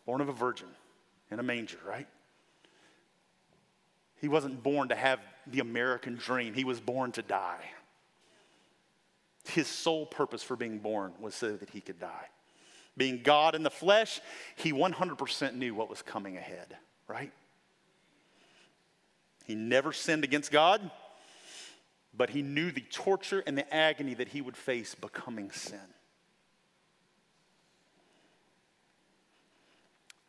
born 0.06 0.22
of 0.22 0.28
a 0.30 0.32
virgin 0.32 0.68
in 1.30 1.38
a 1.38 1.42
manger, 1.42 1.78
right? 1.86 2.08
He 4.20 4.28
wasn't 4.28 4.62
born 4.62 4.88
to 4.88 4.94
have 4.94 5.20
the 5.46 5.60
American 5.60 6.16
dream, 6.16 6.54
He 6.54 6.64
was 6.64 6.80
born 6.80 7.12
to 7.12 7.22
die. 7.22 7.64
His 9.48 9.66
sole 9.66 10.06
purpose 10.06 10.42
for 10.42 10.56
being 10.56 10.78
born 10.78 11.12
was 11.20 11.34
so 11.34 11.56
that 11.56 11.70
He 11.70 11.80
could 11.80 11.98
die. 11.98 12.28
Being 12.96 13.22
God 13.22 13.54
in 13.54 13.62
the 13.62 13.70
flesh, 13.70 14.20
he 14.56 14.72
100% 14.72 15.54
knew 15.54 15.74
what 15.74 15.88
was 15.88 16.02
coming 16.02 16.36
ahead, 16.36 16.76
right? 17.08 17.32
He 19.44 19.54
never 19.54 19.92
sinned 19.92 20.24
against 20.24 20.50
God, 20.50 20.90
but 22.14 22.30
he 22.30 22.42
knew 22.42 22.70
the 22.70 22.82
torture 22.82 23.42
and 23.46 23.56
the 23.56 23.74
agony 23.74 24.14
that 24.14 24.28
he 24.28 24.40
would 24.40 24.56
face 24.56 24.94
becoming 24.94 25.50
sin. 25.50 25.80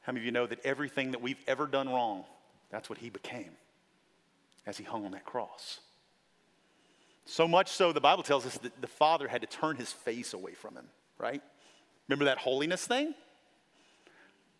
How 0.02 0.12
many 0.12 0.21
of 0.21 0.26
you 0.26 0.32
know 0.32 0.47
that 0.47 0.65
everything 0.65 1.12
that 1.12 1.21
we've 1.21 1.41
ever 1.47 1.65
done 1.65 1.88
wrong, 1.89 2.26
that's 2.69 2.89
what 2.89 2.99
he 2.99 3.10
became 3.10 3.52
as 4.65 4.78
he 4.78 4.84
hung 4.84 5.06
on 5.06 5.12
that 5.12 5.26
cross? 5.26 5.80
So 7.26 7.47
much 7.47 7.69
so, 7.69 7.93
the 7.93 8.02
Bible 8.02 8.23
tells 8.23 8.45
us 8.45 8.58
that 8.60 8.82
the 8.82 8.88
Father 8.88 9.30
had 9.30 9.41
to 9.41 9.47
turn 9.47 9.78
his 9.78 9.91
face 9.91 10.34
away 10.34 10.54
from 10.54 10.76
him, 10.76 10.88
right? 11.17 11.41
Remember 12.07 12.25
that 12.25 12.37
holiness 12.39 12.85
thing? 12.85 13.13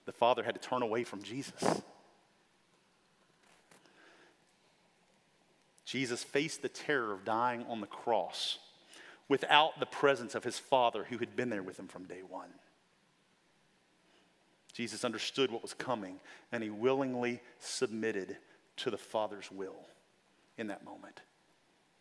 The 0.06 0.12
Father 0.12 0.44
had 0.44 0.56
to 0.56 0.62
turn 0.62 0.82
away 0.82 1.04
from 1.04 1.22
Jesus. 1.22 1.82
Jesus 5.86 6.24
faced 6.24 6.62
the 6.62 6.70
terror 6.70 7.12
of 7.14 7.24
dying 7.24 7.66
on 7.70 7.80
the 7.80 7.88
cross 7.88 8.58
without 9.30 9.80
the 9.80 9.86
presence 9.86 10.36
of 10.36 10.44
his 10.44 10.58
Father 10.60 11.06
who 11.10 11.18
had 11.18 11.36
been 11.36 11.50
there 11.50 11.64
with 11.64 11.78
him 11.78 11.88
from 11.88 12.06
day 12.06 12.22
one. 12.28 12.50
Jesus 14.74 15.06
understood 15.06 15.52
what 15.52 15.62
was 15.62 15.74
coming 15.74 16.20
and 16.52 16.64
he 16.64 16.70
willingly 16.70 17.42
submitted 17.60 18.38
to 18.78 18.90
the 18.90 18.98
Father's 18.98 19.52
will 19.52 19.88
in 20.58 20.68
that 20.68 20.84
moment. 20.84 21.22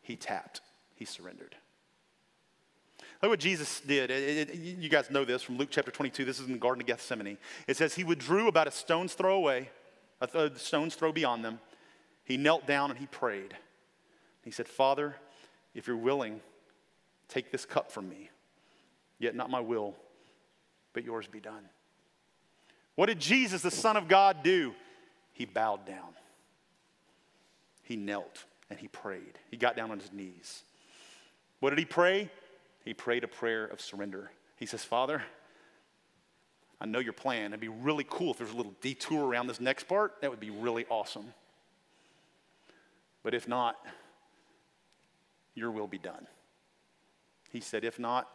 He 0.00 0.16
tapped, 0.16 0.62
he 0.94 1.04
surrendered. 1.04 1.54
Look 3.22 3.30
what 3.30 3.40
Jesus 3.40 3.80
did. 3.80 4.10
It, 4.10 4.50
it, 4.50 4.54
you 4.56 4.88
guys 4.88 5.08
know 5.08 5.24
this 5.24 5.42
from 5.42 5.56
Luke 5.56 5.68
chapter 5.70 5.92
22. 5.92 6.24
This 6.24 6.40
is 6.40 6.46
in 6.46 6.52
the 6.52 6.58
Garden 6.58 6.82
of 6.82 6.88
Gethsemane. 6.88 7.38
It 7.68 7.76
says, 7.76 7.94
He 7.94 8.02
withdrew 8.02 8.48
about 8.48 8.66
a 8.66 8.72
stone's 8.72 9.14
throw 9.14 9.36
away, 9.36 9.70
a, 10.20 10.26
a 10.36 10.58
stone's 10.58 10.96
throw 10.96 11.12
beyond 11.12 11.44
them. 11.44 11.60
He 12.24 12.36
knelt 12.36 12.66
down 12.66 12.90
and 12.90 12.98
he 12.98 13.06
prayed. 13.06 13.54
He 14.42 14.50
said, 14.50 14.66
Father, 14.66 15.14
if 15.72 15.86
you're 15.86 15.96
willing, 15.96 16.40
take 17.28 17.52
this 17.52 17.64
cup 17.64 17.92
from 17.92 18.08
me. 18.08 18.28
Yet 19.20 19.36
not 19.36 19.50
my 19.50 19.60
will, 19.60 19.94
but 20.92 21.04
yours 21.04 21.28
be 21.28 21.38
done. 21.38 21.68
What 22.96 23.06
did 23.06 23.20
Jesus, 23.20 23.62
the 23.62 23.70
Son 23.70 23.96
of 23.96 24.08
God, 24.08 24.42
do? 24.42 24.74
He 25.32 25.44
bowed 25.44 25.86
down. 25.86 26.14
He 27.84 27.94
knelt 27.94 28.44
and 28.68 28.80
he 28.80 28.88
prayed. 28.88 29.38
He 29.48 29.56
got 29.56 29.76
down 29.76 29.92
on 29.92 30.00
his 30.00 30.12
knees. 30.12 30.64
What 31.60 31.70
did 31.70 31.78
he 31.78 31.84
pray? 31.84 32.28
He 32.84 32.94
prayed 32.94 33.24
a 33.24 33.28
prayer 33.28 33.64
of 33.64 33.80
surrender. 33.80 34.30
He 34.56 34.66
says, 34.66 34.84
Father, 34.84 35.22
I 36.80 36.86
know 36.86 36.98
your 36.98 37.12
plan. 37.12 37.46
It'd 37.46 37.60
be 37.60 37.68
really 37.68 38.06
cool 38.08 38.32
if 38.32 38.38
there's 38.38 38.52
a 38.52 38.56
little 38.56 38.74
detour 38.80 39.24
around 39.26 39.46
this 39.46 39.60
next 39.60 39.84
part. 39.84 40.20
That 40.20 40.30
would 40.30 40.40
be 40.40 40.50
really 40.50 40.84
awesome. 40.88 41.32
But 43.22 43.34
if 43.34 43.46
not, 43.46 43.76
your 45.54 45.70
will 45.70 45.86
be 45.86 45.98
done. 45.98 46.26
He 47.50 47.60
said, 47.60 47.84
If 47.84 47.98
not, 47.98 48.28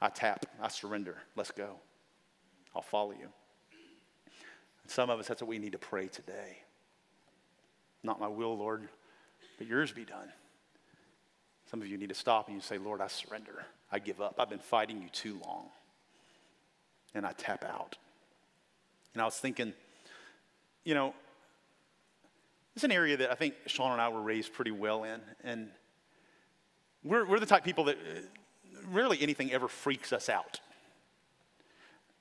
I 0.00 0.08
tap, 0.08 0.44
I 0.60 0.68
surrender. 0.68 1.16
Let's 1.34 1.50
go. 1.50 1.76
I'll 2.74 2.82
follow 2.82 3.12
you. 3.12 3.28
And 4.82 4.90
some 4.90 5.08
of 5.08 5.18
us, 5.18 5.26
that's 5.26 5.40
what 5.40 5.48
we 5.48 5.58
need 5.58 5.72
to 5.72 5.78
pray 5.78 6.08
today. 6.08 6.58
Not 8.02 8.20
my 8.20 8.28
will, 8.28 8.56
Lord, 8.56 8.88
but 9.56 9.66
yours 9.66 9.92
be 9.92 10.04
done. 10.04 10.28
Some 11.70 11.82
of 11.82 11.88
you 11.88 11.98
need 11.98 12.08
to 12.08 12.14
stop 12.14 12.46
and 12.46 12.56
you 12.56 12.62
say, 12.62 12.78
Lord, 12.78 13.00
I 13.00 13.08
surrender. 13.08 13.66
I 13.90 13.98
give 13.98 14.20
up. 14.20 14.36
I've 14.38 14.50
been 14.50 14.58
fighting 14.58 15.02
you 15.02 15.08
too 15.08 15.40
long. 15.44 15.66
And 17.14 17.26
I 17.26 17.32
tap 17.32 17.64
out. 17.64 17.96
And 19.14 19.22
I 19.22 19.24
was 19.24 19.36
thinking, 19.36 19.72
you 20.84 20.94
know, 20.94 21.14
it's 22.74 22.84
an 22.84 22.92
area 22.92 23.16
that 23.16 23.30
I 23.30 23.34
think 23.34 23.54
Sean 23.66 23.92
and 23.92 24.00
I 24.00 24.08
were 24.10 24.20
raised 24.20 24.52
pretty 24.52 24.70
well 24.70 25.04
in. 25.04 25.20
And 25.42 25.68
we're, 27.02 27.24
we're 27.24 27.40
the 27.40 27.46
type 27.46 27.60
of 27.60 27.64
people 27.64 27.84
that 27.84 27.96
uh, 27.96 28.20
rarely 28.90 29.18
anything 29.20 29.50
ever 29.52 29.66
freaks 29.66 30.12
us 30.12 30.28
out. 30.28 30.60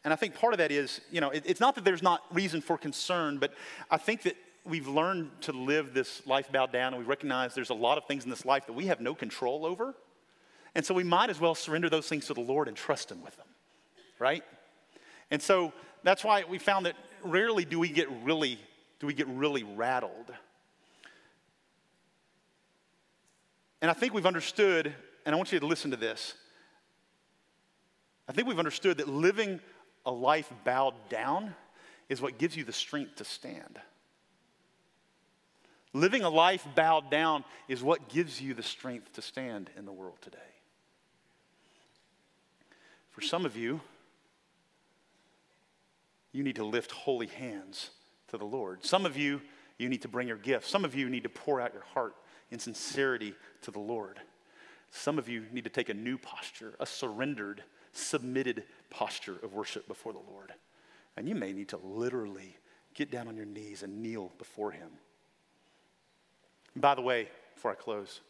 And 0.06 0.14
I 0.14 0.16
think 0.16 0.36
part 0.36 0.54
of 0.54 0.60
that 0.60 0.72
is, 0.72 1.02
you 1.12 1.20
know, 1.20 1.32
it, 1.32 1.44
it's 1.46 1.60
not 1.60 1.76
that 1.76 1.84
there's 1.84 2.04
not 2.04 2.22
reason 2.32 2.62
for 2.62 2.78
concern, 2.78 3.38
but 3.38 3.54
I 3.92 3.98
think 3.98 4.22
that 4.22 4.38
we've 4.66 4.88
learned 4.88 5.30
to 5.42 5.52
live 5.52 5.94
this 5.94 6.26
life 6.26 6.52
bowed 6.52 6.72
down 6.72 6.94
and 6.94 7.02
we 7.02 7.08
recognize 7.08 7.54
there's 7.54 7.70
a 7.70 7.76
lot 7.76 7.98
of 7.98 8.06
things 8.06 8.24
in 8.24 8.30
this 8.30 8.46
life 8.46 8.66
that 8.66 8.74
we 8.74 8.88
have 8.88 9.00
no 9.00 9.14
control 9.14 9.66
over. 9.66 9.94
And 10.74 10.86
so 10.86 10.94
we 10.94 11.04
might 11.04 11.30
as 11.30 11.40
well 11.40 11.56
surrender 11.56 11.90
those 11.90 12.08
things 12.08 12.26
to 12.28 12.34
the 12.34 12.42
Lord 12.42 12.68
and 12.68 12.76
trust 12.76 13.12
Him 13.12 13.22
with 13.24 13.38
them, 13.38 13.48
right? 14.20 14.44
And 15.32 15.42
so 15.42 15.72
that's 16.04 16.24
why 16.24 16.44
we 16.50 16.58
found 16.58 16.86
that 16.86 16.96
rarely 17.24 17.64
do 17.64 17.80
we 17.80 17.90
get 17.90 18.10
really, 18.24 18.60
do 19.00 19.08
we 19.08 19.14
get 19.14 19.28
really 19.28 19.64
rattled. 19.64 20.34
And 23.82 23.92
I 23.92 23.94
think 23.94 24.14
we've 24.14 24.26
understood, 24.26 24.94
and 25.26 25.36
I 25.36 25.38
want 25.38 25.52
you 25.52 25.60
to 25.60 25.66
listen 25.66 25.92
to 25.92 25.98
this. 25.98 26.34
I 28.28 28.32
think 28.34 28.48
we've 28.48 28.60
understood 28.60 28.98
that 28.98 29.08
living 29.08 29.60
a 30.06 30.12
life 30.12 30.52
bowed 30.64 30.96
down 31.10 31.54
is 32.10 32.22
what 32.22 32.38
gives 32.38 32.58
you 32.58 32.64
the 32.64 32.74
strength 32.74 33.16
to 33.18 33.24
stand. 33.24 33.80
Living 35.96 36.24
a 36.24 36.30
life 36.30 36.68
bowed 36.76 37.10
down 37.10 37.46
is 37.70 37.82
what 37.82 38.10
gives 38.10 38.42
you 38.42 38.54
the 38.54 38.62
strength 38.62 39.14
to 39.14 39.22
stand 39.22 39.70
in 39.78 39.86
the 39.86 39.94
world 39.94 40.18
today. 40.22 40.38
For 43.12 43.22
some 43.22 43.46
of 43.46 43.56
you, 43.56 43.80
you 46.34 46.44
need 46.44 46.58
to 46.58 46.66
lift 46.66 46.92
holy 46.92 47.28
hands 47.28 47.92
to 48.28 48.38
the 48.38 48.44
Lord. 48.44 48.84
Some 48.84 49.06
of 49.06 49.16
you, 49.16 49.40
you 49.78 49.88
need 49.88 50.02
to 50.02 50.10
bring 50.10 50.28
your 50.28 50.36
gifts. 50.36 50.70
Some 50.70 50.84
of 50.84 50.96
you 50.96 51.10
need 51.10 51.24
to 51.24 51.30
pour 51.30 51.62
out 51.62 51.72
your 51.72 51.86
heart 51.94 52.16
in 52.52 52.60
sincerity 52.60 53.34
to 53.62 53.72
the 53.72 53.80
Lord. 53.80 54.20
Some 54.92 55.18
of 55.18 55.30
you 55.30 55.46
need 55.54 55.64
to 55.64 55.70
take 55.70 55.88
a 55.88 55.94
new 55.94 56.18
posture, 56.18 56.74
a 56.82 56.86
surrendered, 56.86 57.64
submitted 57.94 58.66
posture 58.90 59.38
of 59.42 59.54
worship 59.54 59.88
before 59.88 60.12
the 60.12 60.20
Lord. 60.30 60.52
And 61.16 61.30
you 61.30 61.36
may 61.36 61.54
need 61.54 61.70
to 61.70 61.78
literally 61.78 62.58
get 62.94 63.12
down 63.12 63.30
on 63.30 63.38
your 63.38 63.46
knees 63.46 63.82
and 63.82 64.02
kneel 64.02 64.34
before 64.38 64.72
Him. 64.72 64.90
And 66.76 66.82
by 66.82 66.94
the 66.94 67.02
way, 67.02 67.30
before 67.56 67.72
I 67.72 67.76
close, 67.76 68.22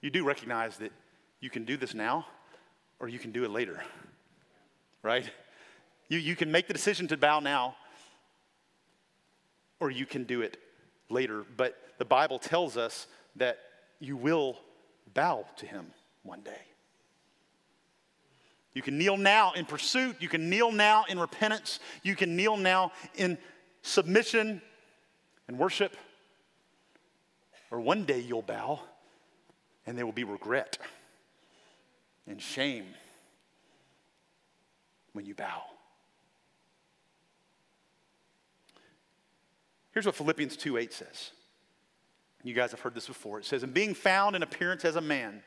you 0.00 0.10
do 0.10 0.24
recognize 0.24 0.76
that 0.76 0.92
you 1.40 1.50
can 1.50 1.64
do 1.64 1.76
this 1.76 1.94
now 1.94 2.26
or 3.00 3.08
you 3.08 3.18
can 3.18 3.32
do 3.32 3.44
it 3.44 3.50
later, 3.50 3.82
right? 5.02 5.28
You, 6.08 6.18
you 6.18 6.36
can 6.36 6.52
make 6.52 6.68
the 6.68 6.74
decision 6.74 7.08
to 7.08 7.16
bow 7.16 7.40
now 7.40 7.76
or 9.80 9.90
you 9.90 10.06
can 10.06 10.24
do 10.24 10.42
it 10.42 10.58
later. 11.08 11.44
But 11.56 11.76
the 11.98 12.04
Bible 12.04 12.38
tells 12.38 12.76
us 12.76 13.06
that 13.36 13.58
you 13.98 14.16
will 14.16 14.58
bow 15.14 15.46
to 15.56 15.66
Him 15.66 15.86
one 16.22 16.42
day. 16.42 16.60
You 18.74 18.82
can 18.82 18.98
kneel 18.98 19.16
now 19.16 19.52
in 19.52 19.64
pursuit. 19.64 20.16
You 20.20 20.28
can 20.28 20.50
kneel 20.50 20.72
now 20.72 21.04
in 21.08 21.18
repentance. 21.18 21.78
You 22.02 22.16
can 22.16 22.36
kneel 22.36 22.56
now 22.56 22.92
in 23.14 23.38
submission 23.82 24.60
and 25.48 25.58
worship. 25.58 25.96
Or 27.74 27.80
one 27.80 28.04
day 28.04 28.20
you'll 28.20 28.40
bow 28.40 28.78
and 29.84 29.98
there 29.98 30.06
will 30.06 30.12
be 30.12 30.22
regret 30.22 30.78
and 32.24 32.40
shame 32.40 32.84
when 35.12 35.26
you 35.26 35.34
bow. 35.34 35.60
Here's 39.90 40.06
what 40.06 40.14
Philippians 40.14 40.56
2 40.56 40.76
8 40.76 40.92
says. 40.92 41.32
You 42.44 42.54
guys 42.54 42.70
have 42.70 42.78
heard 42.78 42.94
this 42.94 43.08
before. 43.08 43.40
It 43.40 43.44
says, 43.44 43.64
And 43.64 43.74
being 43.74 43.92
found 43.94 44.36
in 44.36 44.44
appearance 44.44 44.84
as 44.84 44.94
a 44.94 45.00
man, 45.00 45.42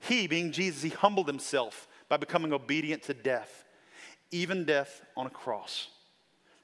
he, 0.00 0.26
being 0.26 0.52
Jesus, 0.52 0.80
he 0.80 0.88
humbled 0.88 1.26
himself 1.26 1.86
by 2.08 2.16
becoming 2.16 2.54
obedient 2.54 3.02
to 3.02 3.14
death, 3.14 3.66
even 4.30 4.64
death 4.64 5.02
on 5.18 5.26
a 5.26 5.30
cross. 5.30 5.88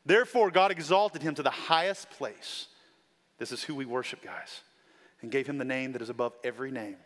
Therefore, 0.07 0.51
God 0.51 0.71
exalted 0.71 1.21
him 1.21 1.35
to 1.35 1.43
the 1.43 1.51
highest 1.51 2.09
place 2.09 2.69
this 3.39 3.53
is 3.53 3.63
who 3.63 3.75
we 3.75 3.85
worship, 3.85 4.23
guys. 4.23 4.61
And 5.21 5.31
gave 5.31 5.47
him 5.47 5.59
the 5.59 5.65
name 5.65 5.93
that 5.93 6.03
is 6.03 6.09
above 6.09 6.33
every 6.43 6.71
name. 6.71 6.97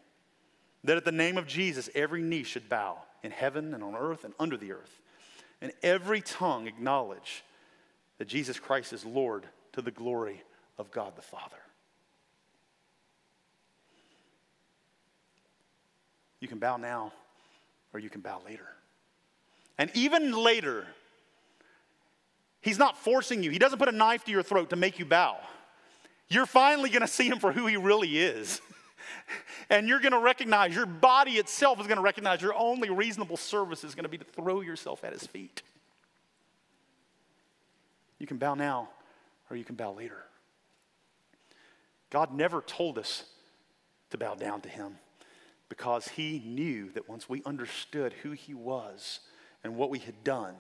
That 0.85 0.97
at 0.97 1.05
the 1.05 1.12
name 1.12 1.37
of 1.37 1.47
Jesus, 1.47 1.91
every 1.95 2.22
knee 2.22 2.43
should 2.43 2.68
bow 2.68 2.99
in 3.22 3.31
heaven 3.31 3.74
and 3.74 3.83
on 3.83 3.95
earth 3.95 4.24
and 4.24 4.35
under 4.39 4.57
the 4.57 4.72
earth. 4.72 5.01
And 5.61 5.72
every 5.83 6.20
tongue 6.20 6.66
acknowledge 6.66 7.45
that 8.18 8.29
Jesus 8.29 8.59
Christ 8.59 8.93
is 8.93 9.05
Lord 9.05 9.47
to 9.72 9.83
the 9.83 9.91
glory 9.91 10.43
of 10.79 10.91
God 10.91 11.16
the 11.16 11.22
Father. 11.22 11.57
You 16.41 16.49
can 16.49 16.59
bow 16.59 16.77
now 16.77 17.12
or 17.93 18.01
you 18.01 18.11
can 18.11 18.20
bow 18.20 18.41
later. 18.47 18.66
And 19.79 19.91
even 19.95 20.33
later, 20.33 20.87
He's 22.61 22.79
not 22.79 22.99
forcing 22.99 23.43
you. 23.43 23.51
He 23.51 23.59
doesn't 23.59 23.79
put 23.79 23.89
a 23.89 23.93
knife 23.93 24.24
to 24.24 24.33
your 24.33 24.43
throat 24.43 24.70
to 24.70 24.77
make 24.77 24.99
you 24.99 25.05
bow 25.05 25.39
you're 26.29 26.47
finally 26.47 26.91
going 26.91 27.03
to 27.03 27.09
see 27.09 27.29
him 27.29 27.39
for 27.39 27.53
who 27.53 27.66
he 27.66 27.77
really 27.77 28.18
is. 28.18 28.61
and 29.70 29.89
you're 29.89 30.01
going 30.01 30.12
to 30.12 30.18
recognize, 30.18 30.74
your 30.74 30.87
body 30.87 31.33
itself 31.33 31.81
is 31.81 31.87
going 31.87 31.97
to 31.97 32.03
recognize 32.03 32.43
your 32.43 32.55
only 32.55 32.91
reasonable 32.91 33.37
service 33.37 33.85
is 33.85 33.95
going 33.95 34.05
to 34.05 34.09
be 34.09 34.18
to 34.18 34.24
throw 34.24 34.61
yourself 34.61 35.05
at 35.05 35.12
his 35.12 35.27
feet. 35.27 35.62
You 38.18 38.27
can 38.27 38.39
bow 38.39 38.55
now 38.55 38.89
or 39.51 39.57
you 39.57 39.64
can 39.64 39.77
bow 39.77 39.93
later. 39.93 40.24
God 42.11 42.35
never 42.35 42.61
told 42.61 42.99
us 42.99 43.24
to 44.11 44.18
bow 44.18 44.35
down 44.35 44.61
to 44.62 44.68
him 44.68 44.97
because 45.68 46.09
he 46.09 46.43
knew 46.45 46.91
that 46.93 47.09
once 47.09 47.29
we 47.29 47.43
understood 47.45 48.12
who 48.22 48.33
he 48.33 48.55
was 48.55 49.20
and 49.62 49.77
what 49.77 49.91
we 49.91 49.99
had 49.99 50.24
done, 50.24 50.55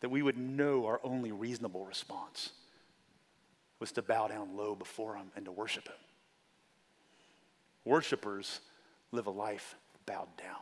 that 0.00 0.08
we 0.10 0.22
would 0.22 0.36
know 0.36 0.86
our 0.86 1.00
only 1.04 1.32
reasonable 1.32 1.86
response 1.86 2.50
was 3.84 3.92
to 3.92 4.00
bow 4.00 4.26
down 4.28 4.56
low 4.56 4.74
before 4.74 5.14
him 5.14 5.26
and 5.36 5.44
to 5.44 5.52
worship 5.52 5.86
him. 5.86 5.96
Worshippers 7.84 8.60
live 9.12 9.26
a 9.26 9.30
life 9.30 9.74
bowed 10.06 10.34
down. 10.38 10.56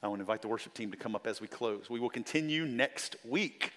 I 0.00 0.06
want 0.06 0.20
to 0.20 0.22
invite 0.22 0.42
the 0.42 0.46
worship 0.46 0.74
team 0.74 0.92
to 0.92 0.96
come 0.96 1.16
up 1.16 1.26
as 1.26 1.40
we 1.40 1.48
close. 1.48 1.90
We 1.90 1.98
will 1.98 2.08
continue 2.08 2.66
next 2.66 3.16
week. 3.28 3.72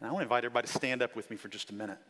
And 0.00 0.10
I 0.10 0.12
want 0.12 0.22
to 0.22 0.24
invite 0.24 0.44
everybody 0.44 0.66
to 0.66 0.72
stand 0.72 1.02
up 1.02 1.14
with 1.14 1.30
me 1.30 1.36
for 1.36 1.46
just 1.46 1.70
a 1.70 1.74
minute. 1.74 2.00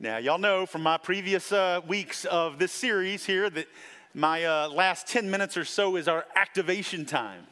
Now, 0.00 0.16
y'all 0.16 0.38
know 0.38 0.66
from 0.66 0.82
my 0.82 0.96
previous 0.96 1.52
uh, 1.52 1.82
weeks 1.86 2.24
of 2.24 2.58
this 2.58 2.72
series 2.72 3.24
here 3.24 3.48
that 3.48 3.68
my 4.12 4.44
uh, 4.44 4.70
last 4.70 5.06
10 5.06 5.30
minutes 5.30 5.56
or 5.56 5.64
so 5.64 5.94
is 5.94 6.08
our 6.08 6.24
activation 6.34 7.04
time. 7.04 7.46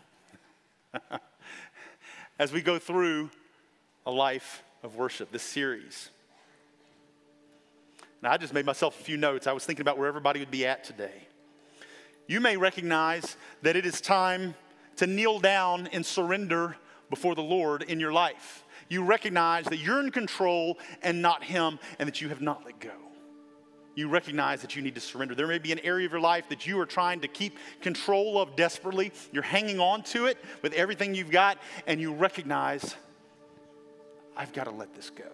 as 2.39 2.53
we 2.53 2.61
go 2.61 2.79
through 2.79 3.31
a 4.05 4.11
life 4.11 4.63
of 4.83 4.97
worship, 4.97 5.33
this 5.33 5.43
series. 5.43 6.11
Now, 8.23 8.33
I 8.33 8.37
just 8.37 8.53
made 8.53 8.67
myself 8.67 8.99
a 8.99 9.03
few 9.03 9.17
notes. 9.17 9.47
I 9.47 9.53
was 9.53 9.65
thinking 9.65 9.83
about 9.83 9.99
where 9.99 10.09
everybody 10.09 10.41
would 10.41 10.51
be 10.51 10.67
at 10.67 10.85
today. 10.85 11.29
You 12.27 12.41
may 12.41 12.57
recognize 12.57 13.37
that 13.63 13.77
it 13.77 13.87
is 13.87 14.01
time 14.01 14.55
to 14.97 15.07
kneel 15.07 15.39
down 15.39 15.87
and 15.89 16.05
surrender 16.05 16.77
before 17.11 17.35
the 17.35 17.43
Lord 17.43 17.83
in 17.83 18.01
your 18.01 18.13
life. 18.13 18.65
You 18.89 19.05
recognize 19.05 19.65
that 19.67 19.79
you're 19.79 20.01
in 20.01 20.11
control 20.11 20.79
and 21.03 21.23
not 21.23 21.45
Him, 21.45 21.79
and 21.99 22.07
that 22.07 22.21
you 22.21 22.29
have 22.29 22.41
not 22.41 22.65
let 22.65 22.81
go 22.81 23.06
you 23.97 24.09
recognize 24.09 24.61
that 24.61 24.77
you 24.77 24.83
need 24.83 24.95
to 24.95 25.01
surrender. 25.01 25.35
There 25.35 25.49
may 25.49 25.59
be 25.59 25.73
an 25.73 25.81
area 25.81 26.07
of 26.07 26.13
your 26.13 26.21
life 26.21 26.49
that 26.51 26.67
you 26.67 26.79
are 26.79 26.87
trying 26.87 27.21
to 27.23 27.29
keep 27.29 27.59
control 27.81 28.39
of 28.39 28.55
desperately. 28.55 29.11
You're 29.33 29.43
hanging 29.43 29.81
on 29.81 30.03
to 30.05 30.27
it 30.27 30.39
with 30.63 30.75
everything 30.75 31.15
you've 31.15 31.31
got, 31.31 31.59
and 31.87 31.99
you 31.99 32.13
recognize, 32.13 32.95
I've 34.37 34.53
got 34.53 34.65
to 34.65 34.71
let 34.71 34.95
this 34.95 35.09
go. 35.09 35.25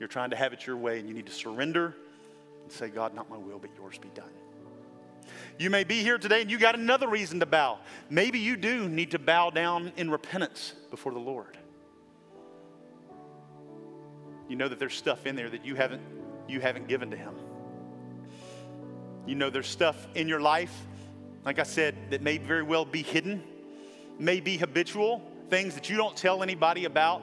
You're 0.00 0.08
trying 0.08 0.30
to 0.30 0.36
have 0.36 0.54
it 0.54 0.66
your 0.66 0.78
way, 0.78 0.98
and 0.98 1.06
you 1.06 1.14
need 1.14 1.26
to 1.26 1.32
surrender, 1.32 1.94
and 2.62 2.72
say, 2.72 2.88
God, 2.88 3.14
not 3.14 3.28
my 3.28 3.36
will, 3.36 3.58
but 3.58 3.70
yours 3.76 3.98
be 3.98 4.08
done. 4.14 4.30
You 5.58 5.68
may 5.68 5.84
be 5.84 6.02
here 6.02 6.16
today 6.16 6.40
and 6.40 6.50
you 6.50 6.58
got 6.58 6.78
another 6.78 7.08
reason 7.08 7.40
to 7.40 7.46
bow. 7.46 7.80
Maybe 8.08 8.38
you 8.38 8.56
do 8.56 8.88
need 8.88 9.10
to 9.10 9.18
bow 9.18 9.50
down 9.50 9.92
in 9.98 10.10
repentance 10.10 10.72
before 10.90 11.12
the 11.12 11.18
Lord. 11.18 11.57
You 14.48 14.56
know 14.56 14.68
that 14.68 14.78
there's 14.78 14.94
stuff 14.94 15.26
in 15.26 15.36
there 15.36 15.50
that 15.50 15.64
you 15.64 15.74
haven't 15.74 16.02
you 16.48 16.60
haven't 16.60 16.88
given 16.88 17.10
to 17.10 17.16
him. 17.16 17.34
You 19.26 19.34
know 19.34 19.50
there's 19.50 19.66
stuff 19.66 20.08
in 20.14 20.28
your 20.28 20.40
life, 20.40 20.74
like 21.44 21.58
I 21.58 21.64
said, 21.64 21.94
that 22.10 22.22
may 22.22 22.38
very 22.38 22.62
well 22.62 22.86
be 22.86 23.02
hidden, 23.02 23.42
may 24.18 24.40
be 24.40 24.56
habitual, 24.56 25.22
things 25.50 25.74
that 25.74 25.90
you 25.90 25.96
don't 25.96 26.16
tell 26.16 26.42
anybody 26.42 26.86
about, 26.86 27.20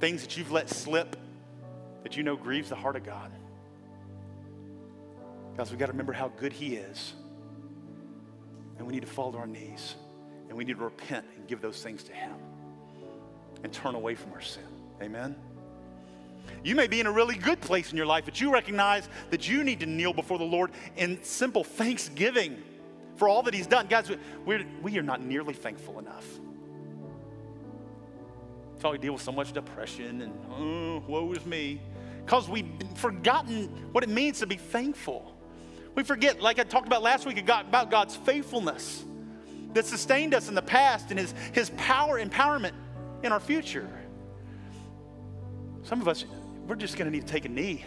things 0.00 0.22
that 0.22 0.36
you've 0.36 0.50
let 0.50 0.70
slip 0.70 1.16
that 2.02 2.16
you 2.16 2.22
know 2.22 2.36
grieves 2.36 2.70
the 2.70 2.74
heart 2.74 2.96
of 2.96 3.04
God. 3.04 3.30
Guys, 5.56 5.70
we 5.70 5.76
got 5.76 5.86
to 5.86 5.92
remember 5.92 6.12
how 6.12 6.28
good 6.28 6.52
He 6.52 6.76
is. 6.76 7.12
And 8.78 8.86
we 8.86 8.94
need 8.94 9.02
to 9.02 9.06
fall 9.06 9.32
to 9.32 9.38
our 9.38 9.46
knees. 9.46 9.94
And 10.48 10.56
we 10.56 10.64
need 10.64 10.78
to 10.78 10.84
repent 10.84 11.26
and 11.36 11.46
give 11.46 11.60
those 11.60 11.82
things 11.82 12.02
to 12.04 12.12
Him 12.12 12.32
and 13.62 13.72
turn 13.72 13.94
away 13.94 14.14
from 14.14 14.32
our 14.32 14.40
sin. 14.40 14.71
Amen? 15.02 15.36
You 16.64 16.74
may 16.76 16.86
be 16.86 17.00
in 17.00 17.06
a 17.06 17.12
really 17.12 17.34
good 17.34 17.60
place 17.60 17.90
in 17.90 17.96
your 17.96 18.06
life, 18.06 18.24
but 18.24 18.40
you 18.40 18.52
recognize 18.52 19.08
that 19.30 19.48
you 19.48 19.64
need 19.64 19.80
to 19.80 19.86
kneel 19.86 20.12
before 20.12 20.38
the 20.38 20.44
Lord 20.44 20.70
in 20.96 21.22
simple 21.22 21.64
thanksgiving 21.64 22.62
for 23.16 23.28
all 23.28 23.42
that 23.42 23.54
He's 23.54 23.66
done. 23.66 23.86
Guys, 23.88 24.10
we're, 24.44 24.64
we 24.82 24.96
are 24.98 25.02
not 25.02 25.22
nearly 25.22 25.54
thankful 25.54 25.98
enough. 25.98 26.26
That's 28.72 28.84
why 28.84 28.90
we 28.90 28.98
deal 28.98 29.12
with 29.12 29.22
so 29.22 29.32
much 29.32 29.52
depression 29.52 30.22
and, 30.22 30.32
oh, 30.52 31.02
woe 31.06 31.32
is 31.32 31.44
me. 31.46 31.80
Because 32.24 32.48
we've 32.48 32.66
forgotten 32.94 33.68
what 33.92 34.04
it 34.04 34.10
means 34.10 34.38
to 34.40 34.46
be 34.46 34.56
thankful. 34.56 35.34
We 35.94 36.04
forget, 36.04 36.40
like 36.40 36.58
I 36.58 36.64
talked 36.64 36.86
about 36.86 37.02
last 37.02 37.26
week, 37.26 37.38
about 37.38 37.90
God's 37.90 38.16
faithfulness 38.16 39.04
that 39.74 39.86
sustained 39.86 40.34
us 40.34 40.48
in 40.48 40.54
the 40.54 40.62
past 40.62 41.10
and 41.10 41.18
his, 41.18 41.34
his 41.52 41.70
power, 41.76 42.24
empowerment 42.24 42.72
in 43.22 43.32
our 43.32 43.40
future. 43.40 43.88
Some 45.92 46.00
of 46.00 46.08
us, 46.08 46.24
we're 46.66 46.76
just 46.76 46.96
going 46.96 47.04
to 47.04 47.14
need 47.14 47.26
to 47.26 47.30
take 47.30 47.44
a 47.44 47.50
knee 47.50 47.84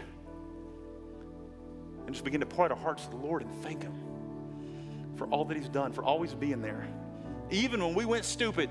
and 2.05 2.13
just 2.13 2.23
begin 2.23 2.39
to 2.39 2.45
pour 2.45 2.65
out 2.65 2.69
our 2.69 2.77
hearts 2.77 3.03
to 3.05 3.09
the 3.09 3.15
Lord 3.15 3.41
and 3.41 3.63
thank 3.63 3.81
Him 3.81 3.95
for 5.15 5.25
all 5.29 5.43
that 5.45 5.57
He's 5.57 5.69
done, 5.69 5.91
for 5.91 6.03
always 6.03 6.31
being 6.35 6.61
there. 6.61 6.87
Even 7.49 7.83
when 7.83 7.95
we 7.95 8.05
went 8.05 8.23
stupid, 8.23 8.69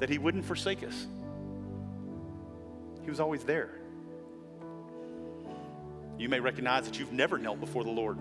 that 0.00 0.10
He 0.10 0.18
wouldn't 0.18 0.44
forsake 0.44 0.82
us. 0.84 1.06
He 3.04 3.08
was 3.08 3.20
always 3.20 3.42
there. 3.42 3.70
You 6.18 6.28
may 6.28 6.40
recognize 6.40 6.84
that 6.84 6.98
you've 6.98 7.12
never 7.14 7.38
knelt 7.38 7.58
before 7.58 7.84
the 7.84 7.90
Lord. 7.90 8.18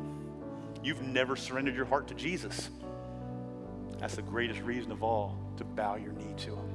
You've 0.82 1.02
never 1.02 1.36
surrendered 1.36 1.76
your 1.76 1.88
heart 1.88 2.08
to 2.08 2.14
Jesus. 2.14 2.70
That's 4.00 4.16
the 4.16 4.22
greatest 4.22 4.62
reason 4.62 4.94
of 4.94 5.04
all 5.04 5.38
to 5.58 5.66
bow 5.66 5.98
your 5.98 6.14
knee 6.14 6.34
to 6.38 6.56
Him. 6.56 6.73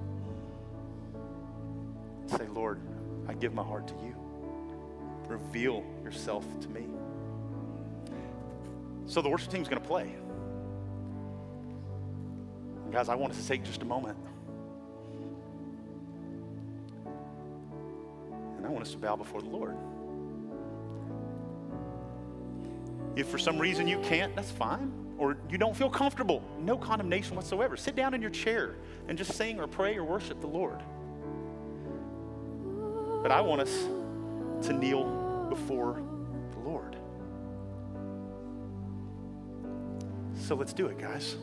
Say, 2.28 2.46
Lord, 2.48 2.80
I 3.26 3.34
give 3.34 3.54
my 3.54 3.62
heart 3.62 3.88
to 3.88 3.94
you. 3.94 4.14
Reveal 5.26 5.84
yourself 6.04 6.44
to 6.60 6.68
me. 6.68 6.86
So 9.06 9.22
the 9.22 9.28
worship 9.28 9.50
team's 9.50 9.68
going 9.68 9.80
to 9.80 9.88
play. 9.88 10.14
And 12.84 12.92
guys, 12.92 13.08
I 13.08 13.14
want 13.14 13.32
us 13.32 13.40
to 13.40 13.48
take 13.48 13.64
just 13.64 13.82
a 13.82 13.84
moment. 13.86 14.18
And 18.56 18.66
I 18.66 18.68
want 18.68 18.82
us 18.82 18.92
to 18.92 18.98
bow 18.98 19.16
before 19.16 19.40
the 19.40 19.48
Lord. 19.48 19.76
If 23.16 23.28
for 23.28 23.38
some 23.38 23.58
reason 23.58 23.88
you 23.88 23.98
can't, 24.00 24.36
that's 24.36 24.50
fine. 24.50 24.92
Or 25.18 25.36
you 25.50 25.58
don't 25.58 25.76
feel 25.76 25.90
comfortable, 25.90 26.42
no 26.60 26.78
condemnation 26.78 27.34
whatsoever. 27.34 27.76
Sit 27.76 27.96
down 27.96 28.14
in 28.14 28.22
your 28.22 28.30
chair 28.30 28.76
and 29.08 29.18
just 29.18 29.32
sing 29.34 29.58
or 29.58 29.66
pray 29.66 29.96
or 29.96 30.04
worship 30.04 30.40
the 30.40 30.46
Lord. 30.46 30.80
But 33.22 33.32
I 33.32 33.40
want 33.40 33.60
us 33.60 33.86
to 34.66 34.72
kneel 34.72 35.46
before 35.48 36.00
the 36.52 36.58
Lord. 36.60 36.96
So 40.34 40.54
let's 40.54 40.72
do 40.72 40.86
it, 40.86 40.98
guys. 40.98 41.36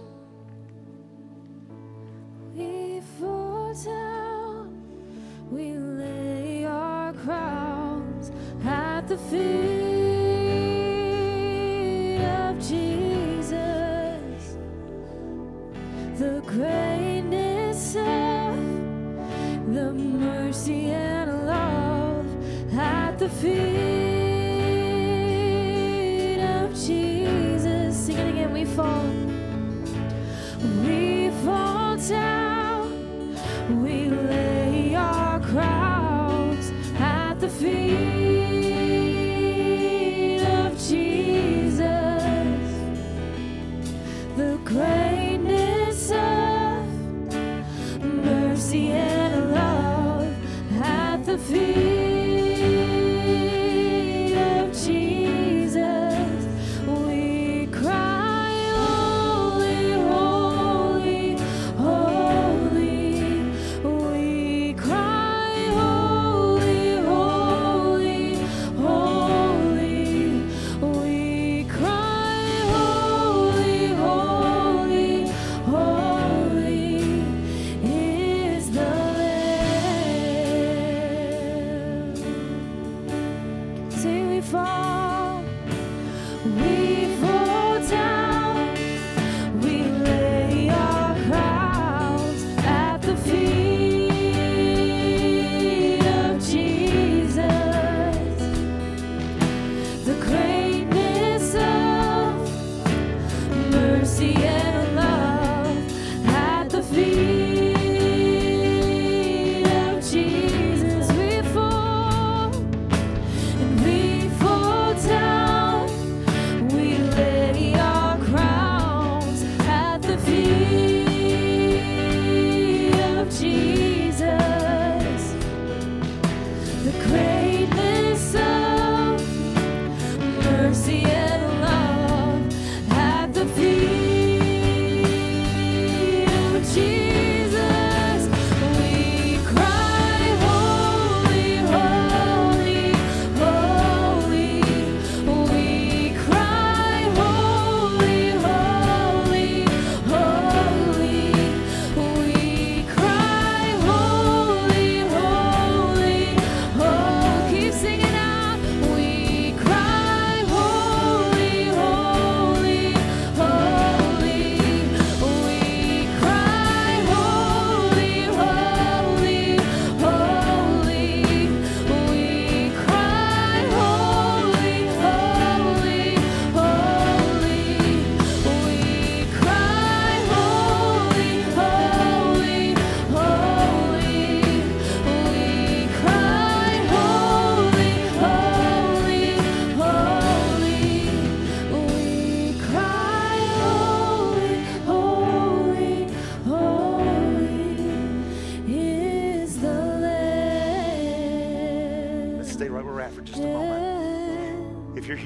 We 2.55 3.01
fall 3.19 3.73
down, 3.73 4.81
we 5.51 5.73
lay 5.73 6.65
our 6.65 7.11
crowns 7.13 8.31
at 8.63 9.07
the 9.07 9.17
feet 9.17 9.35
of 12.23 12.57
Jesus. 12.59 14.57
The 16.17 16.41
greatness 16.45 16.84
the 23.25 23.31
feet 23.31 23.55
of 26.39 26.69
Jesus. 26.75 27.97
Sing 27.97 28.17
it 28.17 28.29
again, 28.29 28.53
we 28.53 28.65
fall. 28.65 29.07
We 30.83 31.31
fall 31.43 31.97
down, 31.97 33.35
we 33.81 34.09
lay 34.09 34.93
our 34.93 35.39
crowns 35.39 36.71
at 36.99 37.39
the 37.39 37.49
feet 37.49 38.05
of 40.43 40.77
Jesus. 40.77 41.81
The 44.37 44.59
greatness 44.63 46.11
of 46.11 46.85
mercy 48.03 48.91
and 48.91 49.51
love 49.51 50.31
at 50.79 51.25
the 51.25 51.39
feet 51.39 51.84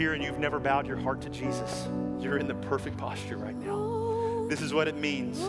here 0.09 0.15
and 0.15 0.23
you've 0.23 0.39
never 0.39 0.59
bowed 0.59 0.87
your 0.87 0.97
heart 0.97 1.21
to 1.21 1.29
Jesus, 1.29 1.87
you're 2.19 2.39
in 2.39 2.47
the 2.47 2.55
perfect 2.55 2.97
posture 2.97 3.37
right 3.37 3.55
now. 3.55 4.47
This 4.49 4.59
is 4.59 4.73
what 4.73 4.87
it 4.87 4.95
means 4.95 5.39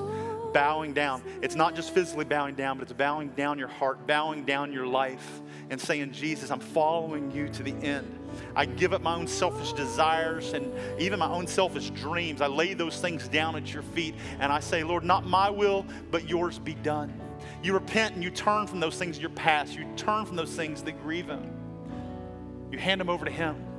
bowing 0.52 0.92
down. 0.92 1.22
It's 1.40 1.54
not 1.54 1.74
just 1.74 1.94
physically 1.94 2.26
bowing 2.26 2.56
down, 2.56 2.76
but 2.76 2.82
it's 2.82 2.92
bowing 2.92 3.28
down 3.28 3.58
your 3.58 3.68
heart, 3.68 4.06
bowing 4.06 4.44
down 4.44 4.70
your 4.70 4.86
life, 4.86 5.40
and 5.70 5.80
saying, 5.80 6.12
Jesus, 6.12 6.50
I'm 6.50 6.60
following 6.60 7.30
you 7.30 7.48
to 7.48 7.62
the 7.62 7.72
end. 7.76 8.18
I 8.54 8.66
give 8.66 8.92
up 8.92 9.00
my 9.00 9.14
own 9.14 9.26
selfish 9.26 9.72
desires 9.72 10.52
and 10.52 10.70
even 11.00 11.18
my 11.20 11.28
own 11.28 11.46
selfish 11.46 11.88
dreams. 11.90 12.42
I 12.42 12.46
lay 12.48 12.74
those 12.74 13.00
things 13.00 13.28
down 13.28 13.56
at 13.56 13.72
your 13.72 13.82
feet 13.82 14.14
and 14.40 14.52
I 14.52 14.60
say, 14.60 14.82
Lord, 14.82 15.04
not 15.04 15.24
my 15.24 15.48
will, 15.48 15.86
but 16.10 16.28
yours 16.28 16.58
be 16.58 16.74
done. 16.74 17.18
You 17.62 17.72
repent 17.72 18.14
and 18.16 18.22
you 18.22 18.30
turn 18.30 18.66
from 18.66 18.80
those 18.80 18.98
things 18.98 19.16
in 19.16 19.22
your 19.22 19.30
past. 19.30 19.74
You 19.74 19.86
turn 19.96 20.26
from 20.26 20.36
those 20.36 20.54
things 20.54 20.82
that 20.82 21.00
grieve 21.02 21.28
Him. 21.28 21.50
You 22.70 22.76
hand 22.76 23.00
them 23.00 23.08
over 23.08 23.24
to 23.24 23.30
Him. 23.30 23.69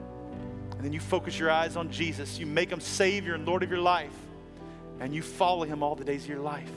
And 0.82 0.86
then 0.88 0.93
you 0.93 0.99
focus 0.99 1.38
your 1.38 1.51
eyes 1.51 1.75
on 1.75 1.91
Jesus. 1.91 2.39
You 2.39 2.47
make 2.47 2.71
Him 2.71 2.79
Savior 2.79 3.36
and 3.36 3.45
Lord 3.45 3.61
of 3.61 3.69
your 3.69 3.82
life. 3.82 4.15
And 4.99 5.13
you 5.13 5.21
follow 5.21 5.63
Him 5.63 5.84
all 5.84 5.93
the 5.93 6.03
days 6.03 6.23
of 6.23 6.29
your 6.29 6.39
life. 6.39 6.71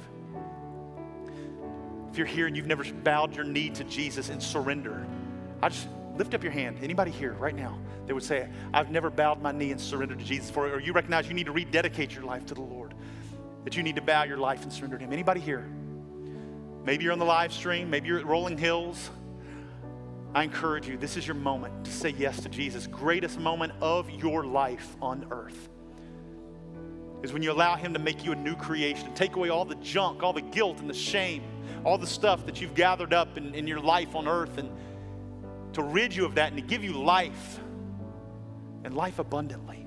If 2.11 2.19
you're 2.19 2.27
here 2.27 2.47
and 2.47 2.55
you've 2.55 2.67
never 2.67 2.85
bowed 2.85 3.35
your 3.35 3.47
knee 3.47 3.71
to 3.71 3.85
Jesus 3.85 4.29
in 4.29 4.43
surrender, 4.43 5.07
I 5.63 5.71
just 5.71 5.89
lift 6.19 6.35
up 6.35 6.43
your 6.43 6.53
hand. 6.53 6.81
Anybody 6.83 7.13
here 7.13 7.33
right 7.33 7.57
now 7.57 7.79
that 8.07 8.13
would 8.13 8.23
say, 8.23 8.47
I've 8.75 8.91
never 8.91 9.09
bowed 9.09 9.41
my 9.41 9.53
knee 9.53 9.71
and 9.71 9.81
surrendered 9.81 10.19
to 10.19 10.25
Jesus 10.27 10.51
for 10.51 10.69
it, 10.69 10.75
or 10.75 10.81
you 10.81 10.93
recognize 10.93 11.27
you 11.27 11.33
need 11.33 11.47
to 11.47 11.53
rededicate 11.53 12.15
your 12.15 12.25
life 12.25 12.45
to 12.45 12.55
the 12.55 12.61
Lord, 12.61 12.93
that 13.65 13.75
you 13.75 13.83
need 13.83 13.97
to 13.97 14.03
bow 14.03 14.25
your 14.25 14.37
life 14.37 14.65
and 14.65 14.71
surrender 14.71 14.99
to 14.99 15.05
Him. 15.05 15.15
Anybody 15.15 15.41
here? 15.41 15.67
Maybe 16.85 17.05
you're 17.05 17.15
on 17.15 17.19
the 17.19 17.25
live 17.25 17.55
stream, 17.55 17.89
maybe 17.89 18.09
you're 18.09 18.19
at 18.19 18.27
Rolling 18.27 18.59
Hills. 18.59 19.09
I 20.35 20.43
encourage 20.43 20.89
you, 20.89 20.97
this 20.97 21.17
is 21.17 21.27
your 21.27 21.37
moment 21.37 21.85
to 21.85 21.93
say 21.93 22.11
yes 22.11 22.41
to 22.41 22.49
Jesus. 22.49 22.89
Greatest 22.89 23.39
moment 23.39 23.73
of 23.81 24.11
your 24.11 24.45
life 24.45 24.97
on 25.01 25.27
earth 25.31 25.69
is 27.23 27.33
when 27.33 27.43
you 27.43 27.53
allow 27.53 27.77
Him 27.77 27.93
to 27.95 28.01
make 28.01 28.25
you 28.25 28.33
a 28.33 28.37
new 28.37 28.57
creation, 28.57 29.15
take 29.15 29.37
away 29.37 29.49
all 29.49 29.65
the 29.65 29.77
junk, 29.77 30.25
all 30.25 30.33
the 30.33 30.43
guilt 30.43 30.81
and 30.81 30.91
the 30.91 30.95
shame, 30.95 31.43
all 31.85 31.99
the 31.99 32.07
stuff 32.07 32.45
that 32.47 32.61
you've 32.61 32.75
gathered 32.75 33.15
up 33.15 33.39
in, 33.39 33.55
in 33.55 33.69
your 33.69 33.79
life 33.79 34.17
on 34.17 34.27
earth, 34.27 34.59
and 34.59 34.71
to 35.75 35.83
rid 35.83 36.15
you 36.15 36.25
of 36.25 36.35
that 36.35 36.53
and 36.53 36.61
to 36.61 36.67
give 36.67 36.83
you 36.83 36.93
life 36.93 37.61
and 38.83 38.95
life 38.95 39.21
abundantly. 39.21 39.87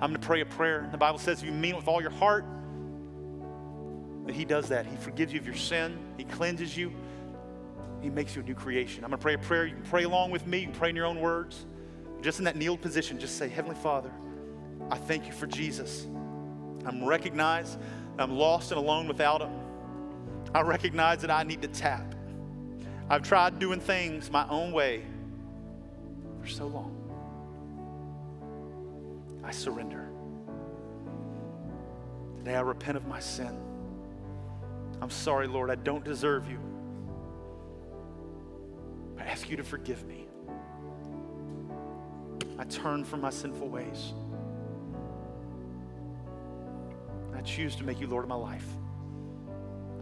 I'm 0.00 0.10
going 0.10 0.20
to 0.20 0.26
pray 0.26 0.40
a 0.40 0.46
prayer. 0.46 0.88
The 0.90 0.98
Bible 0.98 1.18
says 1.18 1.40
if 1.40 1.46
you 1.46 1.52
mean 1.52 1.74
it 1.74 1.76
with 1.76 1.88
all 1.88 2.02
your 2.02 2.10
heart, 2.10 2.44
that 4.26 4.34
He 4.34 4.44
does 4.44 4.68
that. 4.68 4.86
He 4.86 4.96
forgives 4.96 5.32
you 5.32 5.38
of 5.38 5.46
your 5.46 5.54
sin, 5.54 5.98
He 6.16 6.24
cleanses 6.24 6.76
you, 6.76 6.92
He 8.00 8.10
makes 8.10 8.36
you 8.36 8.42
a 8.42 8.44
new 8.44 8.54
creation. 8.54 9.04
I'm 9.04 9.10
going 9.10 9.18
to 9.18 9.22
pray 9.22 9.34
a 9.34 9.38
prayer. 9.38 9.66
You 9.66 9.74
can 9.74 9.84
pray 9.84 10.04
along 10.04 10.30
with 10.30 10.46
me, 10.46 10.58
you 10.58 10.66
can 10.66 10.74
pray 10.74 10.90
in 10.90 10.96
your 10.96 11.06
own 11.06 11.20
words. 11.20 11.66
Just 12.20 12.38
in 12.38 12.44
that 12.46 12.56
kneeled 12.56 12.80
position, 12.80 13.18
just 13.18 13.38
say, 13.38 13.48
Heavenly 13.48 13.76
Father, 13.76 14.10
I 14.90 14.96
thank 14.96 15.26
you 15.26 15.32
for 15.32 15.46
Jesus. 15.46 16.06
I'm 16.84 17.04
recognized 17.04 17.78
I'm 18.18 18.36
lost 18.36 18.72
and 18.72 18.78
alone 18.78 19.06
without 19.06 19.40
Him. 19.40 19.52
I 20.54 20.62
recognize 20.62 21.20
that 21.20 21.30
I 21.30 21.44
need 21.44 21.62
to 21.62 21.68
tap. 21.68 22.14
I've 23.08 23.22
tried 23.22 23.58
doing 23.58 23.80
things 23.80 24.30
my 24.30 24.46
own 24.48 24.72
way 24.72 25.04
for 26.40 26.48
so 26.48 26.66
long. 26.66 26.94
I 29.44 29.52
surrender. 29.52 30.08
Today 32.38 32.56
I 32.56 32.60
repent 32.60 32.96
of 32.96 33.06
my 33.06 33.20
sin. 33.20 33.56
I'm 35.00 35.10
sorry, 35.10 35.46
Lord, 35.46 35.70
I 35.70 35.76
don't 35.76 36.04
deserve 36.04 36.50
you. 36.50 36.58
I 39.18 39.24
ask 39.24 39.50
you 39.50 39.56
to 39.56 39.64
forgive 39.64 40.06
me. 40.06 40.26
I 42.58 42.64
turn 42.64 43.04
from 43.04 43.20
my 43.20 43.30
sinful 43.30 43.68
ways. 43.68 44.12
I 47.34 47.40
choose 47.42 47.76
to 47.76 47.84
make 47.84 48.00
you 48.00 48.08
Lord 48.08 48.24
of 48.24 48.28
my 48.28 48.34
life. 48.34 48.66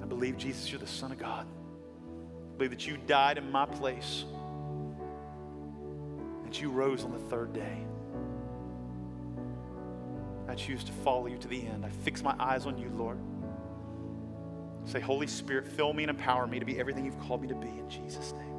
I 0.03 0.07
believe, 0.07 0.39
Jesus, 0.39 0.71
you're 0.71 0.81
the 0.81 0.87
Son 0.87 1.13
of 1.13 1.19
God. 1.19 1.47
I 1.47 2.57
believe 2.57 2.71
that 2.71 2.87
you 2.87 2.97
died 2.97 3.37
in 3.37 3.51
my 3.51 3.67
place, 3.67 4.25
that 6.45 6.61
you 6.61 6.71
rose 6.71 7.05
on 7.05 7.13
the 7.13 7.19
third 7.19 7.53
day. 7.53 7.85
I 10.49 10.55
choose 10.55 10.85
to 10.85 10.93
follow 10.93 11.27
you 11.27 11.37
to 11.39 11.49
the 11.49 11.67
end. 11.67 11.85
I 11.85 11.91
fix 11.91 12.23
my 12.23 12.35
eyes 12.39 12.65
on 12.67 12.79
you, 12.79 12.89
Lord. 12.97 13.19
Say, 14.85 15.01
Holy 15.01 15.27
Spirit, 15.27 15.67
fill 15.67 15.93
me 15.93 16.05
and 16.05 16.11
empower 16.11 16.47
me 16.47 16.59
to 16.61 16.65
be 16.65 16.79
everything 16.79 17.05
you've 17.05 17.21
called 17.21 17.43
me 17.43 17.49
to 17.49 17.55
be 17.55 17.69
in 17.69 17.91
Jesus' 17.91 18.33
name. 18.33 18.56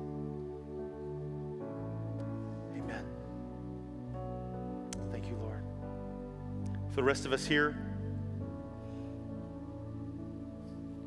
The 6.97 7.03
rest 7.03 7.27
of 7.27 7.31
us 7.31 7.45
here, 7.45 7.77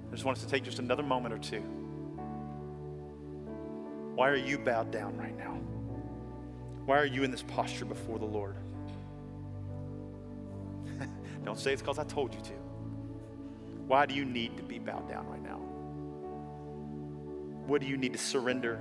I 0.08 0.12
just 0.12 0.24
want 0.24 0.38
us 0.38 0.44
to 0.44 0.48
take 0.48 0.62
just 0.62 0.78
another 0.78 1.02
moment 1.02 1.34
or 1.34 1.38
two. 1.38 1.62
Why 4.14 4.28
are 4.28 4.36
you 4.36 4.56
bowed 4.56 4.92
down 4.92 5.16
right 5.16 5.36
now? 5.36 5.58
Why 6.86 6.96
are 6.96 7.06
you 7.06 7.24
in 7.24 7.32
this 7.32 7.42
posture 7.42 7.84
before 7.86 8.20
the 8.20 8.24
Lord? 8.24 8.54
Don't 11.44 11.58
say 11.58 11.72
it's 11.72 11.82
because 11.82 11.98
I 11.98 12.04
told 12.04 12.36
you 12.36 12.40
to. 12.40 12.52
Why 13.88 14.06
do 14.06 14.14
you 14.14 14.24
need 14.24 14.58
to 14.58 14.62
be 14.62 14.78
bowed 14.78 15.08
down 15.08 15.26
right 15.26 15.42
now? 15.42 15.58
What 17.66 17.80
do 17.80 17.88
you 17.88 17.96
need 17.96 18.12
to 18.12 18.18
surrender? 18.18 18.76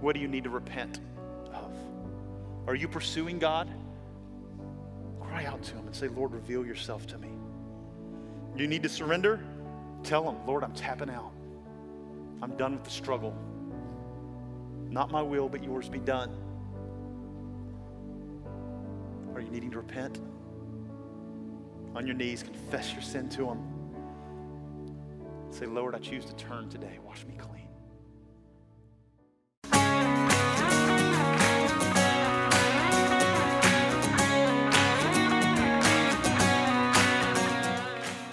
What 0.00 0.14
do 0.14 0.20
you 0.20 0.28
need 0.28 0.44
to 0.44 0.50
repent 0.50 1.00
of? 1.52 1.72
Are 2.68 2.76
you 2.76 2.86
pursuing 2.86 3.40
God? 3.40 3.68
Cry 5.38 5.46
out 5.46 5.62
to 5.62 5.74
Him 5.74 5.86
and 5.86 5.94
say, 5.94 6.08
Lord, 6.08 6.32
reveal 6.32 6.66
yourself 6.66 7.06
to 7.06 7.18
me. 7.18 7.28
You 8.56 8.66
need 8.66 8.82
to 8.82 8.88
surrender? 8.88 9.38
Tell 10.02 10.28
Him, 10.28 10.44
Lord, 10.48 10.64
I'm 10.64 10.72
tapping 10.72 11.08
out. 11.08 11.30
I'm 12.42 12.56
done 12.56 12.72
with 12.72 12.82
the 12.82 12.90
struggle. 12.90 13.36
Not 14.90 15.12
my 15.12 15.22
will, 15.22 15.48
but 15.48 15.62
yours 15.62 15.88
be 15.88 16.00
done. 16.00 16.36
Are 19.36 19.40
you 19.40 19.48
needing 19.50 19.70
to 19.70 19.76
repent? 19.76 20.20
On 21.94 22.04
your 22.04 22.16
knees, 22.16 22.42
confess 22.42 22.92
your 22.92 23.02
sin 23.02 23.28
to 23.28 23.48
Him. 23.48 23.60
Say, 25.50 25.66
Lord, 25.66 25.94
I 25.94 25.98
choose 25.98 26.24
to 26.24 26.34
turn 26.34 26.68
today. 26.68 26.98
Wash 27.06 27.24
me 27.26 27.34
clean. 27.38 27.67